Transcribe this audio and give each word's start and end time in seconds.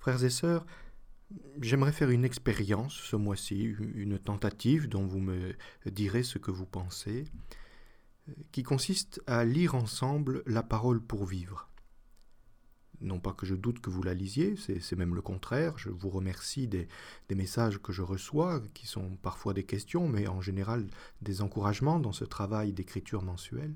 Frères 0.00 0.24
et 0.24 0.30
sœurs, 0.30 0.64
j'aimerais 1.60 1.92
faire 1.92 2.08
une 2.08 2.24
expérience 2.24 2.94
ce 2.94 3.16
mois-ci, 3.16 3.76
une 3.94 4.18
tentative 4.18 4.88
dont 4.88 5.06
vous 5.06 5.20
me 5.20 5.54
direz 5.84 6.22
ce 6.22 6.38
que 6.38 6.50
vous 6.50 6.64
pensez, 6.64 7.24
qui 8.50 8.62
consiste 8.62 9.20
à 9.26 9.44
lire 9.44 9.74
ensemble 9.74 10.42
la 10.46 10.62
parole 10.62 11.02
pour 11.02 11.26
vivre. 11.26 11.68
Non 13.02 13.20
pas 13.20 13.34
que 13.34 13.44
je 13.44 13.54
doute 13.54 13.80
que 13.80 13.90
vous 13.90 14.02
la 14.02 14.14
lisiez, 14.14 14.56
c'est 14.56 14.96
même 14.96 15.14
le 15.14 15.20
contraire. 15.20 15.76
Je 15.76 15.90
vous 15.90 16.08
remercie 16.08 16.66
des, 16.66 16.88
messages 17.30 17.78
que 17.78 17.92
je 17.92 18.00
reçois, 18.00 18.62
qui 18.72 18.86
sont 18.86 19.16
parfois 19.16 19.52
des 19.52 19.64
questions, 19.64 20.08
mais 20.08 20.28
en 20.28 20.40
général 20.40 20.86
des 21.20 21.42
encouragements 21.42 22.00
dans 22.00 22.12
ce 22.12 22.24
travail 22.24 22.72
d'écriture 22.72 23.22
mensuelle. 23.22 23.74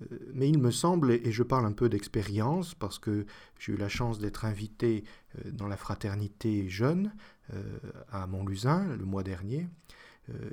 Euh, 0.00 0.18
mais 0.34 0.48
il 0.48 0.58
me 0.58 0.70
semble, 0.70 1.12
et 1.12 1.32
je 1.32 1.42
parle 1.42 1.66
un 1.66 1.72
peu 1.72 1.88
d'expérience, 1.88 2.74
parce 2.74 2.98
que 2.98 3.26
j'ai 3.58 3.72
eu 3.72 3.76
la 3.76 3.88
chance 3.88 4.18
d'être 4.18 4.44
invité 4.44 5.04
euh, 5.38 5.50
dans 5.50 5.68
la 5.68 5.76
fraternité 5.76 6.68
jeune 6.68 7.12
euh, 7.54 7.78
à 8.10 8.26
Montlusin 8.26 8.86
le 8.96 9.04
mois 9.04 9.22
dernier, 9.22 9.68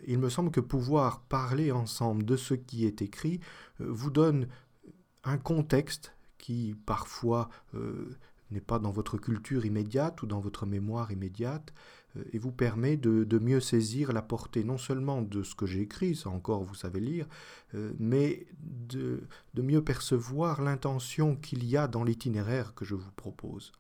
il 0.05 0.19
me 0.19 0.29
semble 0.29 0.51
que 0.51 0.59
pouvoir 0.59 1.21
parler 1.21 1.71
ensemble 1.71 2.25
de 2.25 2.37
ce 2.37 2.53
qui 2.53 2.85
est 2.85 3.01
écrit 3.01 3.39
vous 3.79 4.11
donne 4.11 4.47
un 5.23 5.37
contexte 5.37 6.13
qui 6.37 6.75
parfois 6.85 7.49
euh, 7.75 8.17
n'est 8.51 8.61
pas 8.61 8.79
dans 8.79 8.91
votre 8.91 9.17
culture 9.17 9.65
immédiate 9.65 10.21
ou 10.21 10.25
dans 10.25 10.41
votre 10.41 10.65
mémoire 10.65 11.11
immédiate, 11.11 11.73
euh, 11.73 11.77
et 12.31 12.37
vous 12.37 12.51
permet 12.51 12.97
de, 12.97 13.39
mieux 13.39 13.59
saisir 13.59 14.13
la 14.13 14.21
portée 14.21 14.63
non 14.63 14.77
seulement 14.77 15.21
de 15.21 15.43
ce 15.43 15.55
que 15.55 15.65
j'ai 15.65 15.81
écrit, 15.81 16.15
ça 16.15 16.29
encore 16.29 16.63
vous 16.63 16.75
savez 16.75 16.99
lire, 16.99 17.27
euh, 17.75 17.93
mais 17.99 18.47
de, 18.59 19.23
de 19.53 19.61
mieux 19.61 19.83
percevoir 19.83 20.61
l'intention 20.61 21.35
qu'il 21.35 21.65
y 21.65 21.77
a 21.77 21.87
dans 21.87 22.03
l'itinéraire 22.03 22.73
que 22.75 22.85
je 22.85 22.95
vous 22.95 23.11
propose. 23.11 23.71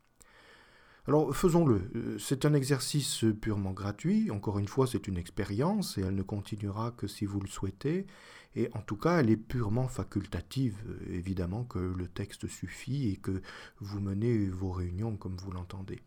Alors 1.05 1.35
faisons-le. 1.35 2.17
C'est 2.17 2.45
un 2.45 2.53
exercice 2.53 3.25
purement 3.41 3.73
gratuit. 3.73 4.31
Encore 4.31 4.57
une 4.57 4.69
fois, 4.69 4.87
c'est 4.87 5.07
une 5.07 5.17
expérience 5.17 5.97
et 5.97 6.01
elle 6.01 6.15
ne 6.15 6.23
continuera 6.23 6.91
que 6.91 7.07
si 7.07 7.25
vous 7.25 7.41
le 7.41 7.47
souhaitez. 7.47 8.07
Et 8.55 8.69
en 8.73 8.81
tout 8.81 8.95
cas, 8.95 9.19
elle 9.19 9.29
est 9.29 9.37
purement 9.37 9.89
facultative. 9.89 10.77
Évidemment 11.09 11.65
que 11.65 11.79
le 11.79 12.07
texte 12.07 12.47
suffit 12.47 13.09
et 13.09 13.17
que 13.17 13.41
vous 13.79 13.99
menez 13.99 14.47
vos 14.47 14.71
réunions 14.71 15.17
comme 15.17 15.35
vous 15.35 15.51
l'entendez. 15.51 16.01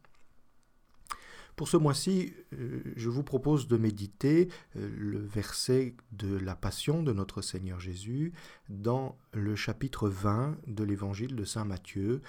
Pour 1.57 1.69
ce 1.69 1.79
mois-ci, 1.79 2.35
euh, 2.53 2.83
je 2.97 3.09
vous 3.09 3.23
propose 3.23 3.67
de 3.67 3.79
méditer 3.79 4.49
euh, 4.77 4.91
le 4.95 5.19
verset 5.21 5.97
de 6.13 6.37
la 6.37 6.55
Passion 6.55 7.03
de 7.03 7.15
notre 7.15 7.41
Seigneur 7.41 7.81
Jésus 7.81 8.35
dans 8.69 9.17
le 9.33 9.57
chapitre 9.57 10.11
20 10.11 10.59
de 10.67 10.85
l'Évangile 10.85 11.35
de 11.35 11.45
Saint 11.47 11.65
Matthieu. 11.65 12.21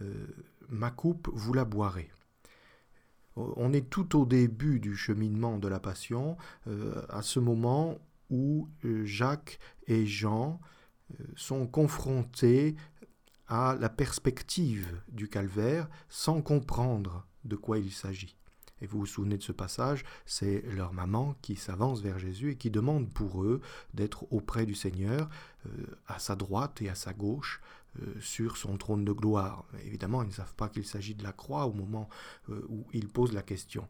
Euh, 0.00 0.26
Ma 0.70 0.90
coupe, 0.90 1.28
vous 1.34 1.52
la 1.52 1.66
boirez. 1.66 2.10
On 3.36 3.72
est 3.74 3.90
tout 3.90 4.18
au 4.18 4.24
début 4.24 4.80
du 4.80 4.96
cheminement 4.96 5.58
de 5.58 5.68
la 5.68 5.80
Passion, 5.80 6.36
à 7.08 7.22
ce 7.22 7.40
moment 7.40 7.98
où 8.28 8.68
Jacques 9.04 9.58
et 9.86 10.04
Jean 10.04 10.60
sont 11.36 11.66
confrontés 11.66 12.76
à 13.48 13.76
la 13.80 13.88
perspective 13.88 15.00
du 15.08 15.28
calvaire 15.28 15.88
sans 16.08 16.42
comprendre 16.42 17.26
de 17.44 17.56
quoi 17.56 17.78
il 17.78 17.92
s'agit. 17.92 18.39
Et 18.80 18.86
vous 18.86 19.00
vous 19.00 19.06
souvenez 19.06 19.36
de 19.36 19.42
ce 19.42 19.52
passage, 19.52 20.04
c'est 20.26 20.62
leur 20.62 20.92
maman 20.92 21.36
qui 21.42 21.56
s'avance 21.56 22.00
vers 22.00 22.18
Jésus 22.18 22.52
et 22.52 22.56
qui 22.56 22.70
demande 22.70 23.12
pour 23.12 23.42
eux 23.42 23.60
d'être 23.94 24.32
auprès 24.32 24.66
du 24.66 24.74
Seigneur, 24.74 25.28
euh, 25.66 25.86
à 26.06 26.18
sa 26.18 26.36
droite 26.36 26.80
et 26.82 26.88
à 26.88 26.94
sa 26.94 27.12
gauche, 27.12 27.60
sur 28.20 28.56
son 28.56 28.76
trône 28.76 29.04
de 29.04 29.10
gloire. 29.10 29.64
Évidemment, 29.84 30.22
ils 30.22 30.28
ne 30.28 30.32
savent 30.32 30.54
pas 30.54 30.68
qu'il 30.68 30.86
s'agit 30.86 31.16
de 31.16 31.24
la 31.24 31.32
croix 31.32 31.66
au 31.66 31.72
moment 31.72 32.08
où 32.48 32.86
ils 32.92 33.08
posent 33.08 33.32
la 33.32 33.42
question. 33.42 33.88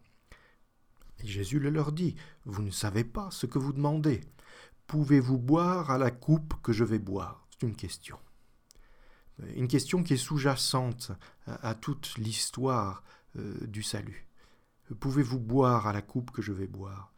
Jésus 1.25 1.59
le 1.59 1.71
leur 1.71 1.93
dit, 1.93 2.17
Vous 2.45 2.63
ne 2.63 2.71
savez 2.71 3.05
pas 3.05 3.31
ce 3.31 3.47
que 3.47 3.59
vous 3.59 3.73
demandez. 3.73 4.23
Pouvez-vous 4.87 5.39
boire 5.39 5.91
à 5.91 5.99
la 5.99 6.11
coupe 6.11 6.55
que 6.62 6.73
je 6.73 6.84
vais 6.84 6.99
boire? 6.99 7.47
C'est 7.50 7.67
une 7.67 7.77
question. 7.77 8.19
Une 9.55 9.69
question 9.69 10.03
qui 10.03 10.15
est 10.15 10.19
sous-jacente 10.19 11.12
à, 11.47 11.75
toute 11.75 12.17
l'histoire 12.19 13.03
euh, 13.37 13.67
du 13.67 13.83
salut. 13.83 14.27
Pouvez-vous 14.99 15.39
boire 15.39 15.87
à 15.87 15.93
la 15.93 16.03
coupe 16.03 16.31
que 16.31 16.43
je 16.43 16.53
vais 16.53 16.67
boire? 16.67 17.12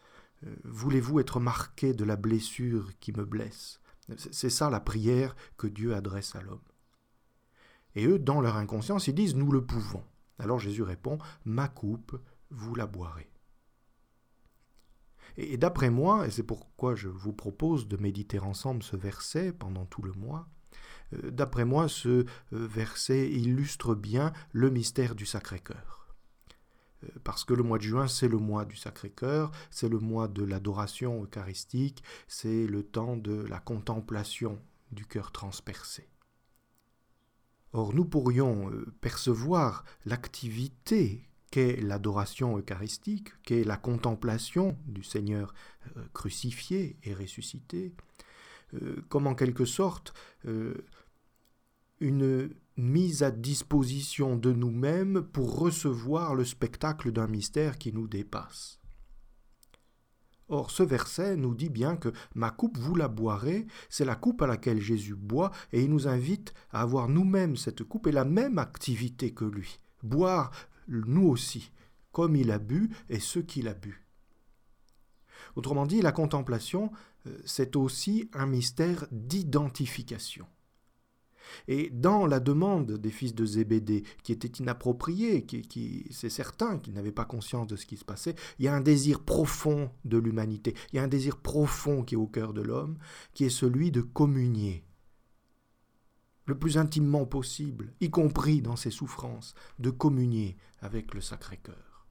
Euh, 0.44 0.54
Voulez-vous 0.64 1.20
être 1.20 1.40
marqué 1.40 1.94
de 1.94 2.04
la 2.04 2.16
blessure 2.16 2.92
qui 3.00 3.12
me 3.12 3.24
blesse? 3.24 3.80
C'est 4.16 4.50
ça 4.50 4.68
la 4.68 4.80
prière 4.80 5.36
que 5.56 5.66
Dieu 5.66 5.94
adresse 5.94 6.34
à 6.34 6.42
l'homme. 6.42 6.60
Et 7.94 8.06
eux, 8.06 8.18
dans 8.18 8.40
leur 8.40 8.56
inconscience, 8.56 9.06
ils 9.06 9.14
disent 9.14 9.36
Nous 9.36 9.52
le 9.52 9.64
pouvons. 9.64 10.04
Alors 10.38 10.58
Jésus 10.58 10.82
répond 10.82 11.18
Ma 11.44 11.68
coupe, 11.68 12.20
vous 12.50 12.74
la 12.74 12.86
boirez. 12.86 13.30
Et, 15.36 15.56
d'après 15.56 15.90
moi, 15.90 16.26
et 16.26 16.30
c'est 16.30 16.42
pourquoi 16.42 16.94
je 16.94 17.08
vous 17.08 17.32
propose 17.32 17.88
de 17.88 17.96
méditer 17.96 18.38
ensemble 18.38 18.82
ce 18.82 18.96
verset 18.96 19.52
pendant 19.52 19.86
tout 19.86 20.02
le 20.02 20.12
mois, 20.12 20.48
euh, 21.14 21.30
d'après 21.30 21.64
moi, 21.64 21.88
ce 21.88 22.08
euh, 22.08 22.24
verset 22.50 23.30
illustre 23.30 23.94
bien 23.94 24.32
le 24.52 24.70
mystère 24.70 25.14
du 25.14 25.24
Sacré-Cœur. 25.24 26.01
Euh, 27.04 27.08
parce 27.24 27.44
que 27.44 27.54
le 27.54 27.62
mois 27.62 27.78
de 27.78 27.84
juin, 27.84 28.08
c'est 28.08 28.28
le 28.28 28.38
mois 28.38 28.64
du 28.64 28.76
Sacré-Cœur, 28.76 29.50
c'est 29.70 29.88
le 29.88 29.98
mois 29.98 30.28
de 30.28 30.44
l'adoration 30.44 31.22
eucharistique, 31.22 32.02
c'est 32.28 32.66
le 32.66 32.82
temps 32.82 33.16
de 33.16 33.44
la 33.48 33.58
contemplation 33.58 34.58
du 34.90 35.06
cœur 35.06 35.32
transpercé. 35.32 36.08
Or, 37.72 37.94
nous 37.94 38.04
pourrions 38.04 38.70
percevoir 39.00 39.84
l'activité 40.04 41.26
qu'est 41.52 41.76
l'adoration 41.82 42.58
eucharistique, 42.58 43.28
qu'est 43.44 43.62
la 43.62 43.76
contemplation 43.76 44.76
du 44.86 45.04
Seigneur 45.04 45.54
euh, 45.96 46.02
crucifié 46.14 46.96
et 47.04 47.14
ressuscité, 47.14 47.92
euh, 48.74 49.04
comme 49.10 49.26
en 49.26 49.34
quelque 49.34 49.66
sorte 49.66 50.14
euh, 50.46 50.74
une 52.02 52.50
mise 52.76 53.22
à 53.22 53.30
disposition 53.30 54.36
de 54.36 54.52
nous-mêmes 54.52 55.22
pour 55.22 55.58
recevoir 55.58 56.34
le 56.34 56.44
spectacle 56.44 57.12
d'un 57.12 57.28
mystère 57.28 57.78
qui 57.78 57.92
nous 57.92 58.08
dépasse. 58.08 58.80
Or, 60.48 60.70
ce 60.70 60.82
verset 60.82 61.36
nous 61.36 61.54
dit 61.54 61.70
bien 61.70 61.96
que 61.96 62.12
ma 62.34 62.50
coupe, 62.50 62.76
vous 62.76 62.94
la 62.94 63.08
boirez, 63.08 63.66
c'est 63.88 64.04
la 64.04 64.16
coupe 64.16 64.42
à 64.42 64.46
laquelle 64.46 64.80
Jésus 64.80 65.14
boit, 65.14 65.50
et 65.72 65.82
il 65.82 65.90
nous 65.90 66.08
invite 66.08 66.52
à 66.72 66.82
avoir 66.82 67.08
nous-mêmes 67.08 67.56
cette 67.56 67.84
coupe 67.84 68.06
et 68.06 68.12
la 68.12 68.24
même 68.24 68.58
activité 68.58 69.32
que 69.32 69.44
lui. 69.44 69.78
Boire 70.02 70.50
nous 70.88 71.26
aussi, 71.28 71.72
comme 72.10 72.36
il 72.36 72.50
a 72.50 72.58
bu 72.58 72.90
et 73.08 73.20
ce 73.20 73.38
qu'il 73.38 73.68
a 73.68 73.74
bu. 73.74 74.04
Autrement 75.54 75.86
dit, 75.86 76.02
la 76.02 76.12
contemplation, 76.12 76.90
euh, 77.26 77.38
c'est 77.44 77.76
aussi 77.76 78.28
un 78.32 78.46
mystère 78.46 79.06
d'identification. 79.10 80.46
Et 81.68 81.90
dans 81.90 82.26
la 82.26 82.40
demande 82.40 82.92
des 82.92 83.10
fils 83.10 83.34
de 83.34 83.44
Zébédée, 83.44 84.04
qui 84.22 84.32
était 84.32 84.62
inappropriée, 84.62 85.44
qui, 85.44 86.06
c'est 86.10 86.30
certain 86.30 86.78
qu'ils 86.78 86.94
n'avaient 86.94 87.12
pas 87.12 87.24
conscience 87.24 87.66
de 87.66 87.76
ce 87.76 87.86
qui 87.86 87.96
se 87.96 88.04
passait, 88.04 88.34
il 88.58 88.64
y 88.64 88.68
a 88.68 88.74
un 88.74 88.80
désir 88.80 89.20
profond 89.20 89.90
de 90.04 90.18
l'humanité, 90.18 90.74
il 90.92 90.96
y 90.96 90.98
a 90.98 91.02
un 91.02 91.08
désir 91.08 91.38
profond 91.38 92.02
qui 92.02 92.14
est 92.14 92.18
au 92.18 92.26
cœur 92.26 92.52
de 92.52 92.62
l'homme, 92.62 92.98
qui 93.34 93.44
est 93.44 93.50
celui 93.50 93.90
de 93.90 94.00
communier 94.00 94.84
le 96.46 96.58
plus 96.58 96.76
intimement 96.76 97.24
possible, 97.24 97.94
y 98.00 98.10
compris 98.10 98.62
dans 98.62 98.76
ses 98.76 98.90
souffrances, 98.90 99.54
de 99.78 99.90
communier 99.90 100.56
avec 100.80 101.14
le 101.14 101.20
Sacré-Cœur. 101.20 102.06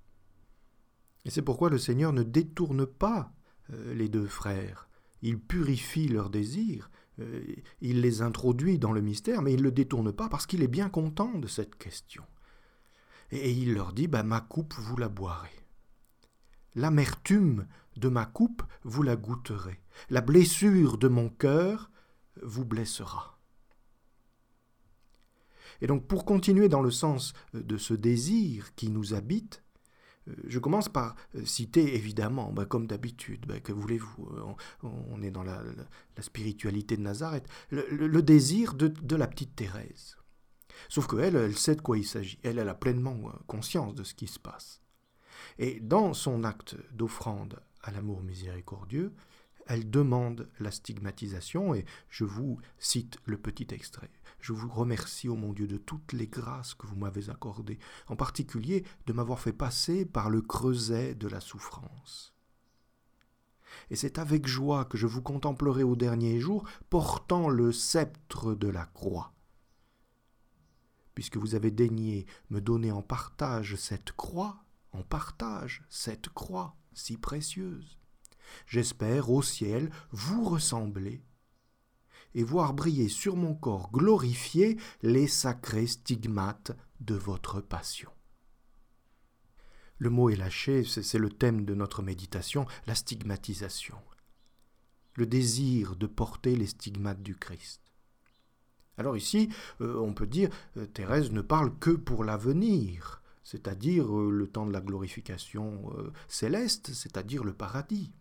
Et 1.26 1.30
c'est 1.30 1.42
pourquoi 1.42 1.70
le 1.70 1.78
Seigneur 1.78 2.14
ne 2.14 2.24
détourne 2.24 2.86
pas 2.86 3.34
euh, 3.72 3.94
les 3.94 4.10
deux 4.10 4.26
frères. 4.26 4.88
Il 5.22 5.40
purifie 5.40 6.08
leurs 6.08 6.30
désirs, 6.30 6.90
euh, 7.22 7.44
il 7.82 8.02
les 8.02 8.22
introduit 8.22 8.80
dans 8.80 8.92
le 8.92 9.02
mystère, 9.02 9.42
mais 9.42 9.54
il 9.54 9.60
ne 9.60 9.64
le 9.64 9.72
détourne 9.72 10.12
pas 10.12 10.30
parce 10.30 10.46
qu'il 10.46 10.64
est 10.64 10.68
bien 10.68 10.90
content 10.90 11.38
de 11.38 11.48
cette 11.48 11.76
question. 11.76 12.24
Et 13.32 13.52
il 13.52 13.74
leur 13.74 13.94
dit, 13.94 14.08
bah, 14.08 14.24
ma 14.24 14.42
coupe, 14.42 14.74
vous 14.74 14.98
la 14.98 15.08
boirez. 15.08 15.50
L'amertume 16.76 17.68
de 17.98 18.10
ma 18.10 18.26
coupe, 18.26 18.64
vous 18.84 19.04
la 19.04 19.16
goûterez. 19.16 19.80
La 20.10 20.22
blessure 20.22 20.98
de 20.98 21.08
mon 21.08 21.30
cœur 21.30 21.92
vous 22.42 22.66
blessera. 22.66 23.40
Et 25.82 25.88
donc 25.88 26.08
pour 26.08 26.26
continuer 26.26 26.70
dans 26.70 26.82
le 26.82 26.92
sens 26.92 27.34
de 27.54 27.78
ce 27.78 27.94
désir 27.94 28.76
qui 28.76 28.90
nous 28.90 29.14
habite, 29.14 29.64
je 30.46 30.60
commence 30.60 30.90
par 30.90 31.16
euh, 31.36 31.46
citer 31.46 31.96
évidemment, 31.96 32.52
bah, 32.52 32.66
comme 32.66 32.88
d'habitude, 32.88 33.46
bah, 33.48 33.60
que 33.60 33.72
voulez-vous, 33.72 34.30
on, 34.84 35.22
est 35.22 35.32
dans 35.32 35.44
la, 35.44 35.62
spiritualité 36.20 36.98
de 36.98 37.02
Nazareth, 37.02 37.48
le, 37.72 38.22
désir 38.22 38.74
de, 38.74 39.16
la 39.16 39.28
petite 39.28 39.56
Thérèse. 39.56 40.18
Sauf 40.90 41.08
qu'elle, 41.08 41.36
elle 41.36 41.58
sait 41.58 41.76
de 41.76 41.82
quoi 41.82 41.98
il 41.98 42.06
s'agit, 42.06 42.40
elle 42.44 42.60
a 42.60 42.74
pleinement 42.74 43.32
conscience 43.48 43.96
de 43.96 44.04
ce 44.04 44.14
qui 44.14 44.28
se 44.28 44.40
passe. 44.40 44.82
Et 45.58 45.80
dans 45.80 46.14
son 46.14 46.44
acte 46.44 46.76
d'offrande 46.92 47.60
à 47.84 47.92
l'amour 47.92 48.22
miséricordieux, 48.22 49.14
elle 49.72 49.90
demande 49.90 50.50
la 50.60 50.70
stigmatisation, 50.70 51.74
et 51.74 51.86
je 52.10 52.26
vous 52.26 52.60
cite 52.78 53.18
le 53.24 53.38
petit 53.38 53.68
extrait. 53.72 54.12
Je 54.42 54.52
vous 54.52 54.68
remercie, 54.68 55.30
ô 55.30 55.38
mon 55.38 55.54
Dieu, 55.54 55.66
de 55.66 55.78
toutes 55.78 56.12
les 56.12 56.28
grâces 56.28 56.74
que 56.74 56.88
vous 56.88 56.98
m'avez 56.98 57.30
accordées, 57.30 57.80
en 58.08 58.18
particulier 58.18 58.84
de 59.06 59.14
m'avoir 59.14 59.40
fait 59.40 59.54
passer 59.54 60.06
par 60.06 60.30
le 60.30 60.42
creuset 60.42 61.16
de 61.16 61.30
la 61.30 61.40
souffrance. 61.40 62.36
Et 63.90 63.96
c'est 63.96 64.20
avec 64.20 64.46
joie 64.46 64.84
que 64.84 64.98
je 64.98 65.08
vous 65.08 65.22
contemplerai 65.22 65.84
au 65.84 65.96
dernier 65.96 66.42
jour, 66.42 66.68
portant 66.90 67.48
le 67.48 67.72
sceptre 67.72 68.54
de 68.54 68.68
la 68.68 68.86
croix. 68.88 69.34
Puisque 71.16 71.38
vous 71.38 71.56
avez 71.56 71.72
daigné 71.72 72.26
me 72.50 72.60
donner 72.60 72.92
en 72.92 73.02
partage 73.02 73.76
cette 73.76 74.12
croix, 74.12 74.66
en 74.92 75.04
partage 75.04 75.86
cette 75.88 76.28
croix 76.28 76.76
si 76.94 77.16
précieuse. 77.16 78.01
J'espère 78.68 79.32
au 79.32 79.42
ciel 79.42 79.90
vous 80.12 80.44
ressembler 80.44 81.24
et 82.34 82.44
voir 82.44 82.74
briller 82.74 83.10
sur 83.10 83.36
mon 83.36 83.54
corps 83.54 83.92
glorifié 83.92 84.78
les 85.02 85.28
sacrés 85.28 85.88
stigmates 85.88 86.72
de 87.00 87.16
votre 87.16 87.62
passion. 87.62 88.10
Le 89.98 90.10
mot 90.10 90.30
est 90.30 90.36
lâché, 90.36 90.84
c'est 90.84 91.18
le 91.20 91.30
thème 91.30 91.64
de 91.64 91.76
notre 91.76 92.02
méditation, 92.02 92.66
la 92.88 92.96
stigmatisation. 92.96 93.98
Le 95.16 95.28
désir 95.28 95.96
de 95.96 96.08
porter 96.08 96.56
les 96.56 96.68
stigmates 96.68 97.22
du 97.22 97.36
Christ. 97.36 97.82
Alors 98.98 99.18
ici, 99.18 99.50
euh, 99.82 100.00
on 100.00 100.14
peut 100.14 100.28
dire, 100.28 100.50
euh, 100.78 100.86
Thérèse 100.86 101.32
ne 101.32 101.42
parle 101.42 101.78
que 101.80 101.92
pour 101.92 102.24
l'avenir, 102.24 103.22
c'est-à-dire 103.44 104.16
euh, 104.16 104.32
le 104.32 104.48
temps 104.48 104.66
de 104.66 104.74
la 104.74 104.82
glorification 104.82 105.92
céleste, 106.28 106.94
c'est-à-dire 106.94 107.44
le 107.44 107.54
paradis. 107.54 108.12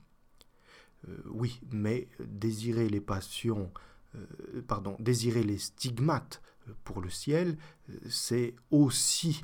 Oui, 1.26 1.61
mais 1.70 2.08
désirer 2.20 2.88
les 2.88 3.00
passions 3.00 3.73
euh, 4.17 4.62
pardon, 4.67 4.97
désirer 4.99 5.44
les 5.44 5.58
stigmates 5.58 6.43
pour 6.82 7.00
le 7.00 7.11
ciel, 7.11 7.56
euh, 7.88 7.99
c'est 8.08 8.56
aussi 8.70 9.43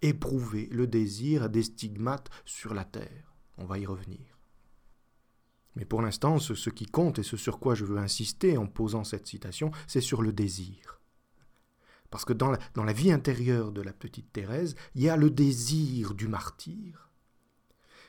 éprouver 0.00 0.66
le 0.72 0.88
désir 0.88 1.48
des 1.48 1.62
stigmates 1.62 2.28
sur 2.44 2.74
la 2.74 2.84
terre. 2.84 3.36
On 3.58 3.64
va 3.64 3.78
y 3.78 3.86
revenir. 3.86 4.18
Mais 5.76 5.84
pour 5.84 6.02
l'instant, 6.02 6.38
ce, 6.38 6.70
qui 6.70 6.86
compte 6.86 7.20
et 7.20 7.22
ce 7.22 7.36
sur 7.36 7.60
quoi 7.60 7.74
je 7.74 7.84
veux 7.84 7.98
insister 7.98 8.58
en 8.58 8.66
posant 8.66 9.04
cette 9.04 9.26
citation, 9.26 9.70
c'est 9.86 10.00
sur 10.00 10.20
le 10.20 10.32
désir. 10.32 11.00
Parce 12.10 12.24
que 12.24 12.32
dans 12.32 12.50
la, 12.50 12.58
dans 12.74 12.84
la, 12.84 12.92
vie 12.92 13.12
intérieure 13.12 13.72
de 13.72 13.80
la 13.80 13.92
petite 13.92 14.32
Thérèse, 14.32 14.74
il 14.94 15.02
y 15.02 15.08
a 15.08 15.16
le 15.16 15.30
désir 15.30 16.14
du 16.14 16.28
martyr, 16.28 17.08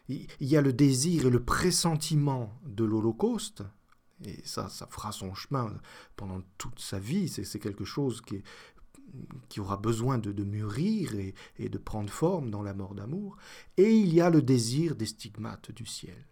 il 0.09 0.27
y 0.39 0.57
a 0.57 0.61
le 0.61 0.73
désir 0.73 1.25
et 1.25 1.29
le 1.29 1.43
pressentiment 1.43 2.59
de 2.65 2.83
l'Holocauste, 2.83 3.63
et 4.25 4.39
ça, 4.45 4.69
ça 4.69 4.87
fera 4.87 5.11
son 5.11 5.33
chemin 5.33 5.73
pendant 6.15 6.41
toute 6.57 6.79
sa 6.79 6.99
vie. 6.99 7.27
C'est 7.27 7.59
quelque 7.59 7.85
chose 7.85 8.21
qui, 8.21 8.41
qui 9.49 9.59
aura 9.59 9.77
besoin 9.77 10.17
de, 10.17 10.43
mûrir 10.43 11.13
et, 11.57 11.69
de 11.69 11.77
prendre 11.77 12.09
forme 12.09 12.49
dans 12.49 12.61
la 12.61 12.73
mort 12.73 12.95
d'amour. 12.95 13.37
Et 13.77 13.91
il 13.91 14.13
y 14.13 14.21
a 14.21 14.29
le 14.29 14.41
désir 14.41 14.95
des 14.95 15.05
stigmates 15.05 15.71
du 15.71 15.85
ciel. 15.85 16.25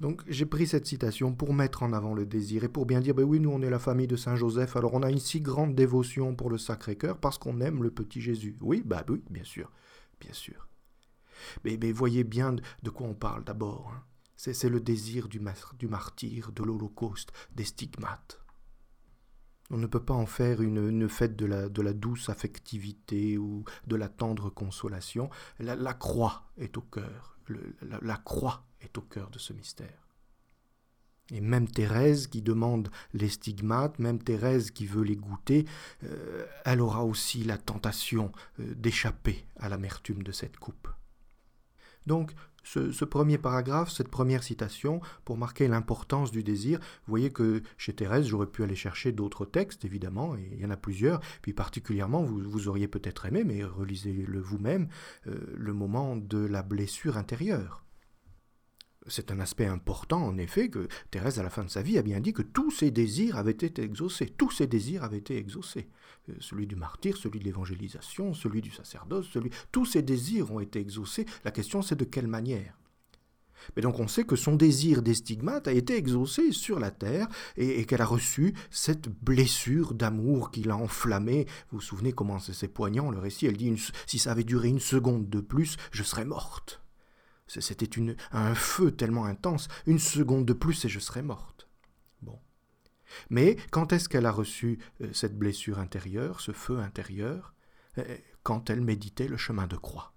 Donc 0.00 0.22
j'ai 0.28 0.46
pris 0.46 0.66
cette 0.66 0.86
citation 0.86 1.34
pour 1.34 1.52
mettre 1.52 1.82
en 1.82 1.92
avant 1.92 2.14
le 2.14 2.24
désir 2.24 2.64
et 2.64 2.70
pour 2.70 2.86
bien 2.86 3.00
dire, 3.00 3.14
ben 3.14 3.24
oui, 3.24 3.38
nous 3.38 3.50
on 3.50 3.60
est 3.60 3.68
la 3.68 3.78
famille 3.78 4.06
de 4.06 4.16
Saint 4.16 4.34
Joseph, 4.34 4.74
alors 4.76 4.94
on 4.94 5.02
a 5.02 5.10
une 5.10 5.18
si 5.18 5.42
grande 5.42 5.74
dévotion 5.74 6.34
pour 6.34 6.48
le 6.48 6.56
Sacré-Cœur 6.56 7.18
parce 7.18 7.36
qu'on 7.36 7.60
aime 7.60 7.82
le 7.82 7.90
petit 7.90 8.22
Jésus. 8.22 8.56
Oui, 8.62 8.82
bah 8.82 9.04
oui, 9.10 9.22
bien 9.28 9.44
sûr, 9.44 9.70
bien 10.18 10.32
sûr. 10.32 10.69
Mais, 11.64 11.76
voyez 11.92 12.24
bien 12.24 12.56
de 12.82 12.90
quoi 12.90 13.06
on 13.06 13.14
parle 13.14 13.44
d'abord. 13.44 13.92
Hein. 13.94 14.02
C'est 14.36 14.70
le 14.70 14.80
désir 14.80 15.28
du, 15.28 15.38
martyr, 15.38 16.52
de 16.52 16.62
l'Holocauste, 16.62 17.30
des 17.54 17.64
stigmates. 17.64 18.40
On 19.70 19.76
ne 19.76 19.86
peut 19.86 20.02
pas 20.02 20.14
en 20.14 20.26
faire 20.26 20.62
une, 20.62 21.08
fête 21.08 21.36
de 21.36 21.46
la, 21.46 21.68
de 21.68 21.82
la, 21.82 21.92
douce 21.92 22.28
affectivité 22.28 23.38
ou 23.38 23.64
de 23.86 23.96
la 23.96 24.08
tendre 24.08 24.48
consolation. 24.50 25.28
La, 25.58 25.94
croix 25.94 26.50
est 26.56 26.76
au 26.78 26.80
cœur. 26.80 27.38
la, 27.82 28.16
croix 28.16 28.64
est 28.80 28.96
au 28.96 29.02
cœur 29.02 29.30
de 29.30 29.38
ce 29.38 29.52
mystère. 29.52 30.08
Et 31.30 31.40
même 31.40 31.68
Thérèse 31.68 32.26
qui 32.26 32.42
demande 32.42 32.90
les 33.12 33.28
stigmates, 33.28 33.98
même 33.98 34.22
Thérèse 34.22 34.70
qui 34.70 34.86
veut 34.86 35.04
les 35.04 35.16
goûter, 35.16 35.64
euh, 36.02 36.46
elle 36.64 36.80
aura 36.80 37.04
aussi 37.04 37.44
la 37.44 37.56
tentation 37.56 38.32
euh, 38.58 38.74
d'échapper 38.74 39.46
à 39.56 39.68
l'amertume 39.68 40.22
de 40.22 40.32
cette 40.32 40.56
coupe. 40.56 40.88
Donc 42.06 42.32
ce, 42.62 43.04
premier 43.04 43.38
paragraphe, 43.38 43.90
cette 43.90 44.08
première 44.08 44.42
citation, 44.42 45.00
pour 45.24 45.36
marquer 45.36 45.68
l'importance 45.68 46.30
du 46.30 46.42
désir. 46.42 46.78
Vous 46.78 47.10
voyez 47.10 47.30
que 47.30 47.62
chez 47.78 47.92
Thérèse, 47.92 48.26
j'aurais 48.26 48.46
pu 48.46 48.62
aller 48.62 48.76
chercher 48.76 49.12
d'autres 49.12 49.44
textes, 49.44 49.84
évidemment, 49.84 50.36
et 50.36 50.48
il 50.52 50.60
y 50.60 50.66
en 50.66 50.70
a 50.70 50.76
plusieurs. 50.76 51.20
Puis 51.42 51.52
particulièrement, 51.52 52.22
vous, 52.22 52.68
auriez 52.68 52.88
peut-être 52.88 53.26
aimé, 53.26 53.44
mais 53.44 53.64
relisez-le 53.64 54.40
vous-même, 54.40 54.88
euh, 55.26 55.54
le 55.56 55.72
moment 55.72 56.16
de 56.16 56.38
la 56.38 56.62
blessure 56.62 57.16
intérieure. 57.16 57.84
C'est 59.10 59.32
un 59.32 59.40
aspect 59.40 59.66
important, 59.66 60.22
en 60.22 60.38
effet, 60.38 60.68
que 60.68 60.88
Thérèse, 61.10 61.38
à 61.38 61.42
la 61.42 61.50
fin 61.50 61.64
de 61.64 61.70
sa 61.70 61.82
vie, 61.82 61.98
a 61.98 62.02
bien 62.02 62.20
dit 62.20 62.32
que 62.32 62.42
tous 62.42 62.70
ses 62.70 62.90
désirs 62.90 63.36
avaient 63.36 63.50
été 63.50 63.82
exaucés. 63.82 64.26
Tous 64.26 64.50
ses 64.50 64.66
désirs 64.66 65.04
avaient 65.04 65.18
été 65.18 65.36
exaucés. 65.36 65.88
Euh, 66.28 66.34
celui 66.38 66.66
du 66.66 66.76
martyr, 66.76 67.16
celui 67.16 67.40
de 67.40 67.44
l'évangélisation, 67.44 68.34
celui 68.34 68.62
du 68.62 68.70
sacerdoce, 68.70 69.28
celui... 69.32 69.50
Tous 69.72 69.84
ses 69.84 70.02
désirs 70.02 70.52
ont 70.52 70.60
été 70.60 70.80
exaucés. 70.80 71.26
La 71.44 71.50
question, 71.50 71.82
c'est 71.82 71.96
de 71.96 72.04
quelle 72.04 72.28
manière? 72.28 72.76
Mais 73.76 73.82
donc 73.82 74.00
on 74.00 74.08
sait 74.08 74.24
que 74.24 74.36
son 74.36 74.56
désir 74.56 75.02
des 75.02 75.12
stigmates 75.12 75.68
a 75.68 75.72
été 75.72 75.94
exaucé 75.96 76.50
sur 76.52 76.80
la 76.80 76.90
terre 76.90 77.28
et, 77.58 77.84
qu'elle 77.84 78.00
a 78.00 78.06
reçu 78.06 78.54
cette 78.70 79.08
blessure 79.08 79.92
d'amour 79.92 80.50
qui 80.50 80.62
l'a 80.62 80.76
enflammée. 80.76 81.46
Vous 81.70 81.78
vous 81.78 81.84
souvenez 81.84 82.12
comment 82.12 82.38
c'est 82.38 82.68
poignant 82.68 83.10
le 83.10 83.18
récit 83.18 83.46
Elle 83.46 83.58
dit 83.58 83.74
si 84.06 84.18
ça 84.18 84.32
avait 84.32 84.44
duré 84.44 84.68
une 84.68 84.80
seconde 84.80 85.28
de 85.28 85.40
plus, 85.40 85.76
je 85.92 86.02
serais 86.02 86.24
morte. 86.24 86.80
C'était 87.58 87.90
un 88.30 88.54
feu 88.54 88.92
tellement 88.92 89.24
intense, 89.24 89.66
une 89.86 89.98
seconde 89.98 90.46
de 90.46 90.52
plus 90.52 90.84
et 90.84 90.88
je 90.88 91.00
serais 91.00 91.22
morte. 91.22 91.68
Bon. 92.22 92.38
Mais 93.28 93.56
quand 93.72 93.92
est-ce 93.92 94.08
qu'elle 94.08 94.26
a 94.26 94.30
reçu 94.30 94.78
euh, 95.00 95.12
cette 95.12 95.36
blessure 95.36 95.80
intérieure, 95.80 96.40
ce 96.40 96.52
feu 96.52 96.78
intérieur? 96.78 97.54
Euh, 97.98 98.18
Quand 98.44 98.70
elle 98.70 98.80
méditait 98.80 99.28
le 99.28 99.36
chemin 99.36 99.66
de 99.66 99.76
croix. 99.76 100.14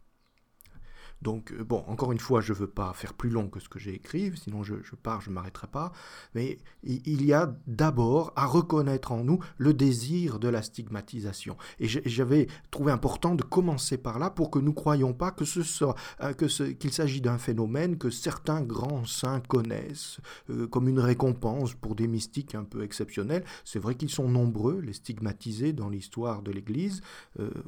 Donc, 1.23 1.53
euh, 1.53 1.63
bon, 1.63 1.83
encore 1.87 2.11
une 2.11 2.19
fois, 2.19 2.41
je 2.41 2.51
ne 2.51 2.57
veux 2.57 2.67
pas 2.67 2.91
faire 2.93 3.13
plus 3.13 3.29
long 3.29 3.47
que 3.47 3.59
ce 3.59 3.69
que 3.69 3.79
j'ai 3.79 3.93
écrit, 3.95 4.33
sinon 4.35 4.61
je, 4.61 4.75
pars, 5.01 5.21
je 5.21 5.29
ne 5.29 5.35
m'arrêterai 5.35 5.67
pas. 5.67 5.93
Mais 6.35 6.57
il 6.83 7.25
y 7.25 7.33
a 7.33 7.55
d'abord 7.65 8.33
à 8.35 8.45
reconnaître 8.45 9.13
en 9.13 9.23
nous 9.23 9.39
le 9.57 9.73
désir 9.73 10.37
de 10.37 10.49
la 10.49 10.61
stigmatisation. 10.61 11.57
Et 11.79 11.87
j'avais 11.87 12.47
trouvé 12.71 12.91
important 12.91 13.35
de 13.35 13.43
commencer 13.43 13.97
par 13.97 14.19
là 14.19 14.29
pour 14.29 14.51
que 14.51 14.59
nous 14.59 14.71
ne 14.71 14.75
croyions 14.75 15.13
pas 15.13 15.31
que 15.31 15.45
ce 15.45 15.63
soit, 15.63 15.95
euh, 16.21 16.33
que 16.33 16.43
qu'il 16.73 16.91
s'agit 16.91 17.21
d'un 17.21 17.37
phénomène 17.37 17.97
que 17.97 18.09
certains 18.09 18.61
grands 18.61 19.05
saints 19.05 19.41
connaissent 19.47 20.19
euh, 20.49 20.67
comme 20.67 20.89
une 20.89 20.99
récompense 20.99 21.73
pour 21.73 21.95
des 21.95 22.07
mystiques 22.07 22.53
un 22.53 22.65
peu 22.65 22.83
exceptionnels. 22.83 23.45
C'est 23.63 23.79
vrai 23.79 23.95
qu'ils 23.95 24.09
sont 24.09 24.27
nombreux, 24.27 24.81
les 24.81 24.93
stigmatisés 24.93 25.71
dans 25.71 25.89
l'histoire 25.89 26.41
de 26.41 26.51
l'Église. 26.51 27.01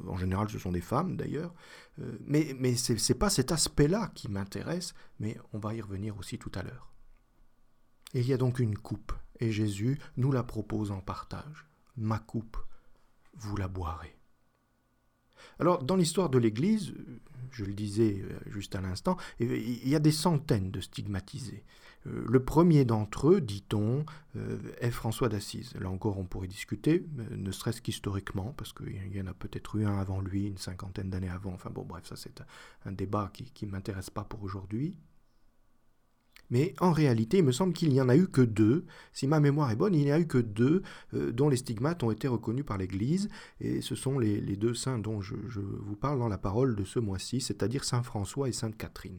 en 0.06 0.18
général, 0.18 0.48
ce 0.50 0.58
sont 0.58 0.72
des 0.72 0.80
femmes 0.82 1.16
d'ailleurs. 1.16 1.54
Euh, 2.00 2.18
mais 2.26 2.76
ce 2.76 2.92
n'est 2.92 3.18
pas 3.18 3.30
cet 3.30 3.52
aspect-là 3.52 4.10
qui 4.14 4.28
m'intéresse, 4.28 4.94
mais 5.18 5.38
on 5.52 5.58
va 5.58 5.74
y 5.74 5.80
revenir 5.80 6.16
aussi 6.18 6.38
tout 6.38 6.52
à 6.54 6.62
l'heure. 6.62 6.92
Il 8.14 8.26
y 8.26 8.32
a 8.32 8.38
donc 8.38 8.58
une 8.58 8.78
coupe, 8.78 9.12
et 9.40 9.52
Jésus 9.52 9.98
nous 10.16 10.32
la 10.32 10.42
propose 10.42 10.90
en 10.90 11.00
partage. 11.00 11.66
Ma 11.96 12.18
coupe, 12.18 12.58
vous 13.34 13.56
la 13.56 13.68
boirez. 13.68 14.16
Alors, 15.58 15.82
dans 15.82 15.96
l'histoire 15.96 16.28
de 16.28 16.38
l'Église, 16.38 16.94
je 17.50 17.64
le 17.64 17.74
disais 17.74 18.22
euh, 18.22 18.38
juste 18.46 18.74
à 18.74 18.80
l'instant, 18.80 19.16
il 19.38 19.88
y 19.88 19.94
a 19.94 20.00
des 20.00 20.12
centaines 20.12 20.70
de 20.70 20.80
stigmatisés. 20.80 21.64
Euh, 22.06 22.24
le 22.26 22.42
premier 22.42 22.84
d'entre 22.84 23.30
eux, 23.30 23.40
dit-on, 23.40 24.04
euh, 24.36 24.58
est 24.80 24.90
François 24.90 25.28
d'Assise. 25.28 25.74
Là 25.80 25.90
encore, 25.90 26.18
on 26.18 26.24
pourrait 26.24 26.48
discuter, 26.48 27.06
ne 27.30 27.50
serait-ce 27.50 27.82
qu'historiquement, 27.82 28.54
parce 28.56 28.72
qu'il 28.72 29.14
y 29.14 29.20
en 29.20 29.26
a 29.26 29.34
peut-être 29.34 29.76
eu 29.76 29.84
un 29.84 29.98
avant 29.98 30.20
lui, 30.20 30.46
une 30.46 30.58
cinquantaine 30.58 31.10
d'années 31.10 31.30
avant. 31.30 31.52
Enfin 31.52 31.70
bon, 31.70 31.84
bref, 31.84 32.06
ça 32.06 32.16
c'est 32.16 32.42
un 32.84 32.92
débat 32.92 33.30
qui 33.32 33.66
ne 33.66 33.70
m'intéresse 33.70 34.10
pas 34.10 34.24
pour 34.24 34.42
aujourd'hui. 34.42 34.96
Mais 36.50 36.74
en 36.80 36.92
réalité, 36.92 37.38
il 37.38 37.44
me 37.44 37.52
semble 37.52 37.72
qu'il 37.72 37.90
n'y 37.90 38.00
en 38.00 38.08
a 38.08 38.16
eu 38.16 38.28
que 38.28 38.40
deux. 38.40 38.84
Si 39.12 39.26
ma 39.26 39.40
mémoire 39.40 39.70
est 39.70 39.76
bonne, 39.76 39.94
il 39.94 40.04
n'y 40.04 40.12
a 40.12 40.20
eu 40.20 40.26
que 40.26 40.38
deux 40.38 40.82
euh, 41.14 41.32
dont 41.32 41.48
les 41.48 41.56
stigmates 41.56 42.02
ont 42.02 42.10
été 42.10 42.28
reconnus 42.28 42.64
par 42.64 42.78
l'Église. 42.78 43.28
Et 43.60 43.80
ce 43.80 43.94
sont 43.94 44.18
les, 44.18 44.40
deux 44.56 44.74
saints 44.74 44.98
dont 44.98 45.20
je, 45.20 45.34
vous 45.34 45.96
parle 45.96 46.18
dans 46.18 46.28
la 46.28 46.38
parole 46.38 46.76
de 46.76 46.84
ce 46.84 46.98
mois-ci, 46.98 47.40
c'est-à-dire 47.40 47.84
Saint 47.84 48.02
François 48.02 48.48
et 48.48 48.52
Sainte 48.52 48.76
Catherine. 48.76 49.18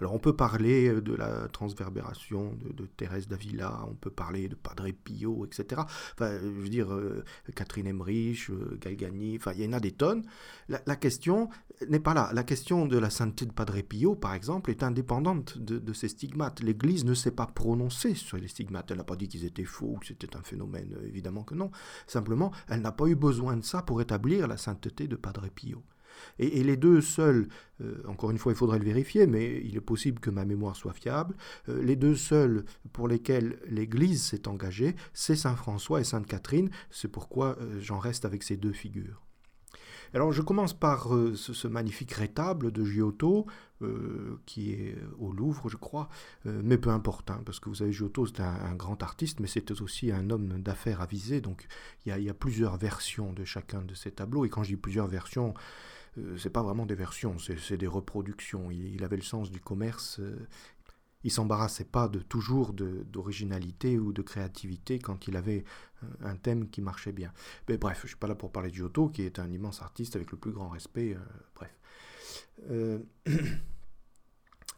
Alors 0.00 0.14
on 0.14 0.18
peut 0.18 0.34
parler 0.34 0.88
euh, 0.88 1.00
de 1.00 1.14
la 1.14 1.48
transverbération 1.48 2.56
de, 2.74 2.86
Thérèse 2.86 3.28
d'Avila, 3.28 3.84
on 3.88 3.94
peut 3.94 4.10
parler 4.10 4.48
de 4.48 4.54
Padre 4.54 4.88
Pio, 5.04 5.44
etc. 5.44 5.82
Enfin, 6.14 6.38
je 6.42 6.48
veux 6.48 6.68
dire, 6.68 6.92
euh, 6.92 7.24
Catherine 7.54 7.86
Emmerich, 7.86 8.50
euh, 8.50 8.78
Galgani, 8.80 9.36
enfin, 9.36 9.52
il 9.54 9.64
y 9.64 9.68
en 9.68 9.72
a 9.72 9.80
des 9.80 9.92
tonnes. 9.92 10.24
La, 10.68 10.96
question 10.96 11.48
n'est 11.88 12.00
pas 12.00 12.14
là. 12.14 12.30
La 12.32 12.44
question 12.44 12.86
de 12.86 12.98
la 12.98 13.10
sainteté 13.10 13.46
de 13.46 13.52
Padre 13.52 13.80
Pio, 13.80 14.14
par 14.14 14.34
exemple, 14.34 14.70
est 14.70 14.82
indépendante 14.82 15.58
de, 15.58 15.92
ces 15.92 16.08
stigmates. 16.08 16.60
L'Église 16.60 17.04
ne 17.04 17.14
s'est 17.14 17.30
pas 17.30 17.46
prononcée 17.46 18.14
sur 18.14 18.36
les 18.36 18.48
stigmates. 18.48 18.90
Elle 18.90 18.98
n'a 18.98 19.04
pas 19.04 19.16
dit 19.16 19.28
qu'ils 19.28 19.44
étaient 19.44 19.64
faux 19.64 19.96
que 20.00 20.06
c'était 20.06 20.36
un 20.36 20.42
phénomène, 20.42 20.96
évidemment 21.04 21.42
que 21.42 21.54
non. 21.54 21.70
Simplement, 22.06 22.52
elle 22.68 22.82
n'a 22.82 22.92
pas 22.92 23.06
eu 23.06 23.16
besoin 23.16 23.56
de 23.56 23.64
ça 23.64 23.82
pour 23.82 24.00
établir 24.00 24.46
la 24.46 24.56
sainteté 24.56 25.08
de 25.08 25.16
Padre 25.16 25.48
Pio. 25.48 25.82
Et, 26.38 26.62
les 26.62 26.76
deux 26.76 27.00
seuls, 27.00 27.48
euh, 27.80 28.02
encore 28.06 28.30
une 28.30 28.38
fois 28.38 28.52
il 28.52 28.56
faudrait 28.56 28.78
le 28.78 28.84
vérifier, 28.84 29.26
mais 29.26 29.60
il 29.64 29.76
est 29.76 29.80
possible 29.80 30.20
que 30.20 30.30
ma 30.30 30.44
mémoire 30.44 30.76
soit 30.76 30.92
fiable, 30.92 31.36
euh, 31.68 31.82
les 31.82 31.96
deux 31.96 32.16
seuls 32.16 32.64
pour 32.92 33.08
lesquels 33.08 33.58
l'Église 33.68 34.22
s'est 34.22 34.48
engagée, 34.48 34.94
c'est 35.12 35.36
Saint 35.36 35.56
François 35.56 36.00
et 36.00 36.04
Sainte 36.04 36.26
Catherine, 36.26 36.70
c'est 36.90 37.08
pourquoi 37.08 37.56
euh, 37.60 37.80
j'en 37.80 37.98
reste 37.98 38.24
avec 38.24 38.42
ces 38.42 38.56
deux 38.56 38.72
figures. 38.72 39.22
Alors 40.12 40.32
je 40.32 40.42
commence 40.42 40.74
par 40.74 41.08
ce, 41.36 41.68
magnifique 41.68 42.10
rétable 42.10 42.72
de 42.72 42.84
Giotto, 42.84 43.46
qui 44.44 44.72
est 44.72 44.98
au 45.20 45.30
Louvre, 45.30 45.68
je 45.68 45.76
crois, 45.76 46.08
mais 46.44 46.78
peu 46.78 46.90
importe, 46.90 47.30
hein, 47.30 47.40
parce 47.46 47.60
que 47.60 47.68
vous 47.68 47.76
savez, 47.76 47.92
Giotto 47.92 48.26
c'est 48.26 48.40
un, 48.40 48.74
grand 48.74 49.00
artiste, 49.04 49.38
mais 49.38 49.46
c'était 49.46 49.80
aussi 49.80 50.10
un 50.10 50.30
homme 50.30 50.60
d'affaires 50.60 51.00
avisé, 51.00 51.40
donc 51.40 51.68
il 52.04 52.18
y, 52.18 52.28
a, 52.28 52.34
plusieurs 52.34 52.76
versions 52.76 53.32
de 53.32 53.44
chacun 53.44 53.82
de 53.82 53.94
ces 53.94 54.10
tableaux, 54.10 54.44
et 54.44 54.48
quand 54.48 54.64
je 54.64 54.70
dis 54.70 54.76
plusieurs 54.76 55.06
versions, 55.06 55.54
euh, 56.18 56.36
c'est 56.38 56.50
pas 56.50 56.62
vraiment 56.62 56.86
des 56.86 56.94
versions, 56.94 57.36
c'est 57.38 57.76
des 57.76 57.86
reproductions. 57.86 58.70
Il, 58.70 59.04
avait 59.04 59.16
le 59.16 59.22
sens 59.22 59.50
du 59.50 59.60
commerce. 59.60 60.18
Euh, 60.20 60.46
il 61.22 61.30
s'embarrassait 61.30 61.84
pas 61.84 62.08
de 62.08 62.20
toujours 62.20 62.72
d'originalité 62.72 63.98
ou 63.98 64.12
de 64.12 64.22
créativité 64.22 64.98
quand 64.98 65.28
il 65.28 65.36
avait 65.36 65.64
euh, 66.02 66.06
un 66.22 66.36
thème 66.36 66.70
qui 66.70 66.80
marchait 66.80 67.12
bien. 67.12 67.32
Mais 67.68 67.76
bref, 67.76 68.00
je 68.02 68.08
suis 68.08 68.16
pas 68.16 68.26
là 68.26 68.34
pour 68.34 68.52
parler 68.52 68.70
de 68.70 68.74
Giotto, 68.74 69.08
qui 69.08 69.22
est 69.22 69.38
un 69.38 69.50
immense 69.50 69.82
artiste 69.82 70.16
avec 70.16 70.30
le 70.30 70.38
plus 70.38 70.52
grand 70.52 70.68
respect. 70.68 71.16
bref. 71.54 71.76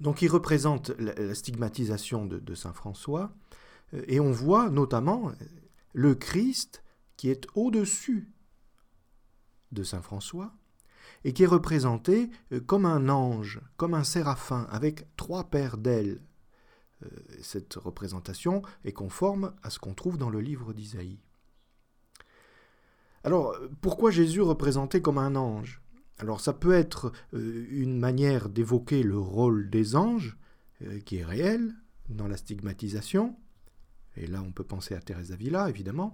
donc 0.01 0.23
il 0.23 0.29
représente 0.29 0.91
la, 0.99 1.35
stigmatisation 1.35 2.27
de 2.27 2.55
Saint 2.55 2.73
François, 2.73 3.33
et 3.93 4.21
on 4.21 4.33
voit 4.33 4.71
notamment 4.71 5.33
le 5.93 6.15
Christ 6.15 6.83
qui 7.17 7.29
est 7.29 7.47
au-dessus 7.55 8.33
de 9.73 9.83
Saint 9.83 10.03
François, 10.03 10.55
et 11.25 11.33
qui 11.33 11.45
est 11.45 11.47
représenté 11.47 12.31
euh, 12.53 12.61
comme 12.61 12.87
un 12.87 13.09
ange, 13.09 13.61
comme 13.77 13.95
un 13.95 14.05
séraphin, 14.05 14.67
avec 14.71 15.07
trois 15.17 15.45
paires 15.45 15.79
d'ailes. 15.79 16.21
Euh, 17.05 17.09
cette 17.41 17.75
représentation 17.75 18.63
est 18.85 18.93
conforme 18.93 19.55
à 19.63 19.71
ce 19.71 19.79
qu'on 19.79 19.95
trouve 19.95 20.19
dans 20.19 20.31
le 20.31 20.41
livre 20.41 20.73
d'Isaïe. 20.73 21.21
Alors, 23.25 23.57
pourquoi 23.81 24.11
Jésus 24.11 24.41
représenté 24.41 25.01
comme 25.01 25.19
un 25.19 25.37
ange? 25.37 25.81
Alors, 26.19 26.41
ça 26.41 26.53
peut 26.53 26.75
être 26.75 27.13
euh, 27.35 27.67
une 27.71 27.99
manière 27.99 28.49
d'évoquer 28.49 29.03
le 29.03 29.19
rôle 29.19 29.71
des 29.71 29.97
anges, 29.97 30.37
qui 31.05 31.19
est 31.19 31.25
réel 31.25 31.77
dans 32.09 32.27
la 32.27 32.37
stigmatisation, 32.37 33.37
et 34.17 34.27
là 34.27 34.43
on 34.43 34.51
peut 34.51 34.65
penser 34.65 34.97
à 34.97 35.01
Thérèse 35.01 35.31
d'Avila, 35.31 35.69
évidemment, 35.69 36.13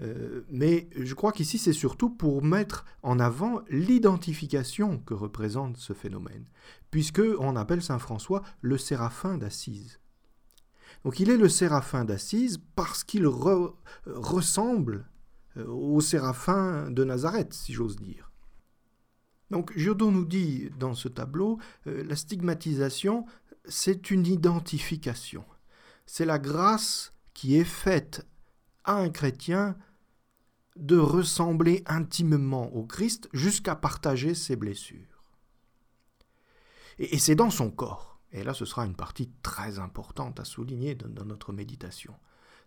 euh, 0.00 0.42
mais 0.48 0.88
je 0.96 1.14
crois 1.14 1.32
qu'ici, 1.32 1.58
c'est 1.58 1.72
surtout 1.72 2.10
pour 2.10 2.42
mettre 2.42 2.84
en 3.02 3.20
avant 3.20 3.60
l'identification 3.68 4.98
que 4.98 5.14
représente 5.14 5.76
ce 5.76 5.92
phénomène, 5.92 6.46
puisque 6.90 7.22
on 7.38 7.56
appelle 7.56 7.82
Saint 7.82 7.98
François 7.98 8.42
le 8.62 8.78
séraphin 8.78 9.36
d'Assise. 9.36 10.00
Donc 11.04 11.20
il 11.20 11.30
est 11.30 11.36
le 11.36 11.48
séraphin 11.48 12.04
d'Assise 12.04 12.60
parce 12.76 13.04
qu'il 13.04 13.26
ressemble 14.06 15.06
euh, 15.56 15.66
au 15.66 16.00
séraphin 16.00 16.90
de 16.90 17.04
Nazareth, 17.04 17.52
si 17.52 17.72
j'ose 17.72 17.96
dire. 17.96 18.30
Donc 19.50 19.76
Giordano 19.76 20.10
nous 20.12 20.24
dit 20.24 20.70
dans 20.78 20.94
ce 20.94 21.08
tableau, 21.08 21.58
euh, 21.86 22.04
la 22.04 22.16
stigmatisation, 22.16 23.26
c'est 23.64 24.10
une 24.10 24.26
identification. 24.26 25.44
C'est 26.06 26.24
la 26.24 26.38
grâce 26.38 27.12
qui 27.34 27.56
est 27.56 27.64
faite 27.64 28.26
à 28.84 28.94
un 28.94 29.10
chrétien 29.10 29.76
de 30.76 30.96
ressembler 30.96 31.82
intimement 31.86 32.72
au 32.74 32.84
Christ 32.84 33.28
jusqu'à 33.32 33.76
partager 33.76 34.34
ses 34.34 34.56
blessures. 34.56 35.10
Et, 36.98 37.18
c'est 37.18 37.34
dans 37.34 37.50
son 37.50 37.70
corps. 37.70 38.20
Et 38.32 38.44
là, 38.44 38.54
ce 38.54 38.64
sera 38.64 38.86
une 38.86 38.94
partie 38.94 39.30
très 39.42 39.78
importante 39.78 40.38
à 40.38 40.44
souligner 40.44 40.94
dans, 40.94 41.24
notre 41.24 41.52
méditation. 41.52 42.14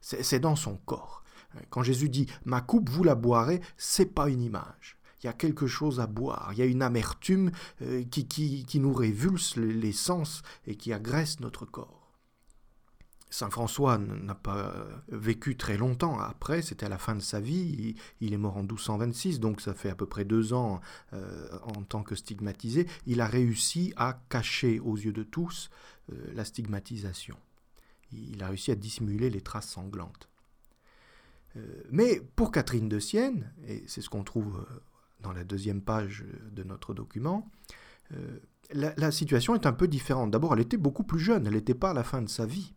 C'est 0.02 0.40
dans 0.40 0.56
son 0.58 0.76
corps. 0.76 1.24
Quand 1.70 1.84
Jésus 1.84 2.10
dit 2.10 2.28
Ma 2.44 2.62
coupe, 2.62 2.90
vous 2.90 3.04
la 3.04 3.16
boirez, 3.16 3.62
c'est 3.78 4.14
pas 4.14 4.30
une 4.30 4.42
image. 4.42 4.98
Il 5.22 5.28
y 5.28 5.30
a 5.30 5.34
quelque 5.34 5.68
chose 5.68 6.02
à 6.02 6.08
boire. 6.08 6.50
Il 6.52 6.60
y 6.60 6.62
a 6.62 6.66
une 6.66 6.82
amertume 6.82 7.52
euh, 7.82 8.04
qui, 8.04 8.26
qui, 8.28 8.80
nous 8.82 8.94
révulse 8.94 9.56
les 9.56 9.94
sens 9.94 10.42
et 10.68 10.76
qui 10.76 10.92
agresse 10.92 11.40
notre 11.40 11.66
corps. 11.66 12.03
Saint 13.34 13.50
François 13.50 13.98
n'a 13.98 14.36
pas 14.36 14.72
vécu 15.08 15.58
très 15.58 15.76
longtemps 15.76 16.20
après, 16.20 16.62
c'était 16.62 16.86
à 16.86 16.90
la 16.90 17.00
fin 17.00 17.16
de 17.16 17.20
sa 17.20 17.40
vie, 17.40 17.96
il, 18.22 18.32
est 18.32 18.38
mort 18.38 18.58
en 18.58 18.62
1226, 18.62 19.40
donc 19.40 19.60
ça 19.60 19.74
fait 19.74 19.90
à 19.90 19.96
peu 19.96 20.06
près 20.06 20.24
deux 20.24 20.54
ans 20.54 20.82
euh, 21.14 21.50
en 21.64 21.82
tant 21.82 22.04
que 22.04 22.14
stigmatisé. 22.14 22.86
Il 23.08 23.22
a 23.22 23.26
réussi 23.26 23.92
à 23.98 24.22
cacher 24.30 24.80
aux 24.80 24.96
yeux 24.96 25.14
de 25.14 25.24
tous 25.24 25.72
euh, 26.12 26.32
la 26.36 26.46
stigmatisation. 26.46 27.36
Il 28.12 28.44
a 28.44 28.50
réussi 28.50 28.70
à 28.70 28.76
dissimuler 28.76 29.32
les 29.32 29.42
traces 29.42 29.70
sanglantes. 29.70 30.30
Euh, 31.58 31.66
mais 31.90 32.22
pour 32.36 32.52
Catherine 32.52 32.88
de 32.88 33.00
Sienne, 33.00 33.52
et 33.68 33.84
c'est 33.88 34.02
ce 34.02 34.12
qu'on 34.12 34.24
trouve 34.24 34.64
dans 35.22 35.34
la 35.34 35.44
deuxième 35.44 35.82
page 35.82 36.24
de 36.52 36.62
notre 36.62 36.94
document, 36.94 37.50
la 38.72 39.12
situation 39.12 39.56
est 39.56 39.66
un 39.66 39.74
peu 39.74 39.88
différente. 39.88 40.30
D'abord, 40.30 40.54
elle 40.54 40.60
était 40.60 40.78
beaucoup 40.78 41.04
plus 41.04 41.20
jeune, 41.20 41.48
elle 41.48 41.54
n'était 41.54 41.74
pas 41.74 41.90
à 41.90 41.94
la 41.96 42.04
fin 42.04 42.22
de 42.22 42.30
sa 42.30 42.46
vie. 42.46 42.76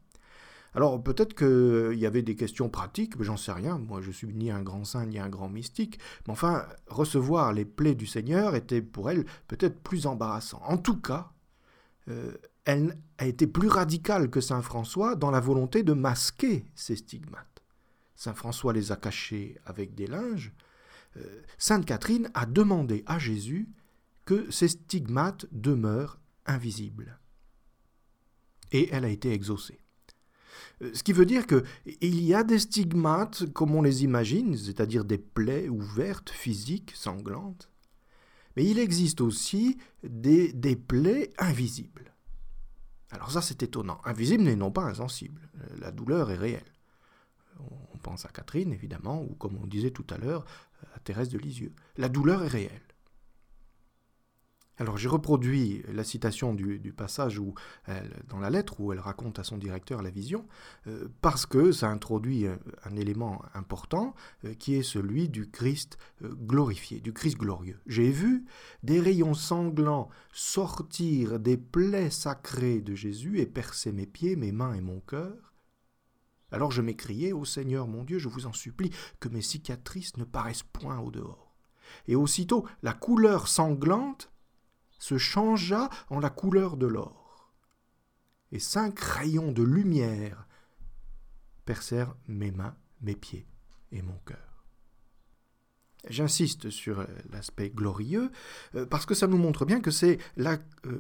Alors 0.76 1.02
peut-être 1.02 1.34
qu'il 1.34 1.98
y 1.98 2.04
avait 2.04 2.20
des 2.20 2.36
questions 2.36 2.68
pratiques, 2.68 3.18
mais 3.18 3.24
j'en 3.24 3.38
sais 3.38 3.52
rien. 3.52 3.78
Moi, 3.78 4.02
je 4.02 4.10
suis 4.10 4.28
ni 4.34 4.50
un 4.50 4.62
grand 4.62 4.84
saint 4.84 5.06
ni 5.06 5.18
un 5.18 5.30
grand 5.30 5.48
mystique. 5.48 5.98
Mais 6.26 6.32
enfin, 6.32 6.66
recevoir 6.86 7.54
les 7.54 7.64
plaies 7.64 7.94
du 7.94 8.06
Seigneur 8.06 8.54
était 8.54 8.82
pour 8.82 9.10
elle 9.10 9.24
peut-être 9.48 9.80
plus 9.80 10.06
embarrassant. 10.06 10.60
En 10.66 10.76
tout 10.76 11.00
cas, 11.00 11.32
euh, 12.08 12.36
elle 12.66 12.98
a 13.16 13.26
été 13.26 13.46
plus 13.46 13.68
radicale 13.68 14.28
que 14.28 14.42
saint 14.42 14.60
François 14.60 15.16
dans 15.16 15.30
la 15.30 15.40
volonté 15.40 15.82
de 15.82 15.94
masquer 15.94 16.66
ces 16.74 16.96
stigmates. 16.96 17.62
Saint 18.14 18.34
François 18.34 18.74
les 18.74 18.92
a 18.92 18.96
cachés 18.96 19.56
avec 19.64 19.94
des 19.94 20.06
linges. 20.06 20.52
Euh, 21.16 21.42
Sainte 21.56 21.86
Catherine 21.86 22.30
a 22.34 22.44
demandé 22.44 23.02
à 23.06 23.18
Jésus 23.18 23.66
que 24.26 24.50
ces 24.50 24.68
stigmates 24.68 25.46
demeurent 25.52 26.20
invisibles. 26.44 27.18
Et 28.72 28.90
elle 28.92 29.06
a 29.06 29.08
été 29.08 29.32
exaucée. 29.32 29.85
Ce 30.80 31.02
qui 31.02 31.12
veut 31.12 31.24
dire 31.24 31.46
qu'il 31.46 32.20
y 32.20 32.34
a 32.34 32.44
des 32.44 32.58
stigmates 32.58 33.50
comme 33.52 33.74
on 33.74 33.82
les 33.82 34.04
imagine, 34.04 34.56
c'est-à-dire 34.56 35.04
des 35.04 35.18
plaies 35.18 35.68
ouvertes, 35.68 36.30
physiques, 36.30 36.92
sanglantes. 36.94 37.70
Mais 38.56 38.64
il 38.64 38.78
existe 38.78 39.20
aussi 39.20 39.78
des, 40.02 40.52
des 40.52 40.76
plaies 40.76 41.32
invisibles. 41.38 42.12
Alors 43.10 43.30
ça 43.30 43.40
c'est 43.40 43.62
étonnant. 43.62 44.00
Invisible 44.04 44.48
et 44.48 44.56
non 44.56 44.70
pas 44.70 44.84
insensible. 44.84 45.48
Euh, 45.60 45.76
la 45.78 45.92
douleur 45.92 46.30
est 46.30 46.36
réelle. 46.36 46.72
On 47.94 47.98
pense 47.98 48.26
à 48.26 48.28
Catherine 48.28 48.72
évidemment, 48.72 49.22
ou 49.22 49.34
comme 49.34 49.56
on 49.56 49.66
disait 49.66 49.90
tout 49.90 50.06
à 50.10 50.18
l'heure, 50.18 50.44
à 50.94 51.00
Thérèse 51.00 51.30
de 51.30 51.38
Lisieux. 51.38 51.72
La 51.96 52.10
douleur 52.10 52.44
est 52.44 52.48
réelle. 52.48 52.85
Alors 54.78 54.98
j'ai 54.98 55.08
reproduit 55.08 55.82
la 55.88 56.04
citation 56.04 56.54
du, 56.54 56.92
passage 56.92 57.38
où 57.38 57.54
dans 58.28 58.38
la 58.38 58.50
lettre 58.50 58.78
où 58.80 58.92
elle 58.92 59.00
raconte 59.00 59.38
à 59.38 59.44
son 59.44 59.56
directeur 59.56 60.02
la 60.02 60.10
vision, 60.10 60.46
euh, 60.86 61.08
parce 61.20 61.46
que 61.46 61.72
ça 61.72 61.88
introduit 61.88 62.46
un, 62.46 62.96
élément 62.96 63.42
important 63.54 64.14
euh, 64.44 64.54
qui 64.54 64.74
est 64.74 64.82
celui 64.82 65.28
du 65.28 65.50
Christ 65.50 65.98
euh, 66.22 66.34
glorifié, 66.34 67.00
du 67.00 67.12
Christ 67.12 67.36
glorieux. 67.36 67.80
J'ai 67.86 68.10
vu 68.10 68.44
des 68.82 69.00
rayons 69.00 69.34
sanglants 69.34 70.08
sortir 70.32 71.38
des 71.38 71.56
plaies 71.56 72.10
sacrées 72.10 72.80
de 72.80 72.94
Jésus 72.94 73.40
et 73.40 73.46
percer 73.46 73.92
mes 73.92 74.06
pieds, 74.06 74.36
mes 74.36 74.52
mains 74.52 74.74
et 74.74 74.80
mon 74.80 75.00
cœur. 75.00 75.54
Alors 76.52 76.70
je 76.70 76.82
m'écriai, 76.82 77.32
Ô 77.32 77.44
Seigneur 77.44 77.86
mon 77.86 78.04
Dieu, 78.04 78.18
je 78.18 78.28
vous 78.28 78.46
en 78.46 78.52
supplie, 78.52 78.90
que 79.20 79.28
mes 79.28 79.42
cicatrices 79.42 80.16
ne 80.16 80.24
paraissent 80.24 80.62
point 80.62 80.98
au 80.98 81.10
dehors. 81.10 81.54
Et 82.08 82.16
aussitôt 82.16 82.66
la 82.82 82.92
couleur 82.92 83.48
sanglante 83.48 84.30
se 84.98 85.18
changea 85.18 85.88
en 86.10 86.20
la 86.20 86.30
couleur 86.30 86.76
de 86.76 86.86
l'or. 86.86 87.52
Et 88.52 88.58
cinq 88.58 88.98
rayons 89.00 89.52
de 89.52 89.62
lumière 89.62 90.46
percèrent 91.64 92.14
mes 92.28 92.50
mains, 92.50 92.76
mes 93.02 93.16
pieds 93.16 93.46
et 93.92 94.02
mon 94.02 94.18
cœur. 94.24 94.46
J'insiste 96.08 96.70
sur 96.70 97.04
l'aspect 97.32 97.70
glorieux, 97.70 98.30
parce 98.90 99.06
que 99.06 99.14
ça 99.14 99.26
nous 99.26 99.38
montre 99.38 99.64
bien 99.64 99.80
que 99.80 99.90
c'est 99.90 100.18
la 100.36 100.58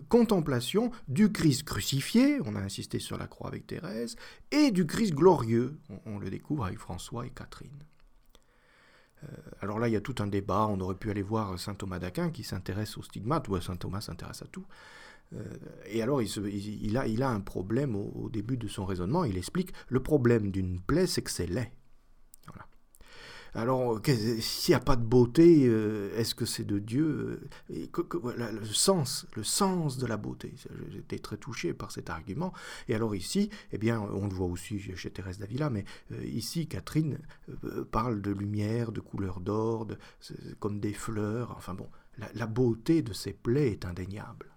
contemplation 0.08 0.90
du 1.06 1.30
Christ 1.30 1.62
crucifié, 1.62 2.40
on 2.44 2.56
a 2.56 2.60
insisté 2.60 2.98
sur 2.98 3.16
la 3.16 3.28
croix 3.28 3.48
avec 3.48 3.68
Thérèse, 3.68 4.16
et 4.50 4.72
du 4.72 4.84
Christ 4.84 5.14
glorieux, 5.14 5.78
on, 6.06 6.18
le 6.18 6.28
découvre 6.28 6.64
avec 6.64 6.78
François 6.78 7.24
et 7.24 7.30
Catherine. 7.30 7.84
Alors 9.60 9.78
là, 9.78 9.88
il 9.88 9.92
y 9.92 9.96
a 9.96 10.00
tout 10.00 10.14
un 10.18 10.26
débat, 10.26 10.66
on 10.68 10.80
aurait 10.80 10.94
pu 10.94 11.10
aller 11.10 11.22
voir 11.22 11.58
Saint 11.58 11.74
Thomas 11.74 11.98
d'Aquin 11.98 12.30
qui 12.30 12.44
s'intéresse 12.44 12.96
au 12.98 13.02
stigmate, 13.02 13.48
ou 13.48 13.60
Saint 13.60 13.76
Thomas 13.76 14.00
s'intéresse 14.00 14.42
à 14.42 14.46
tout. 14.46 14.64
Euh, 15.34 15.42
et 15.86 16.02
alors, 16.02 16.22
il, 16.22 16.96
a, 16.96 17.06
il, 17.06 17.22
a, 17.22 17.30
un 17.30 17.40
problème 17.40 17.96
au, 17.96 18.28
début 18.30 18.56
de 18.56 18.68
son 18.68 18.84
raisonnement. 18.84 19.24
Il 19.24 19.36
explique 19.36 19.72
le 19.88 20.00
problème 20.00 20.50
d'une 20.50 20.80
plaie, 20.80 21.06
c'est 21.06 21.22
que 21.22 21.30
c'est 21.30 21.46
laid. 21.46 21.70
Voilà. 23.56 23.72
Alors, 23.72 24.00
s'il 24.04 24.72
n'y 24.72 24.76
a 24.76 24.80
pas 24.80 24.96
de 24.96 25.04
beauté, 25.04 25.66
euh, 25.66 26.16
est-ce 26.16 26.34
que 26.34 26.44
c'est 26.44 26.64
de 26.64 26.78
Dieu 26.78 27.40
euh, 27.70 27.86
Le 28.00 28.64
sens, 28.66 29.26
le 29.34 29.44
sens 29.44 29.98
de 29.98 30.06
la 30.06 30.16
beauté. 30.16 30.54
J'étais 30.90 31.18
très 31.18 31.36
touché 31.36 31.72
par 31.72 31.90
cet 31.90 32.10
argument. 32.10 32.52
Et 32.88 32.94
alors 32.94 33.14
ici, 33.14 33.50
eh 33.72 33.78
bien, 33.78 34.00
on 34.00 34.26
le 34.28 34.34
voit 34.34 34.46
aussi 34.46 34.78
chez 34.78 35.10
Thérèse 35.10 35.38
d'Avila, 35.38 35.70
mais 35.70 35.84
ici, 36.24 36.66
Catherine 36.66 37.18
parle 37.90 38.20
de 38.20 38.30
lumière, 38.30 38.92
de 38.92 39.00
couleur 39.00 39.40
d'or, 39.40 39.86
comme 40.60 40.80
des 40.80 40.92
fleurs. 40.92 41.54
Enfin 41.56 41.74
bon, 41.74 41.88
la 42.34 42.46
beauté 42.46 43.02
de 43.02 43.12
ces 43.12 43.32
plaies 43.32 43.72
est 43.72 43.84
indéniable. 43.84 44.56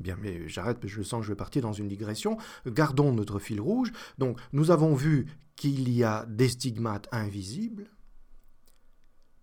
Bien, 0.00 0.16
mais 0.20 0.48
j'arrête, 0.48 0.78
je 0.84 1.02
sens 1.02 1.20
que 1.20 1.26
je 1.26 1.32
vais 1.32 1.36
partir 1.36 1.62
dans 1.62 1.72
une 1.72 1.88
digression. 1.88 2.36
Gardons 2.66 3.12
notre 3.12 3.38
fil 3.38 3.60
rouge. 3.60 3.92
Donc, 4.18 4.38
nous 4.52 4.70
avons 4.70 4.94
vu 4.94 5.26
qu'il 5.56 5.88
y 5.90 6.02
a 6.02 6.26
des 6.26 6.48
stigmates 6.48 7.08
invisibles. 7.12 7.88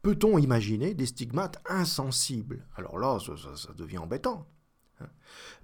Peut-on 0.01 0.37
imaginer 0.37 0.93
des 0.93 1.05
stigmates 1.05 1.61
insensibles? 1.69 2.65
Alors 2.75 2.97
là, 2.97 3.19
ça, 3.19 3.73
devient 3.73 3.99
embêtant. 3.99 4.47
Hein. 4.99 5.07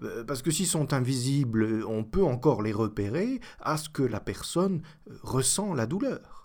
Euh, 0.04 0.24
parce 0.24 0.42
que 0.42 0.52
s'ils 0.52 0.68
sont 0.68 0.94
invisibles, 0.94 1.84
on 1.88 2.04
peut 2.04 2.24
encore 2.24 2.62
les 2.62 2.74
repérer 2.74 3.40
à 3.60 3.78
ce 3.78 3.90
que 3.90 4.04
la 4.04 4.20
personne 4.20 4.82
ressent 5.24 5.74
la 5.74 5.88
douleur. 5.88 6.38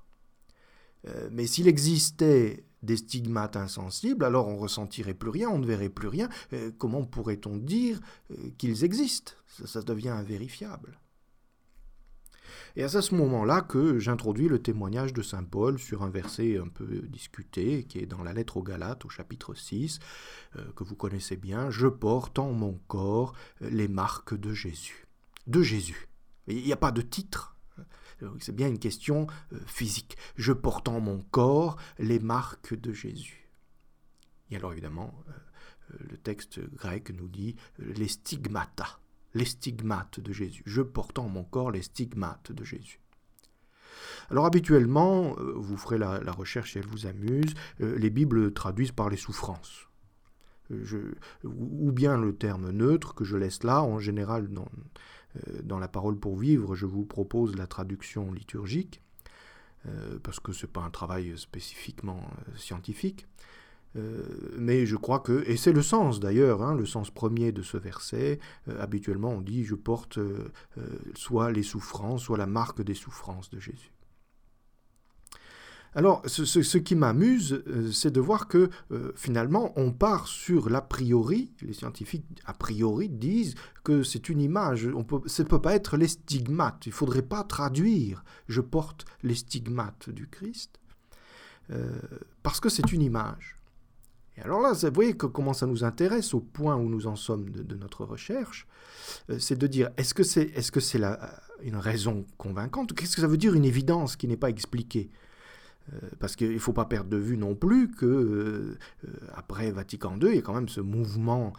Euh, 1.09 1.29
mais 1.31 1.47
s'il 1.47 1.69
existait 1.69 2.65
des 2.83 2.97
stigmates 2.97 3.57
insensibles, 3.57 4.25
alors 4.25 4.49
on 4.49 4.57
ressentirait 4.57 5.15
plus 5.15 5.31
rien, 5.31 5.49
on 5.49 5.59
ne 5.59 5.67
verrait 5.67 5.89
plus 5.89 6.09
rien. 6.09 6.29
Euh, 6.53 6.71
comment 6.77 7.05
pourrait-on 7.05 7.57
dire 7.57 8.01
euh, 8.31 8.51
qu'ils 8.59 8.85
existent? 8.85 9.33
Ça, 9.47 9.83
devient 9.83 10.09
invérifiable. 10.09 10.99
Et 12.77 12.87
c'est 12.89 12.99
à 12.99 13.03
ce 13.03 13.15
moment-là 13.15 13.61
que 13.61 13.99
j'introduis 13.99 14.49
le 14.49 14.61
témoignage 14.61 15.13
de 15.13 15.23
Saint 15.23 15.45
Paul 15.45 15.79
sur 15.79 16.03
un 16.03 16.11
verset 16.11 16.59
un 16.59 16.69
peu 16.69 16.87
discuté, 17.09 17.85
qui 17.85 17.99
est 17.99 18.07
dans 18.07 18.23
la 18.23 18.33
lettre 18.33 18.57
aux 18.57 18.63
Galates 18.63 19.05
au 19.05 19.09
chapitre 19.09 19.55
6, 19.55 19.99
euh, 20.57 20.65
que 20.77 20.85
vous 20.85 20.97
connaissez 20.97 21.37
bien, 21.37 21.71
Je 21.71 21.87
porte 21.87 22.39
en 22.39 22.53
mon 22.53 22.79
corps 22.89 23.35
les 23.61 23.89
marques 23.89 24.39
de 24.39 24.53
Jésus. 24.53 25.07
De 25.47 25.63
Jésus. 25.63 26.09
Il 26.47 26.63
n'y 26.63 26.73
a 26.73 26.77
pas 26.77 26.93
de 26.93 27.03
titre, 27.03 27.53
c'est 28.41 28.55
bien 28.55 28.69
une 28.69 28.79
question 28.79 29.27
euh, 29.53 29.59
physique. 29.67 30.17
Je 30.37 30.53
porte 30.53 30.89
en 30.89 31.01
mon 31.01 31.21
corps 31.31 31.77
les 31.99 32.19
marques 32.19 32.75
de 32.75 32.93
Jésus. 32.93 33.49
Et 34.51 34.57
alors 34.57 34.73
évidemment, 34.73 35.15
euh, 35.29 35.33
euh, 35.95 35.97
le 36.11 36.17
texte 36.19 36.61
grec 36.75 37.11
nous 37.11 37.29
dit 37.29 37.57
les 37.79 38.09
stigmata, 38.09 39.01
les 39.35 39.45
stigmates 39.45 40.21
de 40.21 40.33
Jésus. 40.33 40.63
Je 40.67 40.83
porte 40.83 41.19
en 41.19 41.29
mon 41.29 41.45
corps 41.45 41.71
les 41.71 41.83
stigmates 41.83 42.53
de 42.53 42.65
Jésus. 42.65 43.01
Alors 44.31 44.47
habituellement, 44.47 45.35
vous 45.57 45.77
ferez 45.77 45.99
la, 45.99 46.33
recherche 46.33 46.73
si 46.73 46.79
elle 46.79 46.87
vous 46.87 47.07
amuse, 47.07 47.55
les 47.79 48.11
Bibles 48.11 48.53
traduisent 48.53 48.93
par 48.93 49.11
les 49.11 49.17
souffrances. 49.17 49.89
ou 50.71 51.93
bien 51.93 52.17
le 52.17 52.35
terme 52.35 52.71
neutre 52.71 53.15
que 53.15 53.25
je 53.25 53.37
laisse 53.37 53.63
là, 53.63 53.83
en 53.83 53.99
général 53.99 54.49
dans, 54.49 54.69
euh, 55.49 55.79
la 55.79 55.89
parole 55.89 56.19
pour 56.19 56.37
vivre, 56.37 56.75
je 56.75 56.87
vous 56.87 57.05
propose 57.05 57.57
la 57.57 57.67
traduction 57.67 58.33
liturgique, 58.33 59.03
euh, 59.87 60.19
parce 60.23 60.41
que 60.41 60.53
ce 60.53 60.67
n'est 60.67 60.73
pas 60.73 60.83
un 60.83 60.91
travail 60.91 61.37
spécifiquement 61.37 62.23
euh, 63.97 64.23
mais 64.59 64.87
je 64.87 64.97
crois 64.97 65.21
que, 65.21 65.45
et 65.47 65.57
c'est 65.57 65.73
le 65.73 65.83
sens 65.83 66.21
d'ailleurs, 66.21 66.63
hein, 66.63 66.75
le 66.75 66.87
sens 66.87 67.11
premier 67.11 67.53
de 67.53 67.63
ce 67.63 67.77
verset, 67.77 68.39
habituellement 68.79 69.31
on 69.31 69.41
dit 69.41 69.65
je 69.65 69.75
porte 69.75 70.19
soit 71.15 71.51
les 71.51 71.63
souffrances, 71.63 72.23
soit 72.23 72.39
la 72.39 72.47
marque 72.47 72.83
des 72.83 72.95
souffrances 72.95 73.51
de 73.51 73.61
Jésus. 73.61 73.93
Alors, 75.95 76.23
ce, 76.27 76.79
qui 76.79 76.95
m'amuse, 76.95 77.63
euh, 77.67 77.91
c'est 77.93 78.11
de 78.11 78.21
voir 78.21 78.49
que 78.49 78.71
euh, 78.93 79.13
finalement, 79.15 79.73
on 79.77 79.93
part 79.93 80.27
sur 80.27 80.71
l'a 80.71 80.81
priori. 80.81 81.51
Les 81.61 81.75
scientifiques, 81.75 82.25
a 82.47 82.55
priori, 82.55 83.11
disent 83.11 83.57
que 83.85 84.03
c'est 84.03 84.31
une 84.31 84.41
image. 84.41 84.89
On 84.95 85.05
peut, 85.05 85.21
ça 85.27 85.43
ne 85.43 85.49
peut 85.49 85.61
pas 85.61 85.75
être 85.75 85.99
les 85.99 86.09
stigmates. 86.09 86.87
Il 86.87 86.91
ne 86.91 86.95
faudrait 86.95 87.21
pas 87.21 87.45
traduire. 87.45 88.25
Je 88.49 88.63
porte 88.63 89.05
les 89.23 89.35
stigmates 89.35 90.09
du 90.09 90.29
Christ. 90.29 90.81
Euh, 91.71 92.01
parce 92.43 92.59
que 92.59 92.71
c'est 92.71 92.93
une 92.93 93.03
image. 93.03 93.57
Et 94.37 94.43
alors 94.43 94.61
là, 94.61 94.73
vous 94.73 94.95
voyez 94.95 95.15
comment 95.15 95.53
ça 95.53 95.67
nous 95.67 95.85
intéresse 95.85 96.33
au 96.35 96.41
point 96.41 96.77
où 96.77 96.89
nous 96.89 97.07
en 97.07 97.17
sommes 97.17 97.51
de, 97.51 97.75
notre 97.75 98.05
recherche, 98.05 98.67
c'est 99.39 99.59
de 99.59 99.67
dire 99.67 99.91
est-ce 99.97 100.15
que 100.15 100.23
c'est 100.23 100.51
est 100.57 100.81
c'est 100.81 101.01
une 101.63 101.77
raison 101.77 102.25
convaincante 102.39 102.95
Qu'est-ce 102.95 103.17
que 103.17 103.23
ça 103.23 103.29
veut 103.29 103.37
dire 103.37 103.55
une 103.55 103.65
évidence 103.65 104.17
qui 104.17 104.27
n'est 104.27 104.37
pas 104.37 104.49
expliquée? 104.49 105.11
Euh, 105.93 105.99
parce 106.21 106.37
qu'il 106.37 106.53
ne 106.53 106.59
faut 106.59 106.73
pas 106.73 106.85
perdre 106.85 107.11
de 107.11 107.17
vue 107.17 107.37
non 107.37 107.55
plus 107.55 107.91
que 107.91 108.07
euh, 108.07 108.79
euh, 109.05 109.09
après 109.35 109.73
Vatican 109.73 110.17
II, 110.21 110.29
il 110.29 110.37
y 110.37 110.39
a 110.39 110.43
quand 110.43 110.55
même 110.55 110.69
ce 110.69 110.81
mouvement 110.81 111.53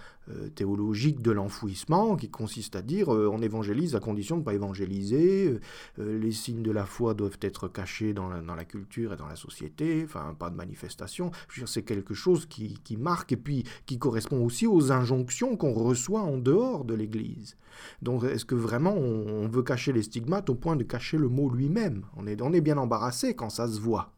théologique 0.56 1.22
de 1.22 1.32
l'enfouissement 1.32 2.16
qui 2.16 2.30
consiste 2.30 2.76
à 2.76 2.82
dire 2.82 3.10
on 3.10 3.42
évangélise 3.42 3.96
à 3.96 4.00
condition 4.00 4.36
de 4.36 4.42
ne 4.42 4.46
pas 4.46 4.54
évangéliser, 4.54 5.60
les 5.98 6.32
signes 6.32 6.64
de 6.64 6.72
la 6.72 6.86
foi 6.86 7.14
doivent 7.14 7.40
être 7.42 7.68
cachés 7.68 8.14
dans 8.14 8.30
la, 8.30 8.66
culture 8.66 9.14
et 9.14 9.18
dans 9.18 9.28
la 9.28 9.36
société, 9.36 10.02
enfin 10.06 10.36
pas 10.38 10.50
de 10.50 10.56
manifestation. 10.56 11.32
C'est 11.66 11.84
quelque 11.84 12.14
chose 12.14 12.46
qui, 12.46 12.98
marque 12.98 13.32
et 13.32 13.38
puis 13.38 13.64
qui 13.86 13.98
correspond 14.00 14.44
aussi 14.44 14.68
aux 14.68 14.92
injonctions 14.92 15.58
qu'on 15.58 15.74
reçoit 15.74 16.22
en 16.22 16.38
dehors 16.38 16.86
de 16.86 16.94
l'Église. 16.94 17.58
Donc 18.02 18.24
est-ce 18.24 18.46
que 18.46 18.56
vraiment 18.56 18.96
on, 18.96 19.48
veut 19.48 19.64
cacher 19.64 19.94
les 19.94 20.04
stigmates 20.04 20.50
au 20.50 20.56
point 20.56 20.76
de 20.76 20.84
cacher 20.84 21.18
le 21.18 21.30
mot 21.30 21.50
lui-même? 21.50 22.06
On 22.16 22.28
est, 22.28 22.42
on 22.42 22.54
est 22.54 22.62
bien 22.62 22.78
embarrassé 22.78 23.36
quand 23.36 23.50
ça 23.50 23.68
se 23.68 23.80
voit. 23.80 24.14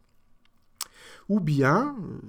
Ou 1.28 1.40
bien, 1.40 1.96
euh, 2.00 2.20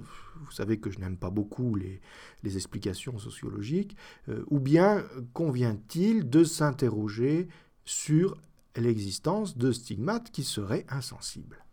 vous 0.45 0.51
savez 0.51 0.79
que 0.79 0.89
je 0.89 0.99
n'aime 0.99 1.17
pas 1.17 1.29
beaucoup 1.29 1.75
les, 1.75 2.01
explications 2.43 3.17
sociologiques, 3.17 3.95
euh, 4.29 4.43
ou 4.47 4.59
bien 4.59 5.03
convient-il 5.33 6.29
de 6.29 6.43
s'interroger 6.43 7.47
sur 7.85 8.37
l'existence 8.75 9.57
de 9.57 9.71
stigmates 9.71 10.31
qui 10.31 10.43
seraient 10.43 10.85
insensibles? 10.89 11.63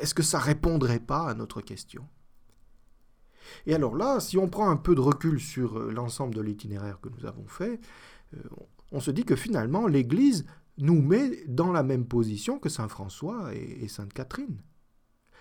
Est-ce 0.00 0.14
que 0.14 0.22
ça 0.22 0.38
répondrait 0.38 1.00
pas 1.00 1.28
à 1.28 1.34
notre 1.34 1.60
question? 1.60 2.06
Et 3.66 3.74
alors 3.74 3.96
là, 3.96 4.20
si 4.20 4.36
on 4.36 4.48
prend 4.48 4.68
un 4.68 4.76
peu 4.76 4.94
de 4.94 5.00
recul 5.00 5.40
sur 5.40 5.78
euh, 5.78 5.90
l'ensemble 5.90 6.34
de 6.34 6.42
l'itinéraire 6.42 7.00
que 7.00 7.08
nous 7.08 7.26
avons 7.26 7.46
fait, 7.46 7.80
on 8.92 9.00
se 9.00 9.10
dit 9.10 9.24
que 9.24 9.36
finalement 9.36 9.86
l'Église 9.86 10.44
nous 10.76 11.00
met 11.00 11.44
dans 11.46 11.72
la 11.72 11.82
même 11.82 12.04
position 12.04 12.58
que 12.58 12.68
Saint 12.68 12.88
François 12.88 13.54
et 13.54 13.88
Sainte 13.88 14.12
Catherine. 14.12 14.58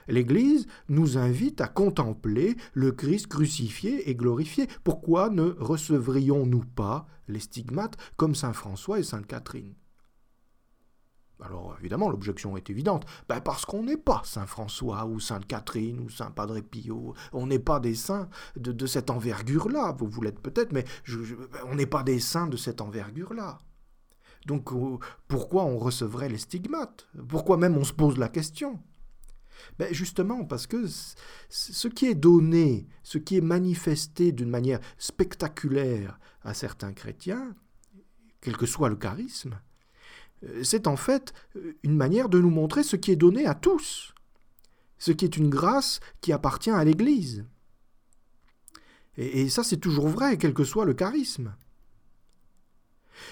L'Église 0.07 0.67
nous 0.89 1.17
invite 1.17 1.61
à 1.61 1.67
contempler 1.67 2.55
le 2.73 2.91
Christ 2.91 3.27
crucifié 3.27 4.09
et 4.09 4.15
glorifié. 4.15 4.67
Pourquoi 4.83 5.29
ne 5.29 5.55
recevrions-nous 5.59 6.65
pas 6.75 7.07
les 7.27 7.39
stigmates 7.39 7.97
comme 8.15 8.35
Saint 8.35 8.53
François 8.53 8.99
et 8.99 9.03
Sainte 9.03 9.27
Catherine? 9.27 9.73
Alors 11.41 11.75
évidemment, 11.79 12.09
l'objection 12.09 12.57
est 12.57 12.69
évidente. 12.69 13.05
Ben 13.29 13.41
parce 13.41 13.65
qu'on 13.65 13.83
n'est 13.83 13.97
pas 13.97 14.21
Saint 14.25 14.47
François 14.47 15.05
ou 15.05 15.19
Sainte 15.19 15.45
Catherine 15.45 15.99
ou 15.99 16.09
Saint 16.09 16.31
Padre 16.31 16.59
Pio. 16.61 17.13
On 17.31 17.45
n'est 17.45 17.59
pas 17.59 17.79
des 17.79 17.95
saints 17.95 18.29
de, 18.55 18.85
cette 18.87 19.09
envergure-là. 19.09 19.95
Vous, 19.99 20.21
l'êtes 20.21 20.39
peut-être, 20.39 20.71
mais 20.71 20.85
on 21.65 21.75
n'est 21.75 21.85
pas 21.85 22.03
des 22.03 22.19
saints 22.19 22.47
de 22.47 22.57
cette 22.57 22.81
envergure-là. 22.81 23.59
Donc 24.45 24.71
euh, 24.71 24.97
pourquoi 25.27 25.65
on 25.65 25.77
recevrait 25.77 26.29
les 26.29 26.37
stigmates? 26.37 27.07
Pourquoi 27.27 27.57
même 27.57 27.77
on 27.77 27.83
se 27.83 27.93
pose 27.93 28.17
la 28.17 28.29
question? 28.29 28.79
Ben 29.79 29.93
Justement 29.93 30.45
parce 30.45 30.67
que 30.67 30.85
ce 31.49 31.87
qui 31.87 32.05
est 32.05 32.15
donné, 32.15 32.87
ce 33.03 33.17
qui 33.17 33.37
est 33.37 33.41
manifesté 33.41 34.31
d'une 34.31 34.49
manière 34.49 34.79
spectaculaire 34.97 36.19
à 36.43 36.53
certains 36.53 36.93
chrétiens, 36.93 37.55
quel 38.41 38.57
que 38.57 38.65
soit 38.65 38.89
le 38.89 38.95
charisme, 38.95 39.59
euh, 40.43 40.63
c'est 40.63 40.87
en 40.87 40.95
fait 40.95 41.33
euh, 41.55 41.77
une 41.83 41.95
manière 41.95 42.29
de 42.29 42.39
nous 42.39 42.49
montrer 42.49 42.83
ce 42.83 42.95
qui 42.95 43.11
est 43.11 43.15
donné 43.15 43.45
à 43.45 43.55
tous, 43.55 44.13
ce 44.99 45.11
qui 45.11 45.25
est 45.25 45.37
une 45.37 45.49
grâce 45.49 45.99
qui 46.21 46.31
appartient 46.31 46.69
à 46.69 46.83
l'Église. 46.83 47.45
Et, 49.17 49.41
et 49.41 49.49
ça, 49.49 49.63
c'est 49.63 49.77
toujours 49.77 50.07
vrai, 50.07 50.37
quel 50.37 50.53
que 50.53 50.63
soit 50.63 50.85
le 50.85 50.93
charisme. 50.93 51.55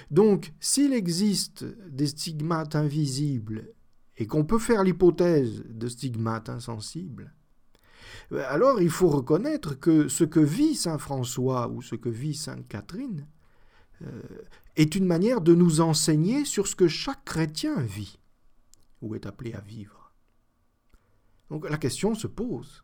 Donc, 0.10 0.52
s'il 0.60 0.94
existe 0.94 1.64
des 1.64 2.08
stigmates 2.08 2.76
invisibles 2.76 3.75
et 4.18 4.28
qu'on 4.28 4.46
peut 4.46 4.60
faire 4.60 4.84
l'hypothèse 4.84 5.64
de 5.68 5.88
stigmates 5.88 6.50
insensibles, 6.50 7.34
alors 8.32 8.82
il 8.82 8.90
faut 8.90 9.10
reconnaître 9.10 9.78
que 9.80 10.08
ce 10.08 10.24
que 10.24 10.40
vit 10.40 10.76
Saint 10.76 10.98
François 10.98 11.68
ou 11.70 11.82
ce 11.82 11.96
que 11.96 12.10
vit 12.10 12.34
Sainte 12.34 12.68
Catherine 12.68 13.28
euh, 14.02 14.22
est 14.76 14.96
une 14.96 15.06
manière 15.06 15.42
de 15.42 15.54
nous 15.54 15.82
enseigner 15.82 16.46
sur 16.46 16.68
ce 16.68 16.76
que 16.76 16.88
chaque 16.88 17.24
chrétien 17.24 17.80
vit 17.82 18.20
ou 19.02 19.16
est 19.16 19.26
appelé 19.26 19.54
à 19.54 19.62
vivre. 19.62 20.12
Donc 21.50 21.70
la 21.70 21.78
question 21.78 22.16
se 22.16 22.28
pose. 22.28 22.84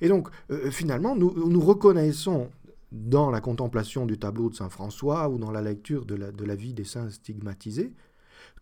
Et 0.00 0.08
donc 0.08 0.28
euh, 0.50 0.70
finalement, 0.70 1.16
nous, 1.16 1.60
reconnaissons 1.60 2.50
dans 2.92 3.30
la 3.30 3.40
contemplation 3.40 4.06
du 4.06 4.18
tableau 4.18 4.48
de 4.50 4.54
Saint 4.54 4.68
François 4.68 5.28
ou 5.28 5.38
dans 5.38 5.50
la 5.50 5.62
lecture 5.62 6.06
de 6.06 6.44
la 6.44 6.54
vie 6.54 6.74
des 6.74 6.84
saints 6.84 7.10
stigmatisés 7.10 7.92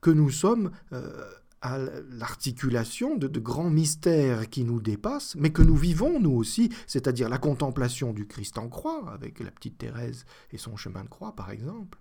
que 0.02 0.10
nous 0.10 0.30
sommes 0.30 0.72
euh, 0.92 1.24
à 1.62 1.78
l'articulation 2.10 3.16
de, 3.16 3.28
de, 3.28 3.40
grands 3.40 3.70
mystères 3.70 4.50
qui 4.50 4.64
nous 4.64 4.80
dépassent, 4.80 5.36
mais 5.36 5.50
que 5.50 5.62
nous 5.62 5.76
vivons 5.76 6.20
nous 6.20 6.32
aussi, 6.32 6.70
c'est-à-dire 6.86 7.28
la 7.28 7.38
contemplation 7.38 8.12
du 8.12 8.26
Christ 8.26 8.58
en 8.58 8.68
croix, 8.68 9.10
avec 9.12 9.40
la 9.40 9.50
petite 9.50 9.78
Thérèse 9.78 10.26
et 10.50 10.58
son 10.58 10.76
chemin 10.76 11.04
de 11.04 11.08
croix 11.08 11.34
par 11.34 11.50
exemple, 11.50 11.98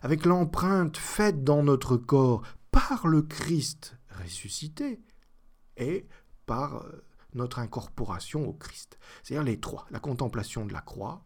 avec 0.00 0.24
l'empreinte 0.24 0.96
faite 0.96 1.44
dans 1.44 1.62
notre 1.62 1.96
corps 1.96 2.42
par 2.70 3.06
le 3.06 3.22
Christ 3.22 3.96
ressuscité 4.22 5.00
et 5.76 6.06
par 6.46 6.76
euh, 6.76 7.04
notre 7.34 7.58
incorporation 7.58 8.48
au 8.48 8.52
Christ. 8.52 8.98
C'est-à-dire 9.22 9.44
les 9.44 9.58
trois, 9.58 9.86
la 9.90 10.00
contemplation 10.00 10.64
de 10.64 10.72
la 10.72 10.80
croix, 10.80 11.24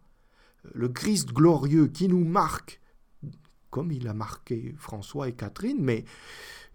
euh, 0.64 0.70
le 0.74 0.88
Christ 0.88 1.29
glorieux 1.33 1.88
qui 1.88 2.09
nous 2.09 2.24
marque, 2.24 2.81
comme 3.77 3.93
il 3.93 4.09
a 4.09 4.15
marqué 4.15 4.75
François 4.79 5.29
et 5.29 5.35
Catherine, 5.35 5.77
mais 5.83 6.07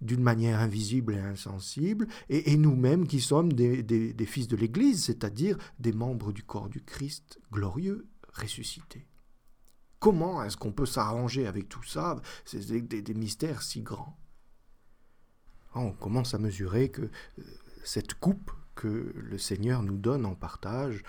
d'une 0.02 0.22
manière 0.22 0.60
invisible 0.60 1.16
et 1.16 1.20
insensible, 1.20 2.08
et, 2.30 2.56
nous-mêmes 2.58 3.08
qui 3.08 3.22
sommes 3.22 3.54
des, 3.54 4.14
fils 4.28 4.48
de 4.48 4.56
l'Église, 4.56 5.06
c'est-à-dire 5.06 5.58
des 5.80 5.94
membres 5.94 6.32
du 6.32 6.44
corps 6.44 6.70
du 6.70 6.80
Christ 6.80 7.40
glorieux 7.52 8.06
ressuscité. 8.34 9.08
Comment 9.98 10.44
est-ce 10.44 10.58
qu'on 10.58 10.72
peut 10.72 10.86
s'arranger 10.86 11.48
avec 11.48 11.70
tout 11.70 11.82
ça 11.82 12.22
des, 12.54 13.14
mystères 13.16 13.64
si 13.64 13.82
grands? 13.82 14.16
On 15.74 15.94
commence 15.94 16.36
à 16.36 16.38
mesurer 16.38 16.90
que 16.90 17.02
euh, 17.02 17.10
cette 17.84 18.14
coupe 18.14 18.52
que 18.76 19.12
le 19.16 19.40
Seigneur 19.40 19.82
nous 19.82 19.98
donne 19.98 20.28
en 20.28 20.36
partage 20.36 21.02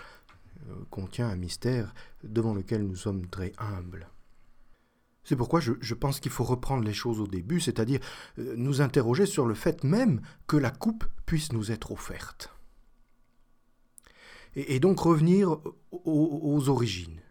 euh, 0.69 0.73
contient 0.89 1.29
un 1.29 1.35
mystère 1.35 1.93
devant 2.23 2.55
lequel 2.55 2.81
nous 2.81 2.95
sommes 2.95 3.27
très 3.27 3.51
humbles. 3.59 4.07
C'est 5.23 5.37
pourquoi 5.37 5.61
je, 5.61 5.93
pense 5.93 6.19
qu'il 6.19 6.31
faut 6.31 6.43
reprendre 6.43 6.83
les 6.83 6.93
choses 6.93 7.21
au 7.21 7.27
début, 7.27 7.59
c'est-à-dire 7.59 7.99
euh, 8.39 8.55
nous 8.57 8.81
interroger 8.81 9.25
sur 9.25 9.45
le 9.45 9.53
fait 9.53 9.83
même 9.83 10.21
que 10.47 10.57
la 10.57 10.71
coupe 10.71 11.05
puisse 11.25 11.53
nous 11.53 11.71
être 11.71 11.91
offerte. 11.91 12.49
Et, 14.55 14.79
donc 14.79 14.99
revenir 14.99 15.57
aux, 15.91 16.69
origines. 16.69 17.21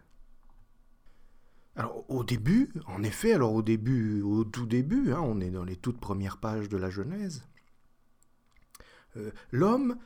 Alors 1.75 2.03
au 2.09 2.23
début, 2.23 2.73
en 2.87 3.01
effet, 3.01 3.33
alors 3.33 3.53
au 3.53 3.61
début, 3.61 4.21
au 4.21 4.43
tout 4.43 4.65
début, 4.65 5.13
hein, 5.13 5.21
on 5.21 5.39
est 5.39 5.49
dans 5.49 5.63
les 5.63 5.77
toutes 5.77 5.99
premières 5.99 6.37
pages 6.37 6.67
de 6.67 6.77
la 6.77 6.89
Genèse, 6.89 7.47
euh, 9.15 9.31
l'homme 9.51 9.97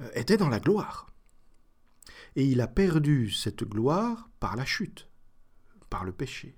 euh, 0.00 0.08
était 0.14 0.38
dans 0.38 0.48
la 0.48 0.60
gloire. 0.60 1.12
Et 2.36 2.46
il 2.46 2.62
a 2.62 2.68
perdu 2.68 3.30
cette 3.30 3.64
gloire 3.64 4.30
par 4.40 4.56
la 4.56 4.64
chute 4.64 5.11
par 5.92 6.04
le 6.04 6.12
péché. 6.12 6.56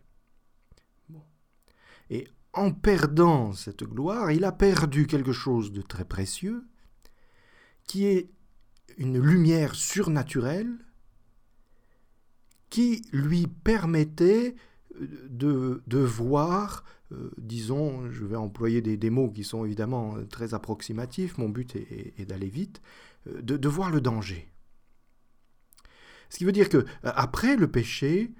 Et 2.08 2.28
en 2.52 2.70
perdant 2.70 3.52
cette 3.52 3.82
gloire, 3.82 4.30
il 4.30 4.44
a 4.44 4.52
perdu 4.52 5.08
quelque 5.08 5.32
chose 5.32 5.72
de 5.72 5.82
très 5.82 6.04
précieux, 6.04 6.62
qui 7.84 8.06
est 8.06 8.30
une 8.96 9.18
lumière 9.18 9.74
surnaturelle 9.74 10.72
qui 12.70 13.02
lui 13.12 13.48
permettait 13.48 14.54
euh, 15.00 15.82
de, 15.84 15.98
voir, 15.98 16.84
euh, 17.10 17.32
disons, 17.36 18.08
je 18.12 18.24
vais 18.24 18.36
employer 18.36 18.82
des, 18.82 19.10
mots 19.10 19.32
qui 19.32 19.42
sont 19.42 19.64
évidemment 19.64 20.14
très 20.30 20.54
approximatifs, 20.54 21.38
mon 21.38 21.48
but 21.48 21.74
est, 21.74 22.24
d'aller 22.24 22.48
vite, 22.48 22.80
euh, 23.26 23.42
de, 23.42 23.56
de, 23.56 23.68
voir 23.68 23.90
le 23.90 24.00
danger. 24.00 24.52
Ce 26.30 26.38
qui 26.38 26.44
veut 26.44 26.52
dire 26.52 26.68
que 26.68 26.86
après 27.02 27.56
le 27.56 27.68
péché, 27.68 28.32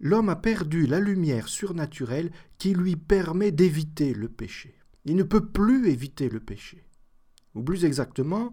l'homme 0.00 0.28
a 0.28 0.36
perdu 0.36 0.86
la 0.86 1.00
lumière 1.00 1.48
surnaturelle 1.48 2.30
qui 2.58 2.74
lui 2.74 2.96
permet 2.96 3.52
d'éviter 3.52 4.14
le 4.14 4.28
péché. 4.28 4.78
Il 5.04 5.16
ne 5.16 5.22
peut 5.22 5.46
plus 5.46 5.88
éviter 5.88 6.28
le 6.28 6.40
péché. 6.40 6.84
Ou 7.54 7.62
plus 7.62 7.84
exactement, 7.84 8.52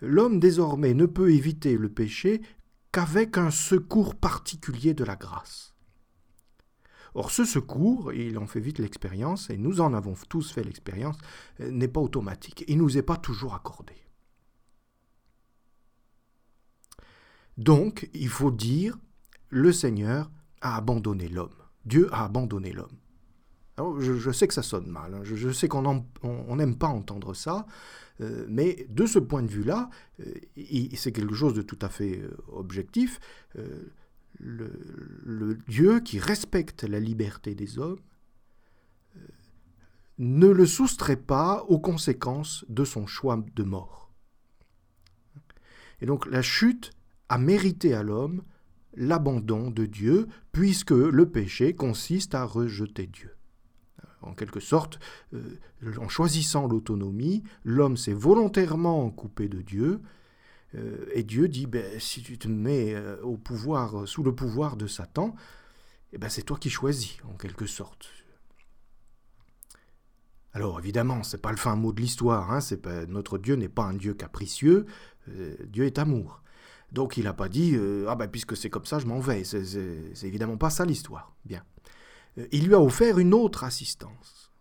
l'homme 0.00 0.38
désormais 0.38 0.94
ne 0.94 1.06
peut 1.06 1.32
éviter 1.32 1.76
le 1.76 1.88
péché 1.88 2.42
qu'avec 2.92 3.38
un 3.38 3.50
secours 3.50 4.14
particulier 4.14 4.94
de 4.94 5.04
la 5.04 5.16
grâce. 5.16 5.74
Or 7.14 7.30
ce 7.30 7.44
secours, 7.44 8.12
il 8.12 8.38
en 8.38 8.46
fait 8.46 8.60
vite 8.60 8.78
l'expérience, 8.78 9.50
et 9.50 9.56
nous 9.56 9.80
en 9.80 9.94
avons 9.94 10.14
tous 10.28 10.52
fait 10.52 10.62
l'expérience, 10.62 11.16
n'est 11.58 11.88
pas 11.88 12.00
automatique, 12.00 12.64
il 12.68 12.76
ne 12.76 12.82
nous 12.82 12.98
est 12.98 13.02
pas 13.02 13.16
toujours 13.16 13.54
accordé. 13.54 13.94
Donc, 17.56 18.08
il 18.14 18.28
faut 18.28 18.52
dire, 18.52 18.96
le 19.48 19.72
Seigneur 19.72 20.30
a 20.60 20.76
abandonné 20.76 21.28
l'homme. 21.28 21.54
Dieu 21.84 22.08
a 22.12 22.24
abandonné 22.24 22.72
l'homme. 22.72 22.96
Je, 24.00 24.30
sais 24.32 24.48
que 24.48 24.54
ça 24.54 24.62
sonne 24.62 24.88
mal, 24.88 25.14
hein. 25.14 25.20
je, 25.22 25.50
sais 25.50 25.68
qu'on 25.68 26.04
n'aime 26.56 26.76
pas 26.76 26.88
entendre 26.88 27.32
ça, 27.32 27.64
euh, 28.20 28.44
mais 28.48 28.86
de 28.88 29.06
ce 29.06 29.20
point 29.20 29.42
de 29.42 29.48
vue-là, 29.48 29.88
euh, 30.20 30.34
c'est 30.96 31.12
quelque 31.12 31.34
chose 31.34 31.54
de 31.54 31.62
tout 31.62 31.78
à 31.80 31.88
fait 31.88 32.18
euh, 32.18 32.36
objectif. 32.48 33.20
Le, 34.40 35.58
Dieu 35.68 36.00
qui 36.00 36.18
respecte 36.18 36.82
la 36.82 36.98
liberté 36.98 37.54
des 37.54 37.78
hommes 37.78 38.00
ne 40.18 40.48
le 40.48 40.66
soustrait 40.66 41.16
pas 41.16 41.64
aux 41.68 41.78
conséquences 41.78 42.64
de 42.68 42.84
son 42.84 43.06
choix 43.06 43.42
de 43.54 43.62
mort. 43.62 44.12
Et 46.00 46.06
donc 46.06 46.26
la 46.26 46.42
chute 46.42 46.90
a 47.28 47.38
mérité 47.38 47.94
à 47.94 48.02
l'homme 48.02 48.42
l'abandon 48.98 49.70
de 49.70 49.86
Dieu, 49.86 50.26
puisque 50.52 50.90
le 50.90 51.30
péché 51.30 51.74
consiste 51.74 52.34
à 52.34 52.44
rejeter 52.44 53.06
Dieu. 53.06 53.34
En 54.20 54.34
quelque 54.34 54.60
sorte, 54.60 54.98
euh, 55.32 55.58
en 55.98 56.08
choisissant 56.08 56.66
l'autonomie, 56.66 57.44
l'homme 57.64 57.96
s'est 57.96 58.12
volontairement 58.12 59.08
coupé 59.10 59.48
de 59.48 59.62
Dieu, 59.62 60.00
euh, 60.74 61.06
et 61.14 61.22
Dieu 61.22 61.48
dit, 61.48 61.66
ben, 61.66 61.98
si 62.00 62.22
tu 62.22 62.36
te 62.36 62.48
mets 62.48 62.94
euh, 62.94 63.22
au 63.22 63.36
pouvoir, 63.36 64.06
sous 64.06 64.22
le 64.22 64.34
pouvoir 64.34 64.76
de 64.76 64.86
Satan, 64.86 65.34
eh 66.12 66.18
ben, 66.18 66.28
c'est 66.28 66.42
toi 66.42 66.58
qui 66.58 66.68
choisis, 66.68 67.18
en 67.30 67.34
quelque 67.34 67.66
sorte. 67.66 68.08
Alors 70.52 70.80
évidemment, 70.80 71.22
c'est 71.22 71.40
pas 71.40 71.52
le 71.52 71.56
fin 71.56 71.76
mot 71.76 71.92
de 71.92 72.00
l'histoire. 72.00 72.50
Hein, 72.50 72.58
notre 73.06 73.38
Dieu 73.38 73.54
n'est 73.54 73.68
pas 73.68 73.84
un 73.84 73.94
Dieu 73.94 74.14
capricieux. 74.14 74.86
Dieu 75.68 75.84
est 75.84 75.98
amour. 75.98 76.42
Donc 76.92 77.16
il 77.16 77.24
n'a 77.24 77.34
pas 77.34 77.48
dit 77.48 77.74
euh, 77.74 78.06
Ah 78.08 78.16
ben 78.16 78.28
puisque 78.28 78.56
c'est 78.56 78.70
comme 78.70 78.86
ça, 78.86 78.98
je 78.98 79.06
m'en 79.06 79.20
vais. 79.20 79.44
C'est 79.44 80.26
évidemment 80.26 80.56
pas 80.56 80.70
ça 80.70 80.84
l'histoire. 80.84 81.34
Bien. 81.44 81.62
Euh, 82.38 82.46
il 82.52 82.66
lui 82.66 82.74
a 82.74 82.80
offert 82.80 83.18
une 83.18 83.34
autre 83.34 83.64
assistance. 83.64 84.52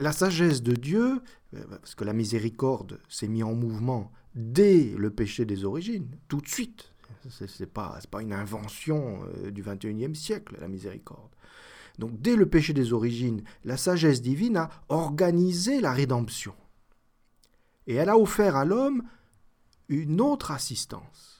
La 0.00 0.12
sagesse 0.12 0.62
de 0.62 0.74
Dieu, 0.74 1.22
euh, 1.54 1.64
parce 1.68 1.96
que 1.96 2.04
la 2.04 2.12
miséricorde 2.12 3.00
s'est 3.08 3.26
mise 3.26 3.42
en 3.42 3.54
mouvement 3.54 4.12
dès 4.34 4.94
le 4.96 5.10
péché 5.10 5.44
des 5.44 5.64
origines, 5.64 6.16
tout 6.28 6.40
de 6.40 6.48
suite. 6.48 6.92
Ce 7.28 7.44
n'est 7.44 7.66
pas, 7.68 7.98
pas 8.10 8.22
une 8.22 8.32
invention 8.32 9.20
du 9.50 9.62
21e 9.62 10.14
siècle, 10.14 10.56
la 10.60 10.66
miséricorde. 10.66 11.30
Donc 11.98 12.20
dès 12.20 12.36
le 12.36 12.46
péché 12.46 12.72
des 12.72 12.92
origines, 12.92 13.42
la 13.64 13.76
sagesse 13.76 14.22
divine 14.22 14.56
a 14.56 14.70
organisé 14.88 15.80
la 15.80 15.92
rédemption. 15.92 16.54
Et 17.86 17.94
elle 17.94 18.08
a 18.08 18.16
offert 18.16 18.56
à 18.56 18.64
l'homme 18.64 19.02
une 19.88 20.20
autre 20.20 20.52
assistance 20.52 21.31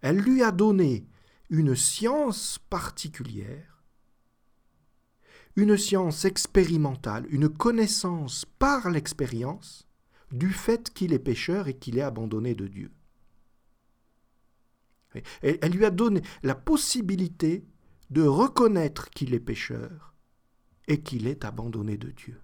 elle 0.00 0.18
lui 0.18 0.42
a 0.42 0.52
donné 0.52 1.06
une 1.50 1.74
science 1.74 2.58
particulière, 2.70 3.82
une 5.56 5.76
science 5.76 6.24
expérimentale, 6.24 7.26
une 7.30 7.48
connaissance 7.48 8.44
par 8.44 8.90
l'expérience 8.90 9.88
du 10.30 10.50
fait 10.50 10.92
qu'il 10.92 11.12
est 11.12 11.18
pécheur 11.18 11.68
et 11.68 11.76
qu'il 11.76 11.98
est 11.98 12.02
abandonné 12.02 12.54
de 12.54 12.66
Dieu. 12.68 12.92
Elle 15.42 15.72
lui 15.72 15.84
a 15.84 15.90
donné 15.90 16.22
la 16.42 16.54
possibilité 16.54 17.64
de 18.10 18.22
reconnaître 18.22 19.10
qu'il 19.10 19.34
est 19.34 19.40
pécheur 19.40 20.14
et 20.86 21.00
qu'il 21.02 21.26
est 21.26 21.44
abandonné 21.44 21.96
de 21.96 22.10
Dieu. 22.10 22.40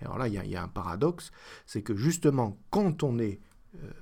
Et 0.00 0.04
alors 0.04 0.18
là, 0.18 0.28
il 0.28 0.34
y, 0.34 0.56
a 0.56 0.62
un 0.62 0.68
paradoxe, 0.68 1.30
c'est 1.66 1.82
que 1.82 1.96
justement, 1.96 2.58
quand 2.70 3.02
on 3.02 3.18
est 3.18 3.40
euh, 3.76 3.92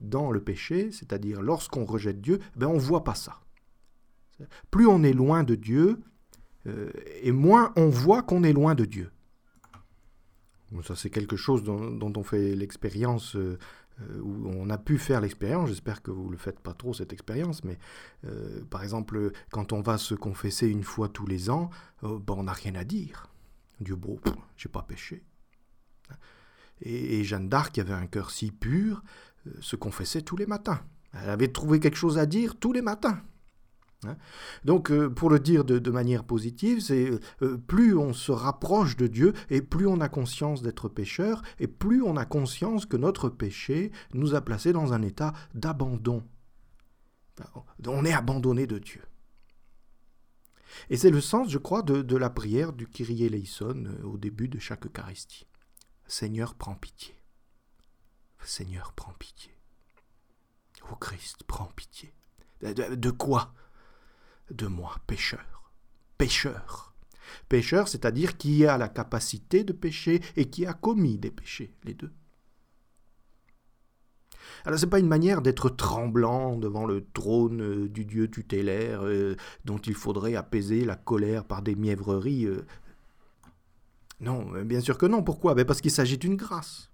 dans 0.00 0.30
le 0.30 0.40
péché, 0.40 0.90
c'est-à-dire 0.92 1.42
lorsqu'on 1.42 1.84
rejette 1.84 2.20
Dieu, 2.20 2.38
ben 2.56 2.66
on 2.66 2.74
ne 2.74 2.80
voit 2.80 3.04
pas 3.04 3.14
ça. 3.14 3.40
Plus 4.70 4.86
on 4.86 5.02
est 5.02 5.12
loin 5.12 5.42
de 5.42 5.54
Dieu, 5.54 6.00
euh, 6.66 6.90
et 7.22 7.32
moins 7.32 7.72
on 7.76 7.88
voit 7.88 8.22
qu'on 8.22 8.44
est 8.44 8.52
loin 8.52 8.74
de 8.74 8.84
Dieu. 8.84 9.10
Ça, 10.82 10.94
c'est 10.96 11.10
quelque 11.10 11.36
chose 11.36 11.62
dont, 11.62 12.12
on 12.14 12.22
fait 12.22 12.54
l'expérience, 12.54 13.36
euh, 13.36 13.58
euh, 14.00 14.20
où 14.20 14.48
on 14.48 14.68
a 14.68 14.76
pu 14.76 14.98
faire 14.98 15.20
l'expérience. 15.20 15.68
J'espère 15.68 16.02
que 16.02 16.10
vous 16.10 16.26
ne 16.26 16.32
le 16.32 16.36
faites 16.36 16.60
pas 16.60 16.74
trop, 16.74 16.92
cette 16.92 17.12
expérience. 17.12 17.64
Mais 17.64 17.78
euh, 18.26 18.62
par 18.68 18.82
exemple, 18.82 19.32
quand 19.50 19.72
on 19.72 19.80
va 19.80 19.96
se 19.96 20.14
confesser 20.14 20.68
une 20.68 20.82
fois 20.82 21.08
tous 21.08 21.26
les 21.26 21.48
ans, 21.48 21.70
ben, 22.02 22.20
on 22.28 22.44
n'a 22.44 22.52
rien 22.52 22.74
à 22.74 22.84
dire. 22.84 23.30
Dieu, 23.80 23.96
bon, 23.96 24.20
j'ai 24.56 24.68
pas 24.68 24.82
péché. 24.82 25.24
Et, 26.80 27.24
Jeanne 27.24 27.48
d'Arc, 27.48 27.76
avait 27.78 27.92
un 27.92 28.06
cœur 28.06 28.30
si 28.30 28.50
pur, 28.52 29.02
se 29.60 29.76
confessait 29.76 30.22
tous 30.22 30.36
les 30.36 30.46
matins. 30.46 30.80
Elle 31.12 31.30
avait 31.30 31.48
trouvé 31.48 31.80
quelque 31.80 31.96
chose 31.96 32.18
à 32.18 32.26
dire 32.26 32.56
tous 32.56 32.72
les 32.72 32.82
matins. 32.82 33.22
Hein. 34.04 34.16
Donc, 34.64 34.90
euh, 34.90 35.08
pour 35.08 35.30
le 35.30 35.40
dire 35.40 35.64
de, 35.64 35.90
manière 35.90 36.24
positive, 36.24 36.80
c'est 36.80 37.10
euh, 37.42 37.56
plus 37.58 37.96
on 37.96 38.12
se 38.12 38.30
rapproche 38.30 38.96
de 38.96 39.06
Dieu 39.06 39.32
et 39.50 39.60
plus 39.60 39.86
on 39.86 40.00
a 40.00 40.08
conscience 40.08 40.62
d'être 40.62 40.88
pécheur 40.88 41.42
et 41.58 41.66
plus 41.66 42.02
on 42.02 42.16
a 42.16 42.24
conscience 42.24 42.86
que 42.86 42.96
notre 42.96 43.28
péché 43.28 43.90
nous 44.14 44.34
a 44.34 44.40
placés 44.40 44.72
dans 44.72 44.92
un 44.92 45.02
état 45.02 45.32
d'abandon. 45.54 46.22
On 47.86 48.04
est 48.04 48.12
abandonné 48.12 48.66
de 48.66 48.78
Dieu. 48.78 49.02
Et 50.90 50.96
c'est 50.96 51.10
le 51.10 51.20
sens, 51.20 51.50
je 51.50 51.58
crois, 51.58 51.82
de, 51.82 52.16
la 52.16 52.30
prière 52.30 52.72
du 52.72 52.86
Kyrie 52.86 53.24
eleison 53.24 53.84
euh, 53.84 54.02
au 54.04 54.16
début 54.16 54.48
de 54.48 54.58
chaque 54.58 54.86
Eucharistie. 54.86 55.46
Seigneur, 56.06 56.54
prends 56.54 56.74
pitié. 56.74 57.17
Seigneur, 58.44 58.92
prends 58.94 59.12
pitié. 59.14 59.52
Ô 60.90 60.96
Christ, 60.96 61.44
prends 61.46 61.70
pitié. 61.76 62.12
de 62.62 63.10
quoi? 63.10 63.54
De 64.50 64.66
moi, 64.66 64.96
pécheur. 65.06 65.72
Pécheur. 66.16 66.94
Pécheur, 67.48 67.88
c'est-à-dire 67.88 68.36
qui 68.36 68.64
a 68.66 68.78
la 68.78 68.88
capacité 68.88 69.64
de 69.64 69.72
pécher 69.72 70.22
et 70.36 70.48
qui 70.48 70.66
a 70.66 70.72
commis 70.72 71.18
des 71.18 71.30
péchés, 71.30 71.74
les 71.84 71.94
deux. 71.94 72.10
Alors, 74.64 74.78
ce 74.78 74.84
n'est 74.84 74.90
pas 74.90 74.98
une 74.98 75.08
manière 75.08 75.42
d'être 75.42 75.68
tremblant 75.68 76.56
devant 76.56 76.86
le 76.86 77.06
trône 77.12 77.60
euh, 77.60 77.88
du 77.88 78.04
Dieu 78.04 78.28
tutélaire 78.30 79.00
euh, 79.02 79.36
dont 79.64 79.78
il 79.78 79.94
faudrait 79.94 80.34
apaiser 80.34 80.84
la 80.84 80.96
colère 80.96 81.44
par 81.44 81.62
des 81.62 81.74
mièvreries. 81.74 82.46
Euh. 82.46 82.64
Non, 84.20 84.50
bien 84.64 84.80
sûr 84.80 84.98
que 84.98 85.06
non. 85.06 85.22
Pourquoi? 85.22 85.54
Ben 85.54 85.64
Parce 85.64 85.80
qu'il 85.80 85.90
s'agit 85.90 86.18
d'une 86.18 86.36
grâce. 86.36 86.87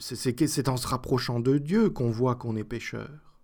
C'est 0.00 0.68
en 0.68 0.76
se 0.76 0.86
rapprochant 0.86 1.40
de 1.40 1.58
Dieu 1.58 1.90
qu'on 1.90 2.10
voit 2.10 2.36
qu'on 2.36 2.56
est 2.56 2.64
pécheur. 2.64 3.38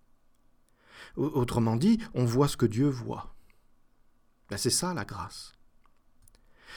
Autrement 1.16 1.76
dit, 1.76 1.98
on 2.14 2.24
voit 2.24 2.48
ce 2.48 2.56
que 2.56 2.66
Dieu 2.66 2.88
voit. 2.88 3.34
Ben, 4.48 4.56
c'est 4.56 4.70
ça 4.70 4.94
la 4.94 5.04
grâce. 5.04 5.52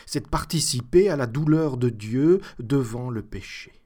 C'est 0.06 0.22
de 0.22 0.30
participer 0.30 1.10
à 1.10 1.16
la 1.16 1.28
douleur 1.28 1.78
de 1.78 1.90
Dieu 1.90 2.42
devant 2.60 3.10
le 3.10 3.22
péché. 3.22 3.82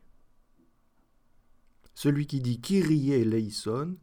Celui 1.94 2.28
qui 2.28 2.42
dit 2.42 2.60
Kyrie 2.60 3.14
eleison, 3.14 3.96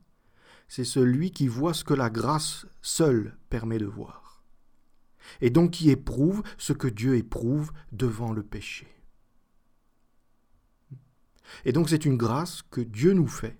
c'est 0.69 0.85
celui 0.85 1.31
qui 1.31 1.49
voit 1.49 1.75
ce 1.75 1.85
que 1.85 1.95
la 1.95 2.11
grâce 2.11 2.67
seule 2.81 3.37
permet 3.51 3.79
de 3.79 3.87
voir. 3.87 4.43
Et 5.41 5.51
donc 5.51 5.73
qui 5.73 5.91
éprouve 5.91 6.43
ce 6.59 6.73
que 6.73 6.89
Dieu 6.89 7.17
éprouve 7.17 7.73
devant 7.93 8.33
le 8.33 8.43
péché. 8.43 8.89
Et 11.65 11.73
donc 11.73 11.89
c'est 11.89 12.05
une 12.05 12.17
grâce 12.17 12.63
que 12.71 12.81
Dieu 12.81 13.13
nous 13.13 13.29
fait 13.29 13.59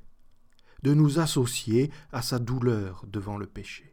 de 0.83 0.95
nous 0.95 1.19
associer 1.19 1.91
à 2.13 2.23
sa 2.23 2.39
douleur 2.39 3.05
devant 3.07 3.37
le 3.37 3.47
péché. 3.47 3.93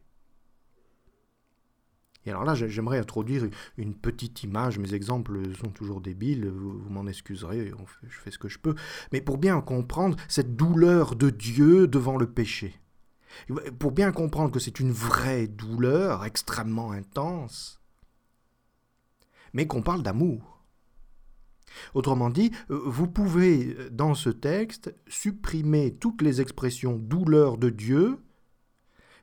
Et 2.26 2.32
alors 2.32 2.44
là, 2.44 2.54
j'aimerais 2.54 3.00
introduire 3.00 3.48
une 3.78 3.96
petite 3.96 4.44
image. 4.44 4.78
Mes 4.78 4.94
exemples 4.94 5.56
sont 5.56 5.70
toujours 5.70 6.02
débiles, 6.02 6.50
vous, 6.50 6.90
m'en 6.90 7.08
excuserez, 7.08 7.72
je 8.04 8.20
fais 8.20 8.32
ce 8.32 8.38
que 8.38 8.50
je 8.50 8.60
peux. 8.60 8.76
Mais 9.12 9.22
pour 9.22 9.38
bien 9.38 9.62
comprendre 9.62 10.18
cette 10.28 10.56
douleur 10.56 11.16
de 11.16 11.30
Dieu 11.30 11.88
devant 11.88 12.18
le 12.18 12.30
péché, 12.30 12.76
pour 13.80 13.92
bien 13.92 14.12
comprendre 14.12 14.52
que 14.52 14.60
c'est 14.60 14.80
une 14.80 14.92
vraie 14.92 15.48
douleur 15.48 16.26
extrêmement 16.26 16.92
intense, 16.92 17.80
mais 19.54 19.66
qu'on 19.66 19.82
parle 19.82 20.04
d'amour. 20.04 20.59
Autrement 21.94 22.30
dit, 22.30 22.52
euh, 22.70 22.82
vous 22.86 23.08
pouvez, 23.08 23.76
euh, 23.78 23.90
dans 23.90 24.14
ce 24.14 24.30
texte, 24.30 24.94
supprimer 25.08 25.96
toutes 25.96 26.22
les 26.22 26.42
expressions 26.42 26.98
douleur 26.98 27.58
de 27.58 27.70
Dieu 27.70 28.20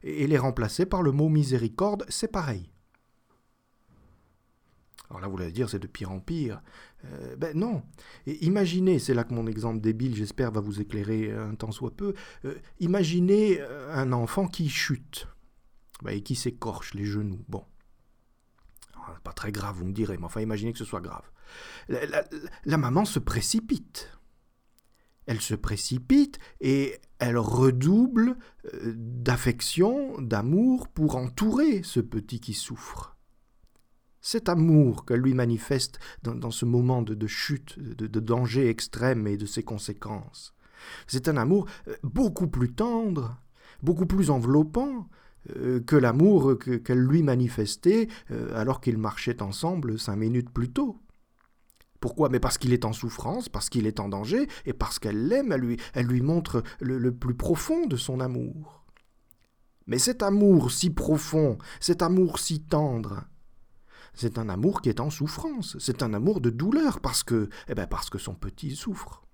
et 0.02 0.26
les 0.26 0.38
remplacer 0.38 0.87
par 0.87 1.02
le 1.02 1.12
mot 1.12 1.28
miséricorde, 1.28 2.04
c'est 2.09 2.30
pareil. 2.30 2.70
Alors 5.09 5.20
là, 5.20 5.28
vous 5.28 5.40
allez 5.40 5.52
dire, 5.52 5.70
c'est 5.70 5.78
de 5.78 5.87
pire 5.87 6.11
en 6.11 6.18
pire. 6.18 6.62
Euh, 7.04 7.37
ben 7.37 7.56
non. 7.56 7.82
imaginez, 8.26 8.98
c'est 8.98 9.14
là 9.14 9.22
que 9.22 9.35
mon 9.35 9.46
exemple 9.46 9.80
débile, 9.80 10.16
j'espère, 10.16 10.50
va 10.50 10.61
vous 10.61 10.80
éclairer 10.80 11.32
un 11.32 11.54
temps 11.54 11.70
soit 11.70 11.96
peu. 11.96 12.14
imaginez 12.80 13.61
un 13.92 14.12
enfant 14.12 14.48
qui 14.48 14.68
chute 14.68 15.28
ben, 16.02 16.11
et 16.11 16.22
qui 16.22 16.35
s'écorche 16.35 16.94
les 16.94 17.04
genoux. 17.04 17.44
Bon. 17.48 17.64
Ah, 19.07 19.14
pas 19.23 19.33
très 19.33 19.53
grave, 19.53 19.77
vous 19.77 19.85
me 19.85 19.92
direz, 19.92 20.16
mais 20.19 20.25
enfin, 20.25 20.40
imaginez 20.40 20.73
que 20.73 20.79
ce 20.79 20.85
soit 20.85 21.01
grave. 21.01 21.31
La, 21.88 22.77
maman 22.77 23.05
se 23.05 23.19
précipite. 23.19 24.11
Elle 25.27 25.40
se 25.40 25.55
précipite 25.55 26.38
et 26.61 26.99
elle 27.19 27.38
redouble 27.38 28.37
euh, 28.75 28.92
d'affection, 28.95 30.21
d'amour 30.21 30.88
pour 30.88 31.16
entourer 31.16 31.83
ce 31.83 32.01
petit 32.01 32.40
qui 32.40 32.55
souffre. 32.55 33.16
Cet 34.21 34.49
amour 34.49 35.05
qu'elle 35.05 35.21
lui 35.21 35.35
manifeste 35.35 36.01
dans, 36.23 36.51
ce 36.51 36.64
moment 36.64 37.03
de, 37.03 37.27
chute, 37.27 37.79
de, 37.79 38.21
danger 38.21 38.69
extrême 38.69 39.27
et 39.29 39.37
de 39.37 39.47
ses 39.47 39.62
conséquences, 39.62 40.55
c'est 41.07 41.29
un 41.29 41.37
amour 41.37 41.66
euh, 41.87 41.95
beaucoup 42.03 42.49
plus 42.49 42.73
tendre, 42.73 43.40
beaucoup 43.83 44.07
plus 44.07 44.31
enveloppant 44.31 45.09
que 45.87 45.96
l'amour 45.96 46.59
qu'elle 46.59 47.00
lui 47.00 47.22
manifestait 47.22 48.09
alors 48.54 48.80
qu'ils 48.80 48.98
marchaient 48.98 49.42
ensemble 49.42 49.98
cinq 49.98 50.16
minutes 50.16 50.50
plus 50.50 50.70
tôt. 50.70 51.00
Pourquoi? 52.00 52.28
Mais 52.28 52.40
parce 52.40 52.59
qu'il 52.59 52.72
est 52.72 52.85
en 52.85 52.92
souffrance, 52.92 53.48
parce 53.48 53.68
qu'il 53.68 53.87
est 53.87 54.00
en 54.00 54.09
danger, 54.09 54.48
et 54.64 54.72
parce 54.72 54.98
qu'elle 54.98 55.28
l'aime, 55.28 55.52
elle 55.52 55.61
lui, 55.61 55.76
elle 55.94 56.06
lui 56.06 56.20
montre 56.20 56.62
le, 56.80 57.11
plus 57.11 57.35
profond 57.35 57.87
de 57.87 57.96
son 57.96 58.20
amour. 58.20 58.85
Mais 59.87 59.98
cet 59.98 60.22
amour 60.22 60.70
si 60.70 60.90
profond, 60.90 61.59
cet 61.80 62.02
amour 62.02 62.38
si 62.38 62.61
tendre, 62.61 63.24
c'est 64.14 64.38
un 64.38 64.48
amour 64.48 64.80
qui 64.80 64.88
est 64.88 65.00
en 65.00 65.11
souffrance, 65.11 65.76
c'est 65.78 66.02
un 66.02 66.14
amour 66.14 66.40
de 66.40 66.50
douleur, 66.50 67.00
parce 67.00 67.22
que, 67.22 67.48
eh 67.68 67.74
ben 67.74 67.87
parce 67.87 68.11
que 68.11 68.18
son 68.18 68.35
petit 68.35 68.74
souffre. 68.74 69.26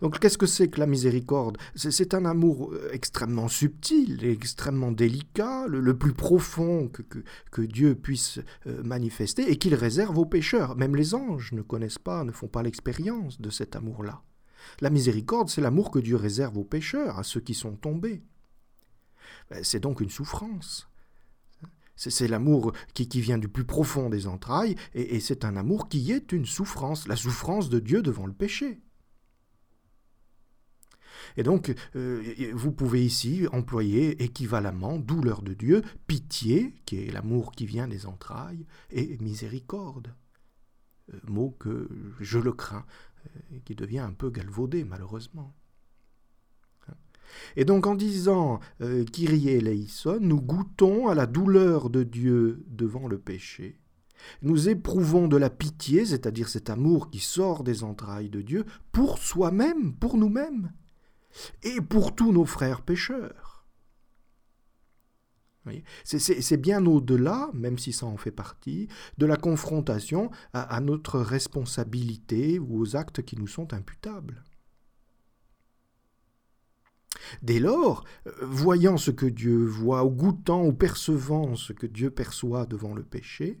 Donc 0.00 0.18
qu'est-ce 0.18 0.38
que 0.38 0.46
c'est 0.46 0.68
que 0.68 0.80
la 0.80 0.86
miséricorde? 0.86 1.58
C'est 1.74 2.14
un 2.14 2.24
amour 2.24 2.72
euh, 2.72 2.90
extrêmement 2.92 3.48
subtil, 3.48 4.24
extrêmement 4.24 4.92
délicat, 4.92 5.66
le, 5.68 5.96
plus 5.96 6.12
profond 6.12 6.88
que, 6.88 7.02
que, 7.50 7.62
Dieu 7.62 7.94
puisse 7.94 8.40
euh, 8.66 8.82
manifester 8.82 9.50
et 9.50 9.56
qu'il 9.56 9.74
réserve 9.74 10.18
aux 10.18 10.26
pécheurs. 10.26 10.76
Même 10.76 10.96
les 10.96 11.14
anges 11.14 11.52
ne 11.52 11.62
connaissent 11.62 11.98
pas, 11.98 12.24
ne 12.24 12.32
font 12.32 12.48
pas 12.48 12.62
l'expérience 12.62 13.40
de 13.40 13.50
cet 13.50 13.76
amour-là. 13.76 14.22
La 14.80 14.90
miséricorde, 14.90 15.48
c'est 15.48 15.60
l'amour 15.60 15.90
que 15.90 15.98
Dieu 15.98 16.16
réserve 16.16 16.58
aux 16.58 16.64
pécheurs, 16.64 17.18
à 17.18 17.22
ceux 17.22 17.40
qui 17.40 17.54
sont 17.54 17.76
tombés. 17.76 18.22
Ben, 19.50 19.62
c'est 19.62 19.80
donc 19.80 20.00
une 20.00 20.10
souffrance. 20.10 20.88
C'est 21.96 22.28
l'amour 22.28 22.72
qui, 22.94 23.20
vient 23.20 23.38
du 23.38 23.48
plus 23.48 23.64
profond 23.64 24.08
des 24.08 24.28
entrailles, 24.28 24.76
et 24.94 25.18
c'est 25.18 25.44
un 25.44 25.56
amour 25.56 25.88
qui 25.88 26.12
est 26.12 26.30
une 26.30 26.46
souffrance, 26.46 27.08
la 27.08 27.16
souffrance 27.16 27.68
de 27.70 27.80
Dieu 27.80 28.02
devant 28.02 28.26
le 28.26 28.32
péché. 28.32 28.80
Et 31.38 31.44
donc, 31.44 31.72
euh, 31.94 32.34
vous 32.52 32.72
pouvez 32.72 33.06
ici 33.06 33.46
employer 33.52 34.24
équivalemment 34.24 34.98
douleur 34.98 35.40
de 35.40 35.54
Dieu, 35.54 35.82
pitié, 36.08 36.74
qui 36.84 36.96
est 36.96 37.12
l'amour 37.12 37.52
qui 37.52 37.64
vient 37.64 37.86
des 37.86 38.06
entrailles, 38.06 38.66
et 38.90 39.16
miséricorde, 39.18 40.12
euh, 41.14 41.18
mot 41.28 41.54
que 41.60 41.88
je 42.18 42.40
le 42.40 42.50
crains, 42.50 42.84
euh, 43.36 43.58
qui 43.64 43.76
devient 43.76 44.00
un 44.00 44.12
peu 44.12 44.30
galvaudé 44.30 44.82
malheureusement. 44.82 45.54
Et 47.56 47.66
donc 47.66 47.86
en 47.86 47.94
disant 47.94 48.58
Kyrie 49.12 49.50
eleison, 49.50 50.18
nous 50.18 50.40
goûtons 50.40 51.08
à 51.08 51.14
la 51.14 51.26
douleur 51.26 51.90
de 51.90 52.02
Dieu 52.02 52.64
devant 52.66 53.06
le 53.06 53.18
péché. 53.18 53.78
Nous 54.40 54.70
éprouvons 54.70 55.28
de 55.28 55.36
la 55.36 55.50
pitié, 55.50 56.06
c'est-à-dire 56.06 56.48
cet 56.48 56.70
amour 56.70 57.10
qui 57.10 57.20
sort 57.20 57.64
des 57.64 57.84
entrailles 57.84 58.30
de 58.30 58.40
Dieu, 58.40 58.64
pour 58.92 59.18
soi-même, 59.18 59.94
pour 59.94 60.16
nous-mêmes 60.16 60.72
et 61.62 61.80
pour 61.80 62.14
tous 62.14 62.32
nos 62.32 62.44
frères 62.44 62.82
pécheurs. 62.82 63.48
C'est 66.04 66.56
bien 66.56 66.84
au-delà, 66.86 67.50
même 67.52 67.78
si 67.78 67.92
ça 67.92 68.06
en 68.06 68.16
fait 68.16 68.30
partie, 68.30 68.88
de 69.18 69.26
la 69.26 69.36
confrontation 69.36 70.30
à, 70.52 70.80
notre 70.80 71.20
responsabilité 71.20 72.58
ou 72.58 72.80
aux 72.80 72.96
actes 72.96 73.22
qui 73.22 73.36
nous 73.36 73.46
sont 73.46 73.74
imputables. 73.74 74.42
Dès 77.42 77.58
lors, 77.58 78.04
voyant 78.40 78.96
ce 78.96 79.10
que 79.10 79.26
Dieu 79.26 79.64
voit, 79.64 80.04
ou 80.04 80.10
goûtant 80.10 80.64
ou 80.64 80.72
percevant 80.72 81.56
ce 81.56 81.72
que 81.72 81.86
Dieu 81.86 82.10
perçoit 82.10 82.64
devant 82.64 82.94
le 82.94 83.02
péché, 83.02 83.60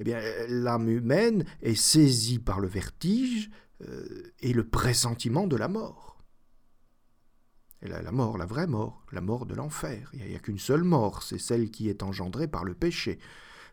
eh 0.00 0.04
bien, 0.04 0.20
l'âme 0.48 0.88
humaine 0.88 1.44
est 1.62 1.74
saisie 1.74 2.38
par 2.38 2.60
le 2.60 2.68
vertige 2.68 3.50
euh, 3.50 3.69
et 4.40 4.52
le 4.52 4.64
pressentiment 4.66 5.46
de 5.46 5.56
la 5.56 5.68
mort. 5.68 6.22
La, 7.82 8.12
mort, 8.12 8.36
la 8.36 8.44
vraie 8.44 8.66
mort, 8.66 9.06
la 9.10 9.22
mort 9.22 9.46
de 9.46 9.54
l'enfer. 9.54 10.10
Il 10.12 10.26
n'y 10.26 10.34
a, 10.34 10.38
qu'une 10.38 10.58
seule 10.58 10.84
mort, 10.84 11.22
c'est 11.22 11.38
celle 11.38 11.70
qui 11.70 11.88
est 11.88 12.02
engendrée 12.02 12.46
par 12.46 12.64
le 12.64 12.74
péché. 12.74 13.18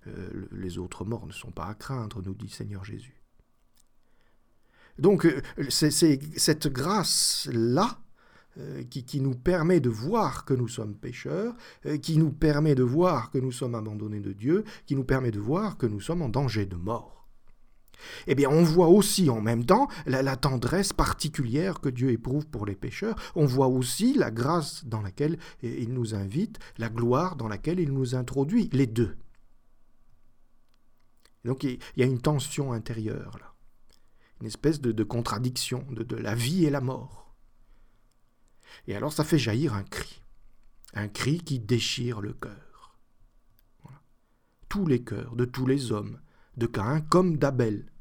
Euh, 0.07 0.47
les 0.51 0.77
autres 0.77 1.03
morts 1.03 1.27
ne 1.27 1.33
sont 1.33 1.51
pas 1.51 1.65
à 1.65 1.73
craindre, 1.73 2.21
nous 2.23 2.33
dit 2.33 2.49
Seigneur 2.49 2.85
Jésus. 2.85 3.21
Donc, 4.99 5.25
euh, 5.25 5.41
c'est 5.69 5.91
cette 5.91 6.67
grâce-là 6.67 7.99
euh, 8.59 8.83
qui, 8.83 9.21
nous 9.21 9.35
permet 9.35 9.79
de 9.79 9.89
voir 9.89 10.43
que 10.43 10.53
nous 10.53 10.67
sommes 10.67 10.95
pécheurs, 10.95 11.55
euh, 11.85 11.97
qui 11.97 12.17
nous 12.17 12.31
permet 12.31 12.73
de 12.73 12.83
voir 12.83 13.29
que 13.29 13.37
nous 13.37 13.51
sommes 13.51 13.75
abandonnés 13.75 14.19
de 14.19 14.33
Dieu, 14.33 14.63
qui 14.85 14.95
nous 14.95 15.03
permet 15.03 15.31
de 15.31 15.39
voir 15.39 15.77
que 15.77 15.85
nous 15.85 16.01
sommes 16.01 16.23
en 16.23 16.29
danger 16.29 16.65
de 16.65 16.75
mort. 16.75 17.16
Eh 18.27 18.35
bien, 18.35 18.49
on 18.49 18.63
voit 18.63 18.87
aussi 18.87 19.29
en 19.29 19.41
même 19.41 19.65
temps 19.65 19.87
la, 20.05 20.35
tendresse 20.35 20.93
particulière 20.93 21.79
que 21.79 21.89
Dieu 21.89 22.11
éprouve 22.11 22.47
pour 22.47 22.65
les 22.65 22.75
pécheurs. 22.75 23.15
On 23.35 23.45
voit 23.45 23.67
aussi 23.67 24.13
la 24.13 24.31
grâce 24.31 24.85
dans 24.85 25.01
laquelle 25.01 25.37
il 25.63 25.93
nous 25.93 26.15
invite, 26.15 26.59
la 26.77 26.89
gloire 26.89 27.35
dans 27.35 27.47
laquelle 27.47 27.79
il 27.79 27.91
nous 27.91 28.15
introduit, 28.15 28.69
les 28.71 28.87
deux. 28.87 29.17
Donc 31.45 31.63
il 31.63 31.79
y 31.95 32.03
a 32.03 32.05
une 32.05 32.21
tension 32.21 32.73
intérieure 32.73 33.37
là, 33.39 33.53
une 34.41 34.47
espèce 34.47 34.81
de, 34.81 35.03
contradiction 35.03 35.85
de 35.89 36.15
la 36.15 36.35
vie 36.35 36.65
et 36.65 36.69
la 36.69 36.81
mort. 36.81 37.33
Et 38.87 38.95
alors 38.95 39.13
ça 39.13 39.23
fait 39.23 39.39
jaillir 39.39 39.73
un 39.73 39.83
cri, 39.83 40.21
un 40.93 41.07
cri 41.07 41.39
qui 41.39 41.59
déchire 41.59 42.21
le 42.21 42.33
cœur. 42.33 42.97
Tous 44.69 44.85
les 44.85 45.01
cœurs 45.01 45.37
de 45.37 45.45
tous 45.45 45.65
les 45.65 45.93
hommes, 45.93 46.19
de 46.57 46.65
Caïn 46.65 47.01
comme 47.01 47.37
d'Abel, 47.37 47.91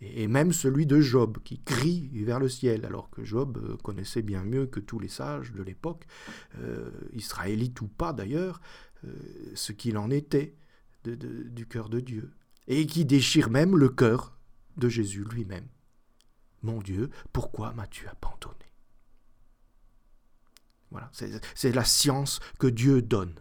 et 0.00 0.28
même 0.28 0.52
celui 0.52 0.86
de 0.86 1.00
Job, 1.00 1.38
qui 1.44 1.60
crie 1.60 2.08
vers 2.24 2.40
le 2.40 2.48
ciel, 2.48 2.86
alors 2.86 3.10
que 3.10 3.22
Job 3.22 3.58
euh, 3.58 3.76
connaissait 3.76 4.22
bien 4.22 4.42
mieux 4.44 4.66
que 4.66 4.80
tous 4.80 4.98
les 4.98 5.08
sages 5.08 5.52
de 5.52 5.62
l'époque, 5.62 6.06
euh, 6.58 6.90
israélite 7.12 7.80
ou 7.82 7.88
pas 7.88 8.12
d'ailleurs, 8.12 8.60
euh, 9.04 9.12
ce 9.54 9.72
qu'il 9.72 9.98
en 9.98 10.10
était 10.10 10.56
du 11.04 11.66
cœur 11.66 11.88
de 11.88 12.00
Dieu, 12.00 12.34
et 12.66 12.86
qui 12.86 13.04
déchire 13.04 13.50
même 13.50 13.76
le 13.76 13.88
cœur 13.88 14.38
de 14.76 14.88
Jésus 14.88 15.24
lui-même. 15.24 15.66
Mon 16.62 16.80
Dieu, 16.80 17.10
pourquoi 17.32 17.72
m'as-tu 17.72 18.06
abandonné? 18.06 18.56
Voilà, 20.90 21.10
c'est 21.54 21.72
la 21.72 21.84
science 21.84 22.40
que 22.58 22.66
Dieu 22.66 23.00
donne. 23.00 23.34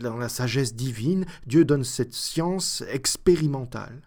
Dans 0.00 0.16
la 0.16 0.28
sagesse 0.28 0.74
divine, 0.74 1.26
Dieu 1.46 1.64
donne 1.64 1.84
cette 1.84 2.14
science 2.14 2.82
expérimentale 2.88 4.02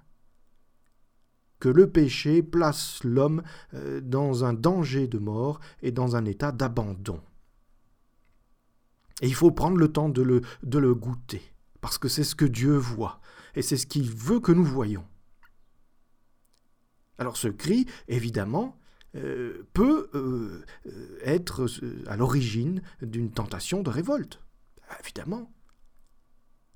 que 1.62 1.70
le 1.70 1.90
péché 1.90 2.42
place 2.42 3.02
l'homme 3.04 3.44
euh, 3.76 4.02
dans 4.02 4.44
un 4.44 4.54
danger 4.54 5.08
de 5.08 5.20
mort 5.20 5.60
et 5.82 5.92
dans 5.92 6.18
un 6.18 6.26
état 6.26 6.52
d'abandon. 6.52 7.22
Et 9.22 9.28
il 9.28 9.36
faut 9.36 9.52
prendre 9.52 9.78
le 9.78 9.88
temps 9.88 10.10
de 10.10 10.24
le, 10.24 10.42
de 10.64 10.80
le 10.80 10.96
goûter, 10.96 11.44
parce 11.80 12.00
que 12.00 12.10
c'est 12.10 12.24
ce 12.24 12.36
que 12.36 12.46
Dieu 12.46 12.76
voit, 12.76 13.22
et 13.56 13.62
c'est 13.62 13.78
ce 13.78 13.86
qu'il 13.86 14.10
veut 14.10 14.40
que 14.40 14.52
nous 14.52 14.66
voyons. 14.66 15.06
Alors 17.20 17.38
ce 17.38 17.48
cri, 17.48 17.86
évidemment, 18.08 18.80
euh, 19.16 19.68
peut 19.74 20.10
euh, 20.16 20.66
être 21.22 21.68
à 22.08 22.18
l'origine 22.18 22.82
d'une 23.04 23.30
tentation 23.30 23.84
de 23.84 23.92
révolte. 23.92 24.40
Évidemment. 25.00 25.52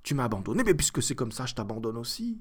Tu 0.02 0.14
m'as 0.14 0.24
abandonné, 0.24 0.62
mais 0.64 0.74
puisque 0.74 1.02
c'est 1.02 1.14
comme 1.14 1.32
ça, 1.32 1.46
je 1.46 1.54
t'abandonne 1.54 1.96
aussi. 1.96 2.40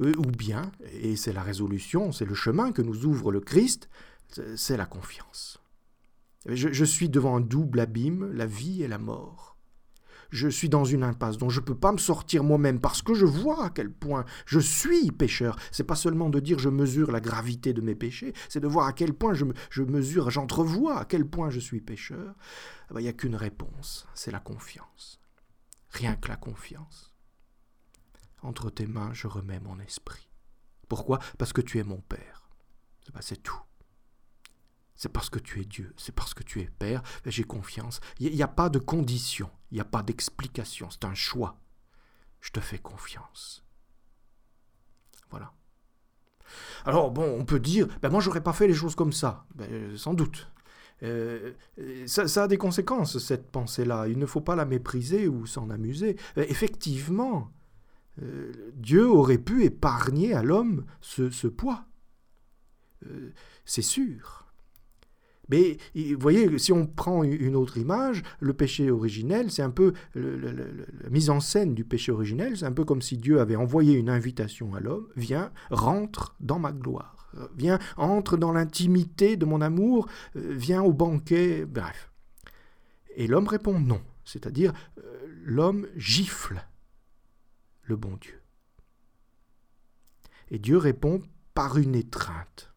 Euh, 0.00 0.14
ou 0.16 0.22
bien, 0.22 0.72
et 0.92 1.16
c'est 1.16 1.32
la 1.32 1.42
résolution, 1.42 2.12
c'est 2.12 2.24
le 2.24 2.34
chemin 2.34 2.72
que 2.72 2.82
nous 2.82 3.04
ouvre 3.04 3.32
le 3.32 3.40
Christ, 3.40 3.88
c'est 4.56 4.76
la 4.76 4.86
confiance. 4.86 5.58
je 6.46 6.84
suis 6.84 7.08
devant 7.08 7.36
un 7.36 7.40
double 7.40 7.80
abîme, 7.80 8.30
la 8.32 8.46
vie 8.46 8.82
et 8.82 8.88
la 8.88 8.98
mort 8.98 9.57
je 10.30 10.48
suis 10.48 10.68
dans 10.68 10.84
une 10.84 11.02
impasse 11.02 11.38
dont 11.38 11.48
je 11.48 11.60
ne 11.60 11.64
peux 11.64 11.74
pas 11.74 11.92
me 11.92 11.98
sortir 11.98 12.44
moi-même 12.44 12.80
parce 12.80 13.02
que 13.02 13.14
je 13.14 13.24
vois 13.24 13.64
à 13.64 13.70
quel 13.70 13.90
point 13.90 14.24
je 14.46 14.58
suis 14.58 15.10
pécheur. 15.10 15.56
C'est 15.70 15.84
pas 15.84 15.96
seulement 15.96 16.30
de 16.30 16.40
dire 16.40 16.58
je 16.58 16.68
mesure 16.68 17.10
la 17.10 17.20
gravité 17.20 17.72
de 17.72 17.80
mes 17.80 17.94
péchés, 17.94 18.32
c'est 18.48 18.60
de 18.60 18.68
voir 18.68 18.86
à 18.86 18.92
quel 18.92 19.14
point 19.14 19.34
je, 19.34 19.82
mesure, 19.82 20.30
j'entrevois 20.30 21.00
à 21.00 21.04
quel 21.04 21.26
point 21.26 21.50
je 21.50 21.60
suis 21.60 21.80
pécheur. 21.80 22.34
Ah 22.88 22.94
ben, 22.94 23.00
il 23.00 23.04
n'y 23.04 23.08
a 23.08 23.12
qu'une 23.12 23.36
réponse, 23.36 24.06
c'est 24.14 24.30
la 24.30 24.40
confiance. 24.40 25.20
Rien 25.90 26.16
que 26.16 26.28
la 26.28 26.36
confiance. 26.36 27.14
Entre 28.42 28.70
tes 28.70 28.86
mains, 28.86 29.12
je 29.14 29.26
remets 29.26 29.60
mon 29.60 29.80
esprit. 29.80 30.28
Pourquoi? 30.88 31.18
Parce 31.38 31.52
que 31.52 31.60
tu 31.60 31.78
es 31.78 31.84
mon 31.84 32.00
Père. 32.00 32.48
C'est 33.20 33.42
tout. 33.42 33.60
C'est 34.98 35.08
parce 35.08 35.30
que 35.30 35.38
tu 35.38 35.60
es 35.60 35.64
Dieu, 35.64 35.94
c'est 35.96 36.12
parce 36.14 36.34
que 36.34 36.42
tu 36.42 36.60
es 36.60 36.68
Père, 36.76 37.02
j'ai 37.24 37.44
confiance. 37.44 38.00
Il 38.18 38.34
n'y 38.34 38.42
a 38.42 38.48
pas 38.48 38.68
de 38.68 38.80
condition, 38.80 39.48
il 39.70 39.76
n'y 39.76 39.80
a 39.80 39.84
pas 39.84 40.02
d'explication, 40.02 40.90
c'est 40.90 41.04
un 41.04 41.14
choix. 41.14 41.56
Je 42.40 42.50
te 42.50 42.58
fais 42.58 42.78
confiance. 42.78 43.64
Voilà. 45.30 45.52
Alors 46.84 47.12
bon, 47.12 47.38
on 47.38 47.44
peut 47.44 47.60
dire, 47.60 47.86
ben 48.02 48.10
moi 48.10 48.20
j'aurais 48.20 48.42
pas 48.42 48.52
fait 48.52 48.66
les 48.66 48.74
choses 48.74 48.96
comme 48.96 49.12
ça, 49.12 49.46
ben, 49.54 49.96
sans 49.96 50.14
doute. 50.14 50.48
Euh, 51.04 51.52
ça, 52.06 52.42
a 52.42 52.48
des 52.48 52.58
conséquences, 52.58 53.18
cette 53.18 53.52
pensée-là. 53.52 54.08
Il 54.08 54.18
ne 54.18 54.26
faut 54.26 54.40
pas 54.40 54.56
la 54.56 54.64
mépriser 54.64 55.28
ou 55.28 55.46
s'en 55.46 55.70
amuser. 55.70 56.16
Euh, 56.38 56.44
effectivement, 56.48 57.52
euh, 58.20 58.72
Dieu 58.74 59.08
aurait 59.08 59.38
pu 59.38 59.62
épargner 59.62 60.34
à 60.34 60.42
l'homme 60.42 60.86
ce 61.00 61.46
poids. 61.46 61.84
c'est 63.64 63.82
sûr. 63.82 64.47
Mais 65.48 65.78
vous 65.94 66.20
voyez, 66.20 66.58
si 66.58 66.72
on 66.72 66.86
prend 66.86 67.22
une 67.22 67.56
autre 67.56 67.78
image, 67.78 68.22
le 68.40 68.52
péché 68.52 68.90
originel, 68.90 69.50
c'est 69.50 69.62
un 69.62 69.70
peu 69.70 69.92
la 70.14 71.10
mise 71.10 71.30
en 71.30 71.40
scène 71.40 71.74
du 71.74 71.84
péché 71.84 72.12
originel, 72.12 72.56
c'est 72.56 72.66
un 72.66 72.72
peu 72.72 72.84
comme 72.84 73.02
si 73.02 73.16
Dieu 73.16 73.40
avait 73.40 73.56
envoyé 73.56 73.94
une 73.94 74.10
invitation 74.10 74.74
à 74.74 74.80
l'homme, 74.80 75.08
viens, 75.16 75.52
rentre 75.70 76.34
dans 76.40 76.58
ma 76.58 76.72
gloire, 76.72 77.30
viens, 77.56 77.78
entre 77.96 78.36
dans 78.36 78.52
l'intimité 78.52 79.36
de 79.36 79.44
mon 79.44 79.60
amour, 79.60 80.06
euh, 80.36 80.54
viens 80.54 80.82
au 80.82 80.92
banquet, 80.92 81.64
bref. 81.64 82.10
Et 83.16 83.26
l'homme 83.26 83.48
répond 83.48 83.78
non, 83.80 84.00
c'est-à-dire 84.24 84.72
euh, 84.98 85.26
l'homme 85.44 85.86
gifle 85.96 86.64
le 87.82 87.96
bon 87.96 88.16
Dieu. 88.20 88.40
Et 90.50 90.58
Dieu 90.58 90.78
répond 90.78 91.22
par 91.54 91.78
une 91.78 91.94
étreinte 91.94 92.72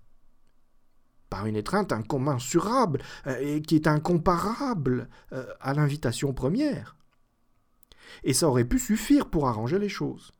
par 1.31 1.47
une 1.47 1.55
étreinte 1.55 1.91
incommensurable 1.93 3.01
euh, 3.25 3.39
et 3.39 3.63
qui 3.63 3.75
est 3.75 3.87
incomparable 3.87 5.09
euh, 5.31 5.45
à 5.61 5.73
l'invitation 5.73 6.33
première. 6.33 6.97
Et 8.23 8.33
ça 8.33 8.47
aurait 8.47 8.65
pu 8.65 8.77
suffire 8.77 9.29
pour 9.29 9.47
arranger 9.47 9.79
les 9.79 9.89
choses. 9.89 10.31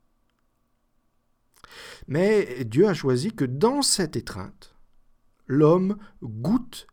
Mais 2.08 2.66
Dieu 2.66 2.88
a 2.88 2.94
choisi 2.94 3.32
que 3.32 3.46
dans 3.46 3.82
cette 3.82 4.18
étreinte, 4.18 4.76
l'homme 5.48 5.98
goûte 6.22 6.88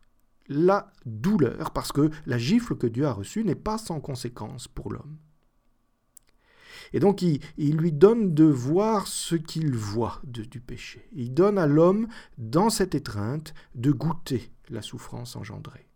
la 0.47 0.91
douleur, 1.05 1.71
parce 1.71 1.91
que 1.91 2.09
la 2.25 2.37
gifle 2.37 2.75
que 2.75 2.87
Dieu 2.87 3.05
a 3.05 3.11
reçue 3.11 3.43
n'est 3.43 3.53
pas 3.53 3.77
sans 3.77 3.99
conséquence 3.99 4.69
pour 4.69 4.91
l'homme. 4.93 5.17
Et 6.93 6.99
donc 6.99 7.21
il, 7.21 7.39
lui 7.77 7.91
donne 7.91 8.33
de 8.33 8.45
voir 8.45 9.07
ce 9.07 9.35
qu'il 9.35 9.75
voit 9.75 10.21
du 10.23 10.59
péché. 10.59 11.07
Il 11.13 11.33
donne 11.33 11.57
à 11.57 11.67
l'homme, 11.67 12.07
dans 12.37 12.69
cette 12.69 12.95
étreinte, 12.95 13.53
de 13.75 13.91
goûter 13.91 14.51
la 14.69 14.81
souffrance 14.81 15.35
engendrée. 15.35 15.89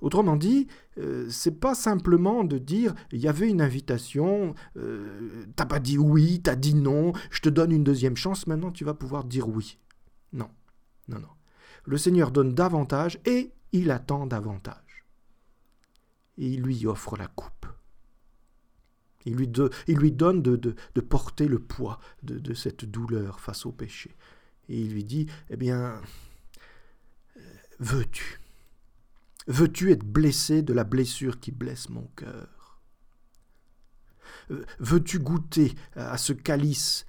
Autrement 0.00 0.36
dit, 0.36 0.68
euh, 0.98 1.26
c'est 1.28 1.58
pas 1.58 1.74
simplement 1.74 2.44
de 2.44 2.58
dire 2.58 2.94
il 3.10 3.18
y 3.18 3.26
avait 3.26 3.48
une 3.48 3.60
invitation, 3.60 4.54
euh, 4.76 5.46
t'as 5.56 5.66
pas 5.66 5.80
dit 5.80 5.98
oui, 5.98 6.40
t'as 6.40 6.54
dit 6.54 6.74
non, 6.74 7.12
je 7.30 7.40
te 7.40 7.48
donne 7.48 7.72
une 7.72 7.82
deuxième 7.82 8.16
chance, 8.16 8.46
maintenant 8.46 8.70
tu 8.70 8.84
vas 8.84 8.94
pouvoir 8.94 9.24
dire 9.24 9.48
oui. 9.48 9.78
Non, 10.32 10.50
non, 11.08 11.18
non. 11.18 11.28
Le 11.84 11.96
Seigneur 11.96 12.30
donne 12.30 12.54
davantage 12.54 13.18
et 13.24 13.52
il 13.72 13.90
attend 13.90 14.26
davantage. 14.26 15.04
Et 16.36 16.46
il 16.46 16.62
lui 16.62 16.86
offre 16.86 17.16
la 17.16 17.26
coupe. 17.26 17.66
Il 19.28 19.96
lui, 19.98 20.12
donne 20.12 20.42
de, 20.42 21.00
porter 21.00 21.48
le 21.48 21.58
poids 21.58 22.00
de, 22.22 22.54
cette 22.54 22.84
douleur 22.84 23.40
face 23.40 23.66
au 23.66 23.72
péché. 23.72 24.16
Et 24.68 24.80
il 24.80 24.92
lui 24.92 25.04
dit, 25.04 25.26
eh 25.50 25.56
bien, 25.56 26.00
veux-tu 27.78 28.40
Veux-tu 29.46 29.92
être 29.92 30.04
blessé 30.04 30.62
de 30.62 30.74
la 30.74 30.84
blessure 30.84 31.40
qui 31.40 31.52
blesse 31.52 31.88
mon 31.88 32.06
cœur? 32.16 32.82
Veux-tu 34.78 35.18
goûter 35.18 35.74
à 35.94 36.18
ce 36.18 36.34
calice 36.34 37.06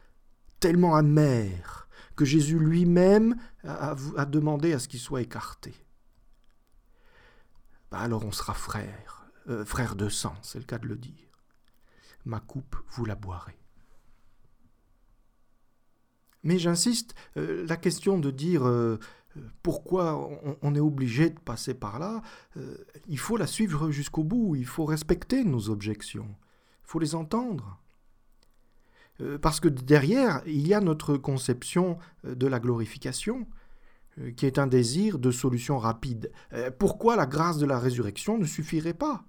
tellement 0.61 0.95
amer 0.95 1.87
que 2.15 2.23
Jésus 2.23 2.59
lui-même 2.59 3.35
a, 3.63 3.95
demandé 4.25 4.71
à 4.73 4.79
ce 4.79 4.87
qu'il 4.87 5.01
soit 5.01 5.21
écarté? 5.21 5.73
Bah 7.91 7.99
Alors 7.99 8.23
on 8.23 8.31
sera 8.31 8.53
frères 8.53 9.19
euh, 9.49 9.65
frère 9.65 9.95
de 9.95 10.09
sang, 10.09 10.35
c'est 10.43 10.59
le 10.59 10.65
cas 10.65 10.77
de 10.77 10.87
le 10.87 10.95
dire. 10.95 11.28
Ma 12.25 12.39
coupe, 12.39 12.75
vous 12.89 13.05
la 13.05 13.15
boirez. 13.15 13.57
Mais 16.43 16.57
j'insiste, 16.57 17.15
euh, 17.37 17.65
la 17.67 17.75
question 17.75 18.17
de 18.17 18.31
dire 18.31 18.65
euh, 18.65 18.97
pourquoi 19.61 20.29
on, 20.61 20.75
est 20.75 20.79
obligé 20.79 21.29
de 21.29 21.39
passer 21.39 21.73
par 21.73 21.99
là, 21.99 22.21
il 23.07 23.19
faut 23.19 23.37
la 23.37 23.47
suivre 23.47 23.91
jusqu'au 23.91 24.23
bout, 24.23 24.55
il 24.55 24.65
faut 24.65 24.85
respecter 24.85 25.43
nos 25.43 25.69
objections, 25.69 26.35
il 26.83 26.87
faut 26.87 26.99
les 26.99 27.13
entendre. 27.13 27.79
parce 29.41 29.59
que 29.59 29.67
derrière, 29.67 30.41
il 30.45 30.67
y 30.67 30.73
a 30.73 30.81
notre 30.81 31.15
conception 31.15 31.99
de 32.23 32.47
la 32.47 32.59
glorification, 32.59 33.47
euh, 34.19 34.31
qui 34.31 34.45
est 34.45 34.57
un 34.57 34.67
désir 34.67 35.19
de 35.19 35.31
solution 35.31 35.77
rapide. 35.77 36.31
Euh, 36.53 36.71
pourquoi 36.77 37.15
la 37.15 37.25
grâce 37.25 37.57
de 37.57 37.65
la 37.65 37.79
résurrection 37.79 38.37
ne 38.37 38.45
suffirait 38.45 38.93
pas? 38.93 39.23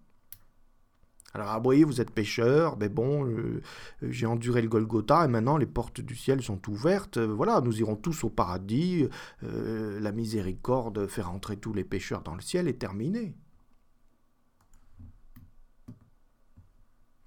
Alors, 1.33 1.49
ah, 1.51 1.59
vous 1.59 1.63
voyez, 1.63 1.85
vous 1.85 2.01
êtes 2.01 2.11
pécheur, 2.11 2.77
mais 2.77 2.89
bon, 2.89 3.25
euh, 3.25 3.63
j'ai 4.03 4.27
enduré 4.27 4.63
le 4.63 4.69
Golgotha 4.69 5.25
et 5.25 5.29
maintenant 5.29 5.59
les 5.59 5.67
portes 5.67 6.01
du 6.01 6.17
ciel 6.17 6.43
sont 6.43 6.61
ouvertes. 6.69 7.19
voilà, 7.19 7.61
nous 7.61 7.79
irons 7.79 7.95
tous 7.95 8.25
au 8.25 8.31
paradis. 8.31 9.09
la 9.43 10.13
miséricorde, 10.13 11.07
faire 11.07 11.31
entrer 11.31 11.57
tous 11.57 11.73
les 11.73 11.85
pécheurs 11.85 12.23
dans 12.23 12.35
le 12.35 12.41
ciel 12.41 12.67
est 12.67 12.81
terminée. 12.81 13.35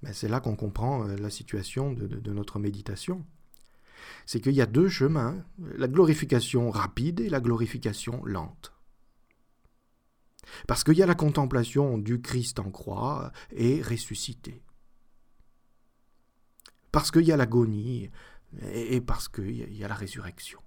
Mais 0.02 0.12
c'est 0.12 0.28
là 0.28 0.42
qu'on 0.42 0.58
comprend 0.58 1.06
la 1.06 1.30
situation 1.30 1.94
de 1.94 2.34
notre 2.34 2.60
méditation 2.60 3.24
c'est 4.26 4.40
qu'il 4.40 4.54
y 4.54 4.62
a 4.62 4.66
deux 4.66 4.90
chemins, 4.90 5.44
la 5.78 5.88
glorification 5.88 6.70
rapide 6.70 7.20
et 7.20 7.30
la 7.30 7.40
glorification 7.40 8.24
lente. 8.26 8.73
Parce 10.68 10.84
qu'il 10.84 10.98
y 10.98 11.04
a 11.04 11.08
la 11.08 11.16
contemplation 11.16 11.98
du 11.98 12.22
Christ 12.22 12.60
en 12.60 12.72
croix 12.72 13.32
et 13.52 13.82
ressuscité. 13.82 14.64
Parce 16.92 17.12
qu'il 17.12 17.24
y 17.24 17.32
a 17.32 17.38
l'agonie 17.38 18.10
et 18.72 19.02
parce 19.02 19.28
qu'il 19.28 19.74
y 19.74 19.84
a 19.84 19.88
la 19.88 19.96
résurrection. 19.96 20.60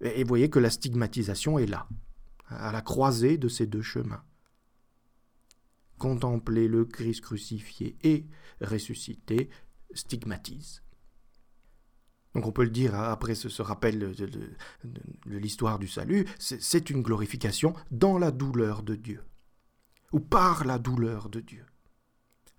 Et 0.00 0.24
vous 0.24 0.28
voyez 0.28 0.50
que 0.50 0.58
la 0.58 0.70
stigmatisation 0.70 1.58
est 1.58 1.66
là, 1.66 1.88
à 2.48 2.72
la 2.72 2.82
croisée 2.82 3.38
de 3.38 3.48
ces 3.48 3.66
deux 3.66 3.82
chemins. 3.82 4.24
Contempler 5.98 6.68
le 6.68 6.84
Christ 6.84 7.22
crucifié 7.22 7.96
et 8.02 8.26
ressuscité 8.60 9.48
stigmatise. 9.94 10.82
Donc 12.36 12.46
on 12.46 12.52
peut 12.52 12.64
le 12.64 12.70
dire 12.70 12.94
hein, 12.94 13.08
après 13.10 13.34
ce, 13.34 13.62
rappel 13.62 13.98
de, 13.98 14.50
l'histoire 15.24 15.78
du 15.78 15.88
salut, 15.88 16.26
c'est 16.38 16.90
une 16.90 17.00
glorification 17.00 17.72
dans 17.90 18.18
la 18.18 18.30
douleur 18.30 18.82
de 18.82 18.94
Dieu, 18.94 19.22
ou 20.12 20.20
par 20.20 20.66
la 20.66 20.78
douleur 20.78 21.30
de 21.30 21.40
Dieu, 21.40 21.64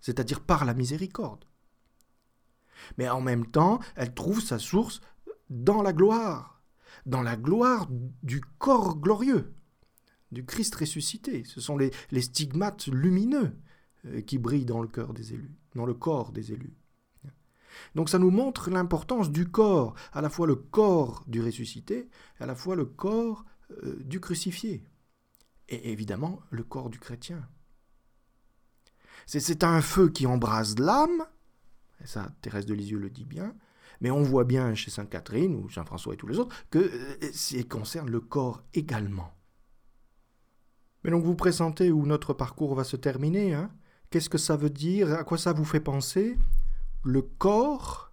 c'est-à-dire 0.01 0.41
par 0.41 0.65
la 0.65 0.73
miséricorde. 0.73 1.45
Mais 2.97 3.07
en 3.07 3.21
même 3.21 3.45
temps, 3.45 3.79
elle 3.95 4.15
trouve 4.15 4.41
sa 4.41 4.57
source 4.57 4.99
dans 5.51 5.83
la 5.83 5.93
gloire, 5.93 6.63
dans 7.05 7.21
la 7.21 7.35
gloire 7.35 7.87
du 8.23 8.41
corps 8.57 8.97
glorieux, 8.97 9.53
du 10.31 10.43
Christ 10.43 10.73
ressuscité. 10.73 11.43
Ce 11.43 11.61
sont 11.61 11.77
les, 11.77 11.91
les 12.09 12.21
stigmates 12.21 12.87
lumineux 12.87 13.55
euh, 14.05 14.21
qui 14.21 14.39
brillent 14.39 14.65
dans 14.65 14.81
le 14.81 14.87
cœur 14.87 15.13
des 15.13 15.35
élus, 15.35 15.55
dans 15.75 15.85
le 15.85 15.93
corps 15.93 16.31
des 16.31 16.51
élus. 16.51 16.75
Donc 17.95 18.09
ça 18.09 18.19
nous 18.19 18.31
montre 18.31 18.69
l'importance 18.69 19.31
du 19.31 19.47
corps, 19.49 19.95
à 20.13 20.21
la 20.21 20.29
fois 20.29 20.47
le 20.47 20.55
corps 20.55 21.23
du 21.27 21.41
ressuscité, 21.41 22.09
à 22.39 22.45
la 22.45 22.55
fois 22.55 22.75
le 22.75 22.85
corps 22.85 23.45
euh, 23.71 23.97
du 24.03 24.19
crucifié, 24.19 24.83
et 25.69 25.91
évidemment 25.91 26.41
le 26.49 26.63
corps 26.63 26.89
du 26.89 26.99
chrétien. 26.99 27.47
C'est 29.25 29.63
un 29.63 29.81
feu 29.81 30.09
qui 30.09 30.25
embrase 30.25 30.79
l'âme, 30.79 31.25
et 32.01 32.07
ça 32.07 32.31
Thérèse 32.41 32.65
de 32.65 32.73
Lisieux 32.73 32.99
le 32.99 33.09
dit 33.09 33.25
bien, 33.25 33.53
mais 33.99 34.11
on 34.11 34.21
voit 34.21 34.45
bien 34.45 34.73
chez 34.75 34.91
Sainte 34.91 35.09
Catherine 35.09 35.55
ou 35.55 35.69
Saint 35.69 35.83
François 35.83 36.13
et 36.13 36.17
tous 36.17 36.27
les 36.27 36.39
autres 36.39 36.55
que 36.69 36.79
euh, 36.79 37.31
ça 37.33 37.61
concerne 37.63 38.09
le 38.09 38.21
corps 38.21 38.63
également. 38.73 39.33
Mais 41.03 41.11
donc 41.11 41.23
vous 41.23 41.35
pressentez 41.35 41.91
où 41.91 42.05
notre 42.05 42.33
parcours 42.33 42.75
va 42.75 42.83
se 42.83 42.95
terminer 42.95 43.53
hein? 43.53 43.71
Qu'est-ce 44.09 44.29
que 44.29 44.37
ça 44.37 44.55
veut 44.55 44.69
dire? 44.69 45.11
À 45.13 45.23
quoi 45.25 45.37
ça 45.37 45.51
vous 45.51 45.65
fait 45.65 45.81
penser? 45.81 46.37
Le 47.07 47.21
corps 47.21 48.11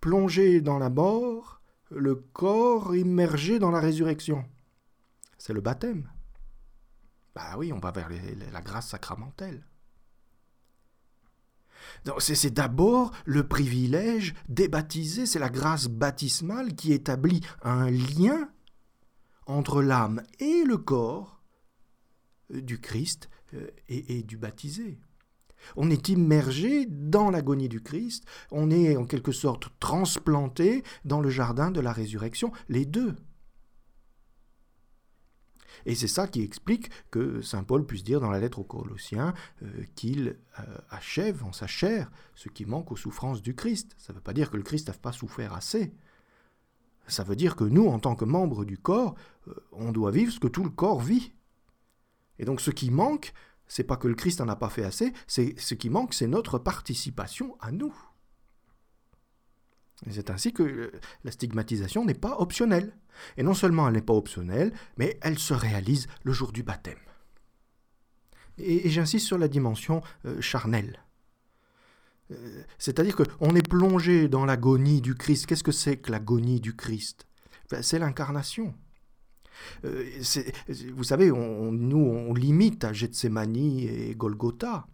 plongé 0.00 0.60
dans 0.60 0.78
la 0.78 0.90
mort, 0.90 1.62
le 1.90 2.14
corps 2.14 2.94
immergé 2.94 3.58
dans 3.58 3.70
la 3.70 3.80
résurrection. 3.80 4.44
C'est 5.38 5.54
le 5.54 5.62
baptême. 5.62 6.10
Bah 7.34 7.54
oui, 7.56 7.72
on 7.72 7.78
va 7.78 7.90
vers 7.92 8.10
la 8.52 8.60
grâce 8.60 8.88
sacramentelle. 8.88 9.64
C'est 12.18 12.52
d'abord 12.52 13.12
le 13.24 13.48
privilège 13.48 14.34
des 14.50 14.68
baptisés, 14.68 15.24
c'est 15.24 15.38
la 15.38 15.48
grâce 15.48 15.86
baptismale 15.86 16.74
qui 16.74 16.92
établit 16.92 17.40
un 17.62 17.90
lien 17.90 18.50
entre 19.46 19.82
l'âme 19.82 20.22
et 20.38 20.64
le 20.64 20.76
corps 20.76 21.42
du 22.50 22.80
Christ 22.80 23.30
euh, 23.54 23.70
et 23.88 24.22
du 24.22 24.36
baptisé. 24.36 24.98
On 25.76 25.90
est 25.90 26.08
immergé 26.08 26.86
dans 26.86 27.30
l'agonie 27.30 27.68
du 27.68 27.80
Christ, 27.80 28.24
on 28.50 28.70
est 28.70 28.96
en 28.96 29.04
quelque 29.04 29.32
sorte 29.32 29.68
transplanté 29.80 30.82
dans 31.04 31.20
le 31.20 31.30
jardin 31.30 31.70
de 31.70 31.80
la 31.80 31.92
résurrection, 31.92 32.52
les 32.68 32.84
deux. 32.84 33.14
Et 35.86 35.94
c'est 35.94 36.08
ça 36.08 36.26
qui 36.26 36.42
explique 36.42 36.90
que 37.10 37.40
Saint 37.42 37.64
Paul 37.64 37.86
puisse 37.86 38.04
dire 38.04 38.20
dans 38.20 38.30
la 38.30 38.40
lettre 38.40 38.58
aux 38.58 38.64
Colossiens 38.64 39.34
euh, 39.62 39.84
qu'il 39.94 40.36
euh, 40.58 40.78
achève 40.90 41.44
en 41.44 41.52
sa 41.52 41.66
chair 41.66 42.10
ce 42.34 42.48
qui 42.48 42.66
manque 42.66 42.92
aux 42.92 42.96
souffrances 42.96 43.42
du 43.42 43.54
Christ. 43.54 43.94
Ça 43.98 44.12
ne 44.12 44.16
veut 44.16 44.22
pas 44.22 44.32
dire 44.32 44.50
que 44.50 44.56
le 44.56 44.62
Christ 44.62 44.88
n'a 44.88 44.94
pas 44.94 45.12
souffert 45.12 45.54
assez. 45.54 45.92
Ça 47.06 47.24
veut 47.24 47.36
dire 47.36 47.56
que 47.56 47.64
nous, 47.64 47.86
en 47.86 47.98
tant 47.98 48.14
que 48.14 48.24
membres 48.24 48.64
du 48.64 48.78
corps, 48.78 49.14
euh, 49.48 49.54
on 49.72 49.92
doit 49.92 50.10
vivre 50.10 50.32
ce 50.32 50.40
que 50.40 50.48
tout 50.48 50.64
le 50.64 50.70
corps 50.70 51.00
vit. 51.00 51.32
Et 52.38 52.44
donc 52.44 52.60
ce 52.60 52.70
qui 52.70 52.90
manque, 52.90 53.32
c'est 53.70 53.84
pas 53.84 53.96
que 53.96 54.08
le 54.08 54.16
Christ 54.16 54.40
n'en 54.40 54.48
a 54.48 54.56
pas 54.56 54.68
fait 54.68 54.82
assez, 54.82 55.12
c'est 55.28 55.54
ce 55.58 55.74
qui 55.74 55.90
manque, 55.90 56.12
c'est 56.12 56.26
notre 56.26 56.58
participation 56.58 57.56
à 57.60 57.70
nous. 57.70 57.94
C'est 60.10 60.28
ainsi 60.28 60.52
que 60.52 60.64
euh, 60.64 60.92
la 61.22 61.30
stigmatisation 61.30 62.04
n'est 62.04 62.14
pas 62.14 62.40
optionnelle. 62.40 62.96
Et 63.36 63.44
non 63.44 63.54
seulement 63.54 63.86
elle 63.86 63.94
n'est 63.94 64.02
pas 64.02 64.14
optionnelle, 64.14 64.72
mais 64.96 65.18
elle 65.22 65.38
se 65.38 65.54
réalise 65.54 66.08
le 66.24 66.32
jour 66.32 66.50
du 66.50 66.64
baptême. 66.64 66.98
Et, 68.58 68.90
j'insiste 68.90 69.26
sur 69.26 69.38
la 69.38 69.46
dimension 69.46 70.02
euh, 70.24 70.40
charnelle. 70.40 71.04
Euh, 72.32 72.64
c'est-à-dire 72.76 73.14
qu'on 73.14 73.54
est 73.54 73.68
plongé 73.68 74.28
dans 74.28 74.46
l'agonie 74.46 75.00
du 75.00 75.14
Christ. 75.14 75.46
Qu'est-ce 75.46 75.62
que 75.62 75.70
c'est 75.70 75.98
que 75.98 76.10
l'agonie 76.10 76.60
du 76.60 76.74
Christ? 76.74 77.28
Ben, 77.70 77.84
C'est 77.84 78.00
l'incarnation. 78.00 78.74
Euh, 79.84 80.04
vous 80.94 81.04
savez, 81.04 81.30
on, 81.30 81.72
nous, 81.72 81.98
on 81.98 82.34
limite 82.34 82.84
à 82.84 82.92
Gethsemane 82.92 83.56
et 83.56 84.14
Golgotha. 84.16 84.86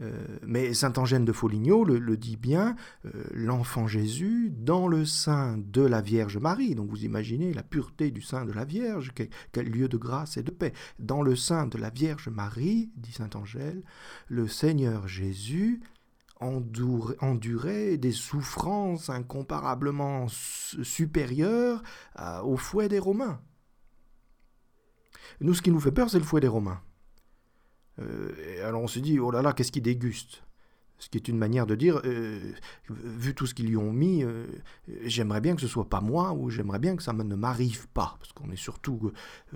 Euh, 0.00 0.38
mais 0.46 0.72
saint 0.72 0.92
Angène 0.96 1.24
de 1.24 1.32
Foligno 1.32 1.84
le, 1.84 2.16
dit 2.16 2.36
bien, 2.36 2.74
euh, 3.04 3.24
l'enfant 3.32 3.86
Jésus 3.86 4.50
dans 4.50 4.88
le 4.88 5.04
sein 5.04 5.58
de 5.58 5.82
la 5.82 6.00
Vierge 6.00 6.38
Marie. 6.38 6.74
Donc 6.74 6.88
vous 6.88 7.04
imaginez 7.04 7.52
la 7.52 7.62
pureté 7.62 8.10
du 8.10 8.22
sein 8.22 8.44
de 8.44 8.52
la 8.52 8.64
Vierge, 8.64 9.12
quel, 9.52 9.68
lieu 9.68 9.88
de 9.88 9.98
grâce 9.98 10.36
et 10.36 10.42
de 10.42 10.50
paix. 10.50 10.72
Dans 10.98 11.22
le 11.22 11.36
sein 11.36 11.66
de 11.66 11.76
la 11.76 11.90
Vierge 11.90 12.28
Marie, 12.28 12.90
dit 12.96 13.12
saint 13.12 13.30
Angèle, 13.34 13.82
le 14.28 14.48
Seigneur 14.48 15.06
Jésus 15.06 15.80
endurer 16.40 17.96
des 17.96 18.12
souffrances 18.12 19.10
incomparablement 19.10 20.26
supérieures 20.28 21.82
au 22.44 22.56
fouet 22.56 22.88
des 22.88 22.98
Romains. 22.98 23.40
Nous, 25.40 25.54
ce 25.54 25.62
qui 25.62 25.70
nous 25.70 25.80
fait 25.80 25.92
peur, 25.92 26.10
c'est 26.10 26.18
le 26.18 26.24
fouet 26.24 26.40
des 26.40 26.48
Romains. 26.48 26.82
Euh, 28.00 28.66
alors 28.66 28.82
on 28.82 28.86
se 28.86 28.98
dit, 28.98 29.18
oh 29.18 29.30
là 29.30 29.42
là, 29.42 29.52
qu'est-ce 29.52 29.72
qu'ils 29.72 29.82
dégustent 29.82 30.42
Ce 30.98 31.08
qui 31.08 31.18
est 31.18 31.28
une 31.28 31.38
manière 31.38 31.66
de 31.66 31.74
dire, 31.74 32.00
euh, 32.04 32.52
vu 32.88 33.34
tout 33.34 33.46
ce 33.46 33.54
qu'ils 33.54 33.68
lui 33.68 33.76
ont 33.76 33.92
mis, 33.92 34.22
euh, 34.22 34.46
j'aimerais 35.04 35.40
bien 35.40 35.54
que 35.54 35.60
ce 35.60 35.68
soit 35.68 35.88
pas 35.88 36.00
moi, 36.00 36.32
ou 36.32 36.50
j'aimerais 36.50 36.78
bien 36.78 36.96
que 36.96 37.02
ça 37.02 37.12
ne 37.12 37.34
m'arrive 37.34 37.88
pas, 37.88 38.16
parce 38.18 38.32
qu'on 38.32 38.50
est 38.50 38.56
surtout 38.56 39.12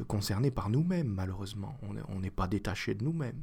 concerné 0.07 0.51
par 0.51 0.71
nous-mêmes, 0.71 1.09
malheureusement. 1.09 1.79
On 2.09 2.21
n'est 2.21 2.31
pas 2.31 2.49
détaché 2.49 2.95
de 2.95 3.05
nous-mêmes. 3.05 3.43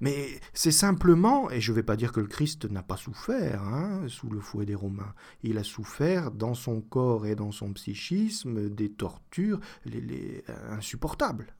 Mais 0.00 0.40
c'est 0.52 0.72
simplement, 0.72 1.50
et 1.50 1.60
je 1.60 1.72
ne 1.72 1.76
vais 1.76 1.82
pas 1.82 1.96
dire 1.96 2.12
que 2.12 2.20
le 2.20 2.26
Christ 2.26 2.64
n'a 2.70 2.82
pas 2.82 2.96
souffert 2.96 3.62
hein, 3.62 4.04
sous 4.08 4.28
le 4.28 4.40
fouet 4.40 4.66
des 4.66 4.74
Romains, 4.74 5.14
il 5.42 5.58
a 5.58 5.64
souffert 5.64 6.30
dans 6.30 6.54
son 6.54 6.80
corps 6.80 7.26
et 7.26 7.36
dans 7.36 7.52
son 7.52 7.72
psychisme 7.72 8.68
des 8.70 8.90
tortures 8.90 9.60
les, 9.84 10.44
insupportables. 10.70 11.54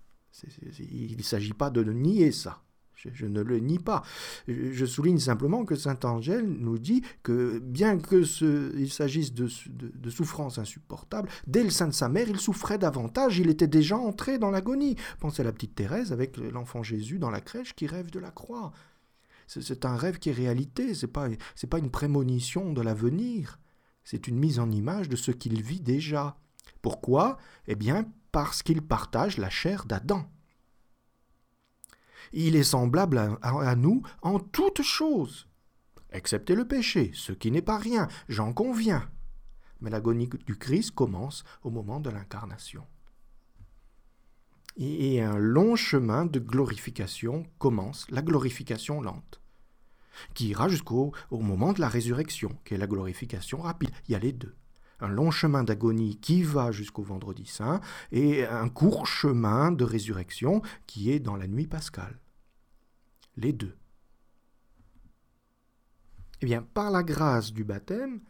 il 0.79 1.17
ne 1.17 1.23
s'agit 1.23 1.53
pas 1.53 1.71
de 1.71 1.83
nier 1.85 2.33
ça. 2.33 2.64
Je, 3.13 3.27
ne 3.27 3.43
le 3.43 3.59
nie 3.59 3.79
pas. 3.79 4.03
Je 4.49 4.87
souligne 4.87 5.19
simplement 5.19 5.65
que 5.65 5.77
saint 5.77 5.99
Angèle 6.05 6.47
nous 6.47 6.79
dit 6.79 7.03
que 7.23 7.59
bien 7.59 7.99
que 7.99 8.25
il 8.77 8.91
s'agisse 8.91 9.35
de, 9.35 9.49
souffrances 10.11 10.59
insupportables, 10.59 11.29
dès 11.47 11.65
le 11.65 11.71
sein 11.71 11.89
de 11.89 11.93
sa 11.93 12.09
mère, 12.09 12.29
il 12.29 12.39
souffrait 12.39 12.79
davantage, 12.79 13.39
il 13.39 13.51
était 13.51 13.67
déjà 13.67 13.97
entré 13.97 14.39
dans 14.39 14.51
l'agonie. 14.51 14.97
Pensez 15.21 15.43
à 15.43 15.45
la 15.45 15.53
petite 15.53 15.75
Thérèse 15.75 16.13
avec 16.13 16.37
l'enfant 16.37 16.83
Jésus 16.83 17.19
dans 17.19 17.31
la 17.31 17.41
crèche 17.41 17.75
qui 17.75 17.87
rêve 17.87 18.11
de 18.11 18.21
la 18.21 18.31
croix. 18.31 18.73
C'est 19.47 19.85
un 19.85 19.97
rêve 19.97 20.19
qui 20.19 20.31
est 20.31 20.33
réalité, 20.33 20.95
ce 20.95 21.07
n'est 21.07 21.69
pas 21.69 21.79
une 21.79 21.91
prémonition 21.91 22.73
de 22.73 22.81
l'avenir, 22.81 23.59
c'est 24.03 24.27
une 24.27 24.39
mise 24.39 24.59
en 24.59 24.71
image 24.71 25.09
de 25.09 25.17
ce 25.17 25.31
qu'il 25.31 25.61
vit 25.63 25.81
déjà. 25.81 26.37
Pourquoi? 26.83 27.39
Eh 27.67 27.75
bien, 27.75 28.07
parce 28.33 28.63
qu'il 28.63 28.83
partage 28.83 29.39
la 29.39 29.51
chair 29.51 29.85
d'Adam. 29.85 30.27
Il 32.37 32.57
est 32.57 32.65
semblable 32.65 33.39
à, 33.43 33.77
nous 33.77 34.03
en 34.21 34.41
toutes 34.41 34.83
choses, 34.83 35.49
excepté 36.11 36.57
le 36.57 36.67
péché, 36.67 37.13
ce 37.15 37.31
qui 37.31 37.53
n'est 37.53 37.63
pas 37.63 37.79
rien, 37.79 38.09
j'en 38.29 38.53
conviens. 38.53 39.09
Mais 39.81 39.89
l'agonie 39.89 40.29
du 40.45 40.57
Christ 40.57 40.91
commence 40.91 41.45
au 41.63 41.71
moment 41.71 42.01
de 42.01 42.11
l'incarnation. 42.11 42.85
Et 44.77 45.23
un 45.23 45.39
long 45.39 45.77
chemin 45.77 46.27
de 46.27 46.41
glorification 46.41 47.47
commence, 47.59 48.11
la 48.11 48.21
glorification 48.21 49.01
lente, 49.01 49.41
qui 50.35 50.49
ira 50.49 50.69
jusqu'au 50.69 51.13
moment 51.31 51.73
de 51.73 51.81
la 51.81 51.89
résurrection, 51.89 52.59
qui 52.65 52.75
est 52.75 52.79
la 52.79 52.89
glorification 52.89 53.59
rapide. 53.59 53.91
Il 54.09 54.13
y 54.13 54.17
a 54.17 54.19
les 54.19 54.33
deux 54.33 54.57
un 55.01 55.09
long 55.09 55.31
chemin 55.31 55.65
d'agonie 55.65 56.17
qui 56.17 56.43
va 56.43 56.73
jusqu'au 56.73 57.03
vendredi 57.03 57.47
saint 57.47 57.81
et 58.13 58.45
un 58.47 58.69
court 58.69 59.07
chemin 59.07 59.71
de 59.71 59.85
résurrection 59.85 60.63
qui 60.87 61.11
est 61.11 61.21
dans 61.21 61.37
la 61.37 61.47
nuit 61.47 61.67
pascale. 61.67 62.19
Les 63.37 63.53
deux. 63.53 63.77
Eh 66.41 66.47
bien, 66.47 66.63
par 66.63 66.91
la 66.91 67.03
grâce 67.03 67.53
du 67.53 67.65
baptême, 67.65 68.21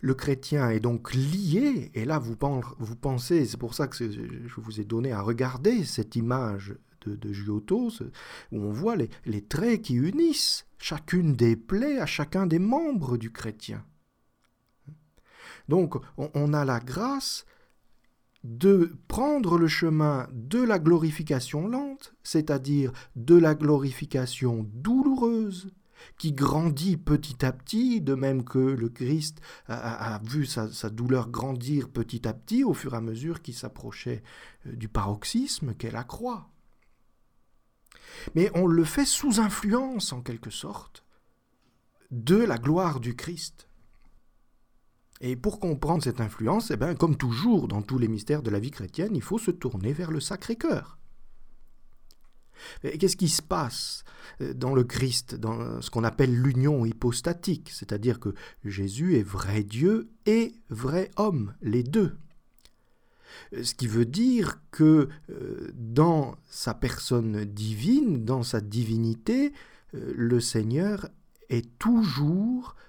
le 0.00 0.14
chrétien 0.14 0.70
est 0.70 0.80
donc 0.80 1.14
lié, 1.14 1.90
et 1.94 2.04
là 2.04 2.18
vous, 2.18 2.36
pensez, 2.36 3.46
c'est 3.46 3.56
pour 3.56 3.74
ça 3.74 3.88
que 3.88 4.10
je 4.10 4.60
vous 4.60 4.80
ai 4.80 4.84
donné 4.84 5.12
à 5.12 5.22
regarder 5.22 5.84
cette 5.84 6.16
image 6.16 6.76
de, 7.06 7.32
Giotto, 7.32 7.90
où 8.52 8.60
on 8.60 8.72
voit 8.72 8.96
les 8.96 9.44
traits 9.44 9.82
qui 9.82 9.94
unissent 9.94 10.66
chacune 10.78 11.34
des 11.34 11.56
plaies 11.56 12.00
à 12.00 12.06
chacun 12.06 12.46
des 12.46 12.58
membres 12.58 13.16
du 13.16 13.30
chrétien. 13.30 13.84
Donc 15.68 15.96
on, 16.16 16.52
a 16.52 16.64
la 16.64 16.80
grâce 16.80 17.44
de 18.46 18.96
prendre 19.08 19.58
le 19.58 19.66
chemin 19.66 20.28
de 20.32 20.62
la 20.62 20.78
glorification 20.78 21.66
lente, 21.66 22.14
c'est-à-dire 22.22 22.92
de 23.16 23.34
la 23.34 23.54
glorification 23.54 24.66
douloureuse, 24.72 25.72
qui 26.18 26.32
grandit 26.32 26.96
petit 26.96 27.44
à 27.44 27.52
petit, 27.52 28.00
de 28.00 28.14
même 28.14 28.44
que 28.44 28.58
le 28.58 28.88
Christ 28.88 29.40
a, 29.66 30.20
vu 30.22 30.46
sa, 30.46 30.90
douleur 30.90 31.28
grandir 31.28 31.88
petit 31.88 32.28
à 32.28 32.32
petit 32.32 32.62
au 32.62 32.74
fur 32.74 32.94
et 32.94 32.98
à 32.98 33.00
mesure 33.00 33.42
qu'il 33.42 33.54
s'approchait 33.54 34.22
euh, 34.66 34.76
du 34.76 34.88
paroxysme 34.88 35.74
qu'est 35.74 35.90
la 35.90 36.04
croix. 36.04 36.50
Mais 38.34 38.50
on 38.54 38.66
le 38.66 38.84
fait 38.84 39.04
sous 39.06 39.40
influence, 39.40 40.12
en 40.12 40.20
quelque 40.20 40.50
sorte, 40.50 41.04
de 42.10 42.36
la 42.36 42.58
gloire 42.58 43.00
du 43.00 43.16
Christ. 43.16 43.65
Et 45.20 45.36
pour 45.36 45.60
comprendre 45.60 46.02
cette 46.02 46.20
influence, 46.20 46.70
eh 46.70 46.76
bien, 46.76 46.94
comme 46.94 47.16
toujours 47.16 47.68
dans 47.68 47.82
tous 47.82 47.98
les 47.98 48.08
mystères 48.08 48.42
de 48.42 48.50
la 48.50 48.58
vie 48.58 48.70
chrétienne, 48.70 49.16
il 49.16 49.22
faut 49.22 49.38
se 49.38 49.50
tourner 49.50 49.92
vers 49.92 50.10
le 50.10 50.20
Sacré-Cœur. 50.20 50.98
Qu'est-ce 52.82 53.16
qui 53.16 53.28
se 53.28 53.42
passe 53.42 54.04
euh, 54.40 54.54
dans 54.54 54.74
le 54.74 54.82
Christ, 54.82 55.34
dans 55.34 55.80
ce 55.82 55.90
qu'on 55.90 56.04
appelle 56.04 56.34
l'union 56.34 56.84
hypostatique, 56.84 57.70
c'est-à-dire 57.70 58.18
que 58.18 58.34
Jésus 58.64 59.16
est 59.16 59.22
vrai 59.22 59.62
Dieu 59.62 60.10
et 60.24 60.54
vrai 60.70 61.10
homme, 61.16 61.54
les 61.60 61.82
deux. 61.82 62.16
Ce 63.62 63.74
qui 63.74 63.86
veut 63.86 64.06
dire 64.06 64.60
que 64.70 65.08
euh, 65.30 65.70
dans 65.74 66.36
sa 66.48 66.74
personne 66.74 67.44
divine, 67.44 68.24
dans 68.24 68.42
sa 68.42 68.60
divinité, 68.60 69.52
euh, 69.94 70.12
le 70.16 70.40
Seigneur 70.40 71.08
est 71.48 71.78
toujours 71.78 72.74
euh, 72.76 72.85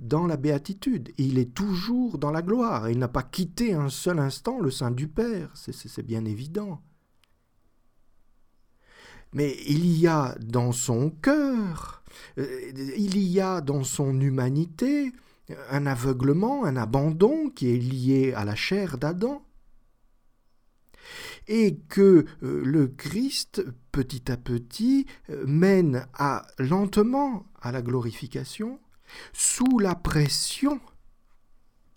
dans 0.00 0.26
la 0.26 0.36
béatitude. 0.36 1.12
Il 1.18 1.38
est 1.38 1.54
toujours 1.54 2.18
dans 2.18 2.30
la 2.30 2.42
gloire. 2.42 2.90
Il 2.90 2.98
n'a 2.98 3.08
pas 3.08 3.22
quitté 3.22 3.72
un 3.74 3.88
seul 3.88 4.18
instant 4.18 4.58
le 4.60 4.70
sein 4.70 4.90
du 4.90 5.08
Père. 5.08 5.50
C'est 5.54 6.06
bien 6.06 6.24
évident. 6.24 6.80
Mais 9.32 9.56
il 9.66 9.86
y 9.96 10.06
a 10.06 10.34
dans 10.40 10.72
son 10.72 11.10
cœur, 11.10 12.02
euh, 12.38 12.72
il 12.96 13.18
y 13.18 13.40
a 13.40 13.60
dans 13.60 13.84
son 13.84 14.20
humanité 14.20 15.12
un 15.70 15.86
aveuglement, 15.86 16.64
un 16.64 16.76
abandon 16.76 17.48
qui 17.50 17.72
est 17.72 17.78
lié 17.78 18.32
à 18.34 18.44
la 18.44 18.54
chair 18.54 18.98
d'Adam. 18.98 19.44
Et 21.48 21.78
que 21.88 22.24
euh, 22.42 22.62
le 22.64 22.88
Christ, 22.88 23.64
petit 23.90 24.30
à 24.30 24.36
petit, 24.36 25.06
mène 25.44 26.06
lentement 26.58 27.46
à 27.60 27.72
la 27.72 27.82
glorification, 27.82 28.78
sous 29.32 29.78
la 29.78 29.94
pression 29.94 30.80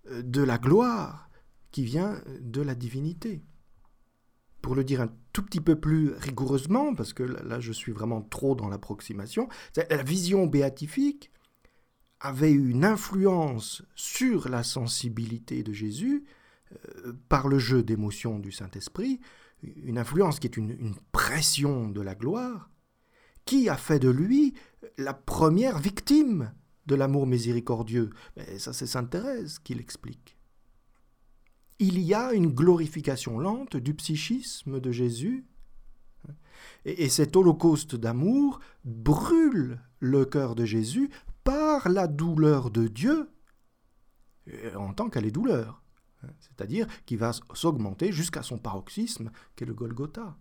euh, 0.10 0.22
de 0.22 0.42
la 0.42 0.58
gloire 0.58 1.30
qui 1.72 1.84
vient 1.84 2.22
de 2.40 2.62
la 2.62 2.76
divinité. 2.76 3.42
Pour 4.62 4.76
le 4.76 4.84
dire 4.84 5.02
un 5.02 5.14
tout 5.34 5.44
petit 5.44 5.60
peu 5.60 5.80
plus 5.80 6.14
rigoureusement, 6.14 6.94
parce 6.96 7.14
que 7.14 7.24
là 7.24 7.60
je 7.60 7.72
suis 7.72 7.92
vraiment 7.92 8.22
trop 8.22 8.56
dans 8.56 8.70
l'approximation, 8.70 9.50
la 9.76 10.04
vision 10.04 10.46
béatifique 10.46 11.32
avait 12.20 12.52
une 12.52 12.86
influence 12.86 13.84
sur 13.96 14.48
la 14.48 14.64
sensibilité 14.64 15.64
de 15.64 15.74
Jésus 15.74 16.24
euh, 16.72 17.14
par 17.28 17.50
le 17.50 17.60
jeu 17.60 17.84
d'émotions 17.84 18.40
du 18.40 18.52
Saint-Esprit, 18.52 19.20
une 19.64 19.98
influence 19.98 20.40
qui 20.40 20.48
est 20.48 20.58
une 20.58 20.96
pression 21.12 21.90
de 21.90 22.02
la 22.02 22.16
gloire, 22.16 22.70
qui 23.46 23.70
a 23.70 23.78
fait 23.78 24.00
de 24.00 24.10
lui 24.10 24.54
la 24.98 25.14
première 25.14 25.80
victime 25.80 26.54
de 26.86 26.96
l'amour 26.96 27.28
miséricordieux. 27.28 28.10
Mais 28.36 28.60
ça, 28.60 28.74
c'est 28.74 28.88
Sainte 28.88 29.10
Thérèse 29.10 29.60
qui 29.60 29.74
l'explique. 29.74 30.38
Il 31.80 32.00
y 32.00 32.14
a 32.14 32.34
une 32.34 32.48
glorification 32.48 33.40
lente 33.40 33.76
du 33.76 33.94
psychisme 33.94 34.80
de 34.80 34.92
Jésus, 34.92 35.46
et, 36.86 37.10
cet 37.10 37.36
holocauste 37.36 37.96
d'amour 37.96 38.60
brûle 38.86 39.82
le 40.00 40.26
cœur 40.26 40.56
de 40.56 40.66
Jésus 40.66 41.10
par 41.44 41.90
la 41.90 42.08
douleur 42.08 42.72
de 42.72 42.88
Dieu 42.88 43.30
en 44.76 44.94
tant 44.94 45.10
qu'elle 45.10 45.26
est 45.26 45.32
douleur, 45.32 45.82
c'est-à-dire 46.40 46.88
qui 47.06 47.16
va 47.16 47.32
s'augmenter 47.54 48.12
jusqu'à 48.12 48.44
son 48.44 48.58
paroxysme, 48.58 49.32
qui 49.56 49.64
est 49.64 49.68
le 49.68 49.74
Golgotha. 49.74 50.38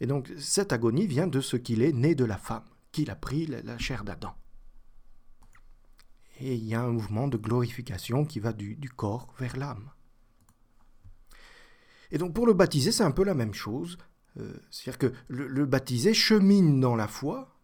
Et 0.00 0.06
donc 0.06 0.32
cette 0.38 0.72
agonie 0.72 1.06
vient 1.06 1.26
de 1.26 1.40
ce 1.40 1.56
qu'il 1.56 1.82
est 1.82 1.92
né 1.92 2.14
de 2.14 2.24
la 2.24 2.38
femme 2.38 2.64
qu'il 2.92 3.10
a 3.10 3.16
pris 3.16 3.46
la 3.46 3.78
chair 3.78 4.04
d'Adam. 4.04 4.34
Et 6.40 6.54
il 6.54 6.64
y 6.64 6.74
a 6.74 6.82
un 6.82 6.92
mouvement 6.92 7.28
de 7.28 7.36
glorification 7.36 8.24
qui 8.24 8.38
va 8.38 8.52
du, 8.52 8.90
corps 8.94 9.34
vers 9.38 9.56
l'âme. 9.56 9.90
Et 12.10 12.18
donc 12.18 12.32
pour 12.32 12.46
le 12.46 12.54
baptisé, 12.54 12.92
c'est 12.92 13.02
un 13.02 13.10
peu 13.10 13.24
la 13.24 13.34
même 13.34 13.54
chose. 13.54 13.98
Euh, 14.38 14.54
c'est-à-dire 14.70 14.98
que 14.98 15.12
le, 15.28 15.66
baptisé 15.66 16.14
chemine 16.14 16.80
dans 16.80 16.94
la 16.94 17.08
foi, 17.08 17.56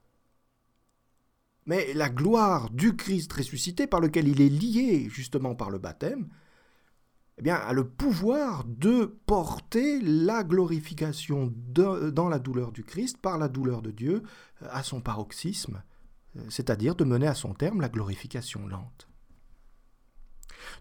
mais 1.66 1.94
la 1.94 2.10
gloire 2.10 2.68
du 2.70 2.96
Christ 2.96 3.32
ressuscité, 3.32 3.86
par 3.86 4.00
lequel 4.00 4.28
il 4.28 4.40
est 4.40 4.48
lié 4.48 5.08
justement 5.08 5.54
par 5.54 5.70
le 5.70 5.78
baptême, 5.78 6.28
eh 7.38 7.42
bien, 7.42 7.56
a 7.56 7.72
le 7.72 7.88
pouvoir 7.88 8.64
de 8.64 9.06
porter 9.26 10.00
la 10.00 10.44
glorification 10.44 11.52
dans 11.66 12.28
la 12.28 12.38
douleur 12.38 12.70
du 12.70 12.84
Christ, 12.84 13.18
par 13.18 13.38
la 13.38 13.48
douleur 13.48 13.82
de 13.82 13.90
Dieu, 13.90 14.22
à 14.60 14.82
son 14.82 15.00
paroxysme, 15.00 15.82
euh, 16.36 16.40
c'est-à-dire 16.48 16.94
de 16.94 17.04
mener 17.04 17.26
à 17.26 17.34
son 17.34 17.54
terme 17.54 17.80
la 17.80 17.88
glorification 17.88 18.66
lente. 18.66 19.08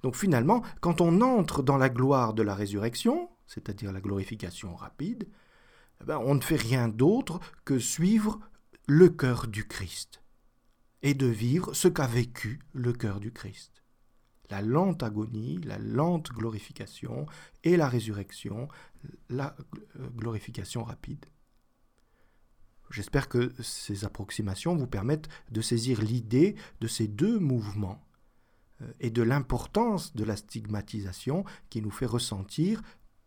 Donc 0.03 0.15
finalement, 0.15 0.63
quand 0.79 1.01
on 1.01 1.21
entre 1.21 1.63
dans 1.63 1.77
la 1.77 1.89
gloire 1.89 2.33
de 2.33 2.43
la 2.43 2.55
résurrection, 2.55 3.29
c'est-à-dire 3.47 3.91
la 3.91 4.01
glorification 4.01 4.75
rapide, 4.75 5.27
eh 6.01 6.05
ben, 6.05 6.19
on 6.19 6.35
ne 6.35 6.41
fait 6.41 6.55
rien 6.55 6.87
d'autre 6.87 7.39
que 7.65 7.79
suivre 7.79 8.39
le 8.87 9.09
cœur 9.09 9.47
du 9.47 9.67
Christ 9.67 10.21
et 11.01 11.13
de 11.13 11.25
vivre 11.25 11.73
ce 11.73 11.87
qu'a 11.87 12.07
vécu 12.07 12.59
le 12.73 12.93
cœur 12.93 13.19
du 13.19 13.31
Christ. 13.31 13.82
La 14.53 14.61
lente 14.61 15.01
agonie, 15.01 15.57
la 15.63 15.79
lente 15.79 16.31
glorification 16.31 17.25
et 17.63 17.75
la 17.75 17.89
résurrection, 17.89 18.67
la 19.27 19.55
euh, 19.99 20.07
glorification 20.11 20.83
rapide. 20.83 21.25
J'espère 22.91 23.29
que 23.29 23.51
ces 23.63 24.05
approximations 24.05 24.75
vous 24.75 24.85
permettent 24.85 25.27
de 25.49 25.59
saisir 25.61 26.03
l'idée 26.03 26.53
de 26.81 26.87
ces 26.87 27.07
deux 27.07 27.39
mouvements 27.39 28.05
euh, 28.83 28.93
et 28.99 29.09
de 29.09 29.23
l'importance 29.23 30.15
de 30.15 30.23
la 30.23 30.35
stigmatisation 30.35 31.45
qui 31.71 31.81
nous 31.81 31.89
fait 31.89 32.05
ressentir 32.05 32.83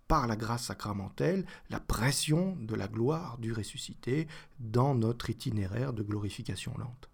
par 0.06 0.28
la 0.28 0.36
grâce 0.36 0.66
sacramentelle, 0.66 1.44
la 1.70 1.80
pression 1.80 2.54
de 2.60 2.76
la 2.76 2.86
gloire 2.86 3.38
du 3.38 3.52
ressuscité 3.52 4.28
dans 4.60 4.94
notre 4.94 5.28
itinéraire 5.28 5.92
de 5.92 6.04
glorification 6.04 6.72
lente. 6.78 7.10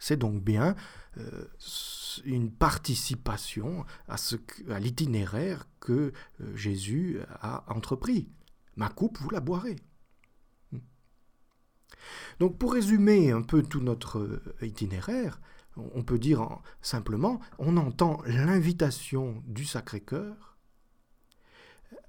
C'est 0.00 0.16
donc 0.16 0.42
bien 0.42 0.74
euh, 1.18 1.44
une 2.24 2.50
participation 2.50 3.84
à, 4.08 4.16
l'itinéraire 4.80 5.68
que 5.78 6.12
euh, 6.40 6.56
Jésus 6.56 7.20
a 7.40 7.64
entrepris. 7.72 8.28
Ma 8.76 8.88
coupe, 8.88 9.18
vous 9.18 9.30
la 9.30 9.40
boirez. 9.40 9.76
Donc 12.40 12.58
pour 12.58 12.72
résumer 12.72 13.30
un 13.30 13.42
peu 13.42 13.62
tout 13.62 13.82
notre 13.82 14.18
euh, 14.18 14.42
itinéraire, 14.62 15.40
on 15.76 16.02
peut 16.02 16.18
dire 16.18 16.60
simplement, 16.80 17.38
on 17.58 17.76
entend 17.76 18.22
l'invitation 18.26 19.42
du 19.46 19.64
Sacré-Cœur 19.64 20.56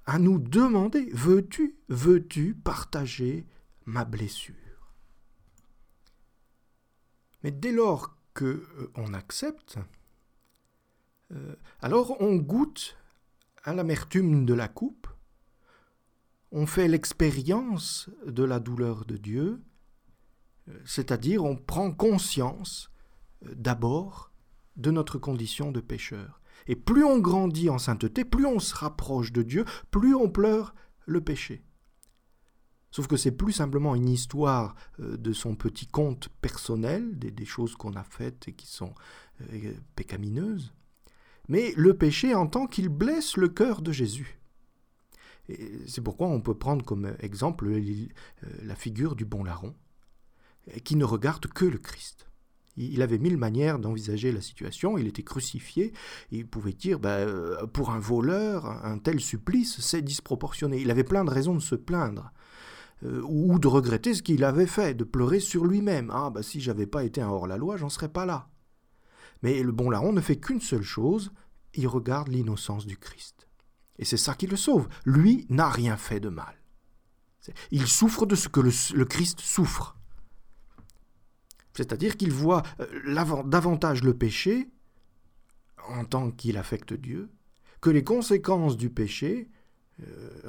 à 0.06 0.18
nous 0.18 0.38
demander, 0.38 1.10
veux-tu, 1.12 1.76
veux-tu 1.88 2.54
partager 2.54 3.46
ma 3.84 4.04
blessure? 4.04 4.61
Mais 7.42 7.50
dès 7.50 7.72
lors 7.72 8.16
que 8.34 8.44
euh, 8.44 8.92
on 8.96 9.14
accepte, 9.14 9.78
euh, 11.32 11.54
alors 11.80 12.16
on 12.20 12.36
goûte 12.36 12.96
à 13.64 13.74
l'amertume 13.74 14.46
de 14.46 14.54
la 14.54 14.68
coupe, 14.68 15.08
on 16.50 16.66
fait 16.66 16.88
l'expérience 16.88 18.10
de 18.26 18.44
la 18.44 18.60
douleur 18.60 19.04
de 19.04 19.16
Dieu, 19.16 19.62
euh, 20.68 20.78
c'est-à-dire 20.84 21.44
on 21.44 21.56
prend 21.56 21.92
conscience 21.92 22.90
d'abord 23.42 24.30
de 24.76 24.90
notre 24.90 25.18
condition 25.18 25.72
de 25.72 25.80
pécheur. 25.80 26.40
Et 26.66 26.76
plus 26.76 27.04
on 27.04 27.18
grandit 27.18 27.70
en 27.70 27.78
sainteté, 27.78 28.24
plus 28.24 28.46
on 28.46 28.60
se 28.60 28.74
rapproche 28.74 29.32
de 29.32 29.42
Dieu, 29.42 29.64
plus 29.90 30.14
on 30.14 30.28
pleure 30.28 30.74
le 31.06 31.20
péché. 31.20 31.64
Sauf 32.92 33.06
que 33.06 33.16
c'est 33.16 33.32
plus 33.32 33.52
simplement 33.52 33.94
une 33.94 34.08
histoire 34.08 34.76
euh, 35.00 35.16
de 35.16 35.32
son 35.32 35.56
petit 35.56 35.86
compte 35.86 36.28
personnel, 36.42 37.18
des, 37.18 37.44
choses 37.46 37.74
qu'on 37.74 37.94
a 37.94 38.04
faites 38.04 38.48
et 38.48 38.52
qui 38.52 38.66
sont 38.66 38.94
euh, 39.40 39.72
pécamineuses, 39.96 40.74
mais 41.48 41.72
le 41.76 41.94
péché 41.94 42.34
en 42.34 42.46
tant 42.46 42.66
qu'il 42.66 42.90
blesse 42.90 43.38
le 43.38 43.48
cœur 43.48 43.80
de 43.80 43.90
Jésus. 43.90 44.38
C'est 45.88 46.02
pourquoi 46.02 46.28
on 46.28 46.40
peut 46.40 46.54
prendre 46.54 46.84
comme 46.84 47.16
exemple 47.18 47.66
euh, 47.66 48.08
la 48.62 48.76
figure 48.76 49.16
du 49.16 49.24
bon 49.24 49.42
larron, 49.42 49.74
qui 50.84 50.94
ne 50.94 51.04
regarde 51.04 51.46
que 51.48 51.64
le 51.64 51.78
Christ. 51.78 52.28
Il 52.76 53.02
avait 53.02 53.18
mille 53.18 53.36
manières 53.36 53.78
d'envisager 53.78 54.32
la 54.32 54.40
situation, 54.40 54.96
il 54.96 55.06
était 55.06 55.24
crucifié, 55.24 55.92
il 56.30 56.46
pouvait 56.46 56.72
dire, 56.72 57.00
ben, 57.00 57.66
pour 57.72 57.90
un 57.90 57.98
voleur, 57.98 58.66
un 58.66 58.98
tel 58.98 59.20
supplice, 59.20 59.80
c'est 59.80 60.00
disproportionné. 60.00 60.80
Il 60.80 60.90
avait 60.90 61.04
plein 61.04 61.24
de 61.24 61.30
raisons 61.30 61.54
de 61.54 61.60
se 61.60 61.74
plaindre, 61.74 62.32
euh, 63.04 63.22
ou 63.26 63.58
de 63.58 63.68
regretter 63.68 64.14
ce 64.14 64.22
qu'il 64.22 64.44
avait 64.44 64.66
fait, 64.66 64.94
de 64.94 65.04
pleurer 65.04 65.40
sur 65.40 65.64
lui-même. 65.64 66.10
Ah, 66.12 66.30
ben 66.30 66.42
si 66.42 66.60
j'avais 66.60 66.86
pas 66.86 67.04
été 67.04 67.20
un 67.20 67.28
hors-la-loi, 67.28 67.76
j'en 67.76 67.88
serais 67.88 68.08
pas 68.08 68.26
là. 68.26 68.48
Mais 69.42 69.62
le 69.62 69.72
bon 69.72 69.90
larron 69.90 70.12
ne 70.12 70.20
fait 70.20 70.36
qu'une 70.36 70.60
seule 70.60 70.82
chose, 70.82 71.32
il 71.74 71.88
regarde 71.88 72.28
l'innocence 72.28 72.86
du 72.86 72.96
Christ. 72.96 73.48
Et 73.98 74.04
c'est 74.04 74.16
ça 74.16 74.34
qui 74.34 74.46
le 74.46 74.56
sauve. 74.56 74.88
Lui 75.04 75.46
n'a 75.48 75.68
rien 75.68 75.96
fait 75.96 76.20
de 76.20 76.28
mal. 76.28 76.54
Il 77.72 77.88
souffre 77.88 78.24
de 78.24 78.36
ce 78.36 78.48
que 78.48 78.60
le 78.60 79.04
Christ 79.04 79.40
souffre. 79.40 79.96
C'est-à-dire 81.74 82.16
qu'il 82.16 82.32
voit 82.32 82.62
euh, 82.80 83.42
davantage 83.44 84.04
le 84.04 84.14
péché, 84.14 84.70
en 85.88 86.04
tant 86.04 86.30
qu'il 86.30 86.56
affecte 86.56 86.92
Dieu, 86.92 87.30
que 87.80 87.90
les 87.90 88.04
conséquences 88.04 88.76
du 88.76 88.90
péché, 88.90 89.50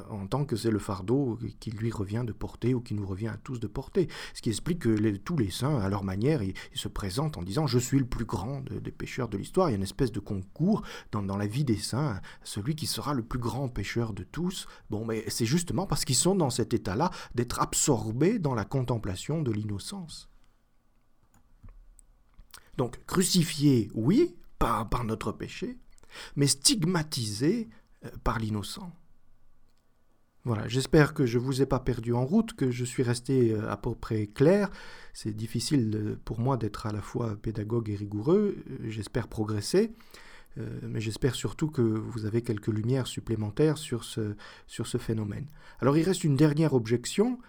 en 0.09 0.25
tant 0.27 0.45
que 0.45 0.55
c'est 0.55 0.71
le 0.71 0.79
fardeau 0.79 1.37
qui 1.59 1.71
lui 1.71 1.91
revient 1.91 2.23
de 2.25 2.31
porter 2.31 2.73
ou 2.73 2.81
qui 2.81 2.93
nous 2.93 3.05
revient 3.05 3.27
à 3.27 3.37
tous 3.37 3.59
de 3.59 3.67
porter. 3.67 4.07
Ce 4.33 4.41
qui 4.41 4.49
explique 4.49 4.79
que 4.79 5.17
tous 5.17 5.37
les 5.37 5.51
saints, 5.51 5.79
à 5.79 5.89
leur 5.89 6.03
manière, 6.03 6.41
ils, 6.41 6.55
se 6.73 6.87
présentent 6.87 7.37
en 7.37 7.43
disant 7.43 7.67
Je 7.67 7.79
suis 7.79 7.99
le 7.99 8.05
plus 8.05 8.25
grand 8.25 8.61
des 8.61 8.91
pécheurs 8.91 9.29
de 9.29 9.37
l'histoire. 9.37 9.69
Il 9.69 9.73
y 9.73 9.75
a 9.75 9.77
une 9.77 9.83
espèce 9.83 10.11
de 10.11 10.19
concours 10.19 10.83
dans, 11.11 11.37
la 11.37 11.47
vie 11.47 11.63
des 11.63 11.77
saints, 11.77 12.21
celui 12.43 12.75
qui 12.75 12.87
sera 12.87 13.13
le 13.13 13.23
plus 13.23 13.39
grand 13.39 13.69
pécheur 13.69 14.13
de 14.13 14.23
tous. 14.23 14.67
Bon, 14.89 15.05
mais 15.05 15.23
c'est 15.27 15.45
justement 15.45 15.85
parce 15.85 16.05
qu'ils 16.05 16.15
sont 16.15 16.35
dans 16.35 16.49
cet 16.49 16.73
état-là 16.73 17.11
d'être 17.35 17.59
absorbés 17.61 18.39
dans 18.39 18.55
la 18.55 18.65
contemplation 18.65 19.41
de 19.41 19.51
l'innocence. 19.51 20.29
Donc 22.77 23.05
crucifié, 23.05 23.91
oui, 23.93 24.35
par, 24.57 24.89
par 24.89 25.03
notre 25.03 25.31
péché, 25.31 25.77
mais 26.35 26.47
stigmatisé 26.47 27.69
euh, 28.05 28.09
par 28.23 28.39
l'innocent. 28.39 28.91
Voilà, 30.45 30.67
j'espère 30.67 31.13
que 31.13 31.25
je 31.25 31.39
ne 31.39 31.43
vous 31.43 31.61
ai 31.61 31.65
pas 31.65 31.79
perdu 31.79 32.13
en 32.13 32.25
route, 32.25 32.53
que 32.53 32.69
je 32.69 32.83
suis 32.83 33.03
resté 33.03 33.53
euh, 33.53 33.71
à 33.71 33.77
peu 33.77 33.95
près 33.95 34.27
clair. 34.27 34.69
C'est 35.13 35.33
difficile 35.33 36.17
pour 36.25 36.39
moi 36.39 36.57
d'être 36.57 36.85
à 36.85 36.91
la 36.91 37.01
fois 37.01 37.37
pédagogue 37.41 37.89
et 37.89 37.95
rigoureux. 37.95 38.57
Euh, 38.69 38.89
j'espère 38.89 39.27
progresser, 39.27 39.93
mais 40.83 41.01
j'espère 41.01 41.33
surtout 41.33 41.67
que 41.67 41.81
vous 41.81 42.27
avez 42.27 42.43
quelques 42.43 42.67
lumières 42.67 43.07
supplémentaires 43.07 43.79
sur 43.79 44.03
ce, 44.03 44.35
phénomène. 44.99 45.47
Alors 45.79 45.97
il 45.97 46.03
reste 46.03 46.23
une 46.23 46.35
dernière 46.35 46.75
objection, 46.75 47.39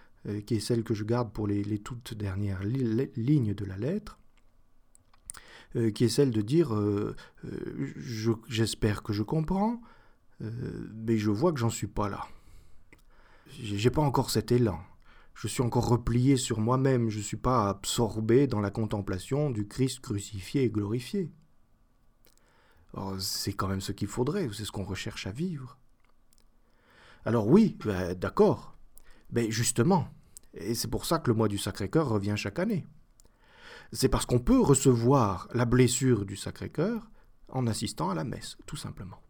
qui 0.47 0.55
est 0.55 0.61
celle 0.61 0.85
que 0.85 0.95
je 0.95 1.05
garde 1.05 1.31
pour 1.31 1.47
les, 1.47 1.79
toutes 1.81 2.15
dernières 2.15 2.63
lignes 2.63 3.53
de 3.53 3.65
la 3.67 3.77
lettre. 3.77 4.19
Euh, 5.77 5.91
qui 5.91 6.05
est 6.05 6.09
celle 6.09 6.31
de 6.31 6.41
dire 6.41 6.73
euh, 6.73 7.17
euh, 7.45 7.93
j'espère 8.49 9.03
que 9.03 9.13
je 9.13 9.25
comprends, 9.25 9.81
mais 10.41 11.17
je 11.17 11.31
vois 11.31 11.53
que 11.53 11.59
j'en 11.59 11.71
suis 11.71 11.87
pas 11.87 12.09
là. 12.09 12.27
J'ai 13.49 13.91
pas 13.91 14.03
encore 14.03 14.31
cet 14.31 14.53
élan. 14.53 14.81
Je 15.35 15.49
suis 15.49 15.63
encore 15.63 15.89
replié 15.89 16.37
sur 16.37 16.61
moi-même, 16.61 17.11
je 17.11 17.19
ne 17.19 17.23
suis 17.23 17.37
pas 17.37 17.69
absorbé 17.69 18.47
dans 18.47 18.61
la 18.61 18.71
contemplation 18.71 19.51
du 19.51 19.67
Christ 19.67 20.01
crucifié 20.01 20.63
et 20.63 20.71
glorifié. 20.71 21.33
C'est 23.19 23.53
quand 23.53 23.67
même 23.67 23.81
ce 23.81 23.91
qu'il 23.93 24.07
faudrait, 24.07 24.49
c'est 24.53 24.65
ce 24.65 24.71
qu'on 24.71 24.85
recherche 24.85 25.27
à 25.27 25.33
vivre. 25.33 25.79
Alors 27.25 27.49
oui, 27.49 27.77
ben, 27.85 28.15
d'accord, 28.15 28.77
mais 29.33 29.51
justement, 29.51 30.09
et 30.53 30.75
c'est 30.75 30.89
pour 30.89 31.05
ça 31.05 31.19
que 31.19 31.31
le 31.31 31.37
mois 31.37 31.49
du 31.49 31.59
Sacré-Cœur 31.59 32.09
revient 32.09 32.35
chaque 32.37 32.61
année 32.61 32.87
c'est 33.95 34.09
parce 34.09 34.27
qu'on 34.27 34.41
peut 34.41 34.61
recevoir 34.61 35.49
la 35.55 35.65
blessure 35.65 36.27
du 36.27 36.37
Sacré-Cœur 36.37 37.11
en 37.49 37.67
assistant 37.67 38.11
à 38.11 38.15
la 38.15 38.25
messe, 38.25 38.57
tout 38.67 38.77
simplement. 38.77 39.21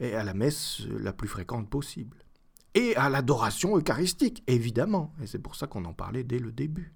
Et 0.00 0.14
à 0.14 0.24
la 0.24 0.34
messe 0.34 0.80
la 0.98 1.12
plus 1.12 1.28
fréquente 1.28 1.68
possible. 1.68 2.23
Et 2.74 2.96
à 2.96 3.08
l'adoration 3.08 3.76
eucharistique, 3.76 4.42
évidemment. 4.46 5.12
Et 5.22 5.26
c'est 5.26 5.38
pour 5.38 5.54
ça 5.54 5.66
qu'on 5.66 5.84
en 5.84 5.92
parlait 5.92 6.24
dès 6.24 6.38
le 6.38 6.52
début. 6.52 6.92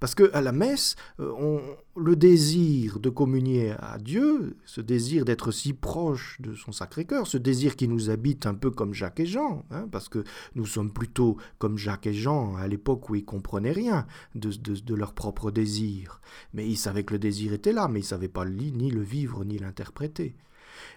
Parce 0.00 0.14
que 0.14 0.30
à 0.32 0.40
la 0.40 0.52
messe, 0.52 0.96
euh, 1.20 1.32
on, 1.38 1.60
le 2.00 2.16
désir 2.16 2.98
de 2.98 3.10
communier 3.10 3.74
à 3.78 3.98
Dieu, 3.98 4.56
ce 4.64 4.80
désir 4.80 5.24
d'être 5.24 5.52
si 5.52 5.72
proche 5.72 6.40
de 6.40 6.54
son 6.54 6.72
Sacré-Cœur, 6.72 7.26
ce 7.26 7.38
désir 7.38 7.76
qui 7.76 7.88
nous 7.88 8.10
habite 8.10 8.46
un 8.46 8.54
peu 8.54 8.70
comme 8.70 8.94
Jacques 8.94 9.20
et 9.20 9.26
Jean, 9.26 9.64
hein, 9.70 9.86
parce 9.90 10.08
que 10.08 10.24
nous 10.54 10.66
sommes 10.66 10.92
plutôt 10.92 11.36
comme 11.58 11.78
Jacques 11.78 12.06
et 12.06 12.14
Jean 12.14 12.56
à 12.56 12.66
l'époque 12.66 13.08
où 13.10 13.14
ils 13.14 13.24
comprenaient 13.24 13.72
rien 13.72 14.06
de, 14.34 14.50
de, 14.50 14.94
leur 14.94 15.12
propre 15.12 15.50
désir. 15.50 16.20
Mais 16.52 16.66
ils 16.68 16.76
savaient 16.76 17.04
que 17.04 17.14
le 17.14 17.18
désir 17.18 17.52
était 17.52 17.72
là, 17.72 17.88
mais 17.88 18.00
ils 18.00 18.04
ne 18.04 18.08
savaient 18.08 18.28
pas 18.28 18.44
ni 18.44 18.90
le 18.90 19.02
vivre 19.02 19.44
ni 19.44 19.58
l'interpréter. 19.58 20.36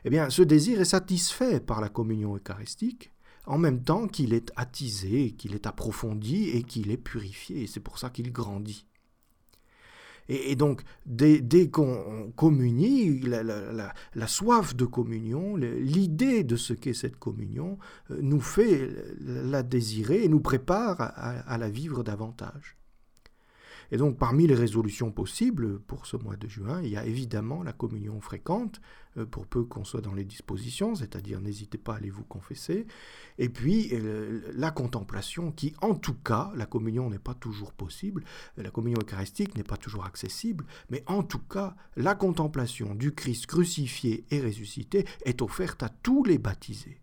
Eh 0.05 0.09
bien, 0.09 0.29
ce 0.29 0.41
désir 0.41 0.81
est 0.81 0.85
satisfait 0.85 1.59
par 1.59 1.81
la 1.81 1.89
communion 1.89 2.35
eucharistique, 2.35 3.11
en 3.47 3.57
même 3.57 3.81
temps 3.81 4.07
qu'il 4.07 4.33
est 4.33 4.51
attisé, 4.55 5.31
qu'il 5.31 5.55
est 5.55 5.65
approfondi 5.65 6.49
et 6.49 6.63
qu'il 6.63 6.91
est 6.91 6.97
purifié. 6.97 7.63
Et 7.63 7.67
c'est 7.67 7.79
pour 7.79 7.97
ça 7.97 8.09
qu'il 8.09 8.31
grandit. 8.31 8.85
Et, 10.29 10.57
donc, 10.57 10.83
dès, 11.05 11.69
qu'on 11.69 12.33
communie, 12.35 13.21
la, 13.21 14.27
soif 14.27 14.75
de 14.75 14.83
communion, 14.85 15.55
l'idée 15.55 16.43
de 16.43 16.57
ce 16.57 16.73
qu'est 16.73 16.93
cette 16.93 17.17
communion, 17.17 17.77
euh, 18.11 18.19
nous 18.21 18.41
fait 18.41 18.89
la 19.21 19.63
désirer 19.63 20.25
et 20.25 20.27
nous 20.27 20.41
prépare 20.41 20.97
à 20.99 21.57
la 21.57 21.69
vivre 21.69 22.03
davantage. 22.03 22.77
Et 23.91 23.97
donc 23.97 24.17
parmi 24.17 24.47
les 24.47 24.55
résolutions 24.55 25.11
possibles 25.11 25.79
pour 25.79 26.05
ce 26.05 26.17
mois 26.17 26.35
de 26.35 26.47
juin, 26.47 26.81
il 26.81 26.89
y 26.89 26.97
a 26.97 27.05
évidemment 27.05 27.63
la 27.63 27.73
communion 27.73 28.19
fréquente, 28.19 28.81
euh, 29.17 29.25
pour 29.25 29.47
peu 29.47 29.63
qu'on 29.63 29.83
soit 29.83 30.01
dans 30.01 30.13
les 30.13 30.25
dispositions, 30.25 30.95
c'est-à-dire 30.95 31.41
n'hésitez 31.41 31.77
pas 31.77 31.93
à 31.93 31.97
aller 31.97 32.09
vous 32.09 32.23
confesser, 32.23 32.85
et 33.37 33.49
puis 33.49 33.89
euh, 33.93 34.41
la 34.53 34.71
contemplation 34.71 35.51
qui, 35.51 35.73
en 35.81 35.95
tout 35.95 36.13
cas, 36.13 36.51
la 36.55 36.65
communion 36.65 37.09
n'est 37.09 37.19
pas 37.19 37.33
toujours 37.33 37.73
possible, 37.73 38.23
la 38.57 38.69
communion 38.69 38.99
eucharistique 39.01 39.55
n'est 39.55 39.63
pas 39.63 39.77
toujours 39.77 40.05
accessible, 40.05 40.65
mais 40.89 41.03
en 41.07 41.23
tout 41.23 41.39
cas, 41.39 41.75
la 41.95 42.15
contemplation 42.15 42.95
du 42.95 43.13
Christ 43.13 43.45
crucifié 43.47 44.25
et 44.31 44.41
ressuscité 44.41 45.05
est 45.25 45.41
offerte 45.41 45.83
à 45.83 45.89
tous 45.89 46.23
les 46.23 46.37
baptisés. 46.37 46.99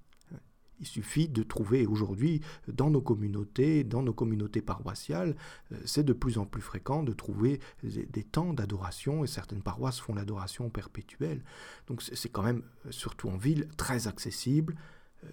Il 0.85 0.87
suffit 0.87 1.29
de 1.31 1.43
trouver 1.43 1.87
aujourd'hui 1.87 2.43
dans 2.69 2.91
nos 2.91 3.01
communautés, 3.01 3.85
dans 3.85 4.03
nos 4.03 4.13
communautés 4.13 4.61
paroissiales, 4.61 5.35
euh, 5.73 5.79
c'est 5.87 6.03
de 6.05 6.13
plus 6.13 6.37
en 6.37 6.45
plus 6.45 6.61
fréquent 6.61 7.03
de 7.03 7.15
trouver 7.15 7.59
des, 7.83 8.23
temps 8.23 8.53
d'adoration 8.53 9.25
et 9.25 9.27
certaines 9.27 9.63
paroisses 9.63 9.99
font 9.99 10.15
l'adoration 10.15 10.69
perpétuelle. 10.69 11.43
Donc 11.87 12.03
c'est 12.03 12.29
quand 12.29 12.43
même, 12.43 12.63
surtout 12.91 13.31
en 13.31 13.39
ville, 13.39 13.67
très 13.79 14.09
accessible. 14.09 14.77
Euh, 15.25 15.29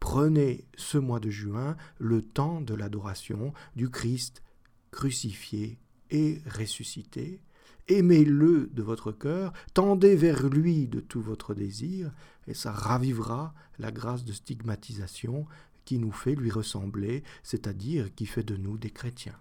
prenez 0.00 0.64
ce 0.78 0.96
mois 0.96 1.20
de 1.20 1.28
juin 1.28 1.76
le 1.98 2.22
temps 2.22 2.62
de 2.62 2.72
l'adoration 2.72 3.52
du 3.76 3.90
Christ 3.90 4.42
crucifié 4.90 5.78
et 6.10 6.40
ressuscité. 6.46 7.42
Aimez-le 7.88 8.70
de 8.72 8.82
votre 8.82 9.12
cœur, 9.12 9.52
tendez 9.74 10.16
vers 10.16 10.48
lui 10.48 10.88
de 10.88 11.00
tout 11.00 11.20
votre 11.20 11.52
désir, 11.52 12.10
et 12.46 12.54
ça 12.54 12.72
ravivera 12.72 13.54
la 13.78 13.92
grâce 13.92 14.24
de 14.24 14.32
stigmatisation 14.32 15.46
qui 15.84 15.98
nous 15.98 16.12
fait 16.12 16.34
lui 16.34 16.50
ressembler, 16.50 17.24
c'est-à-dire 17.42 18.14
qui 18.14 18.26
fait 18.26 18.44
de 18.44 18.56
nous 18.56 18.78
des 18.78 18.90
chrétiens. 18.90 19.40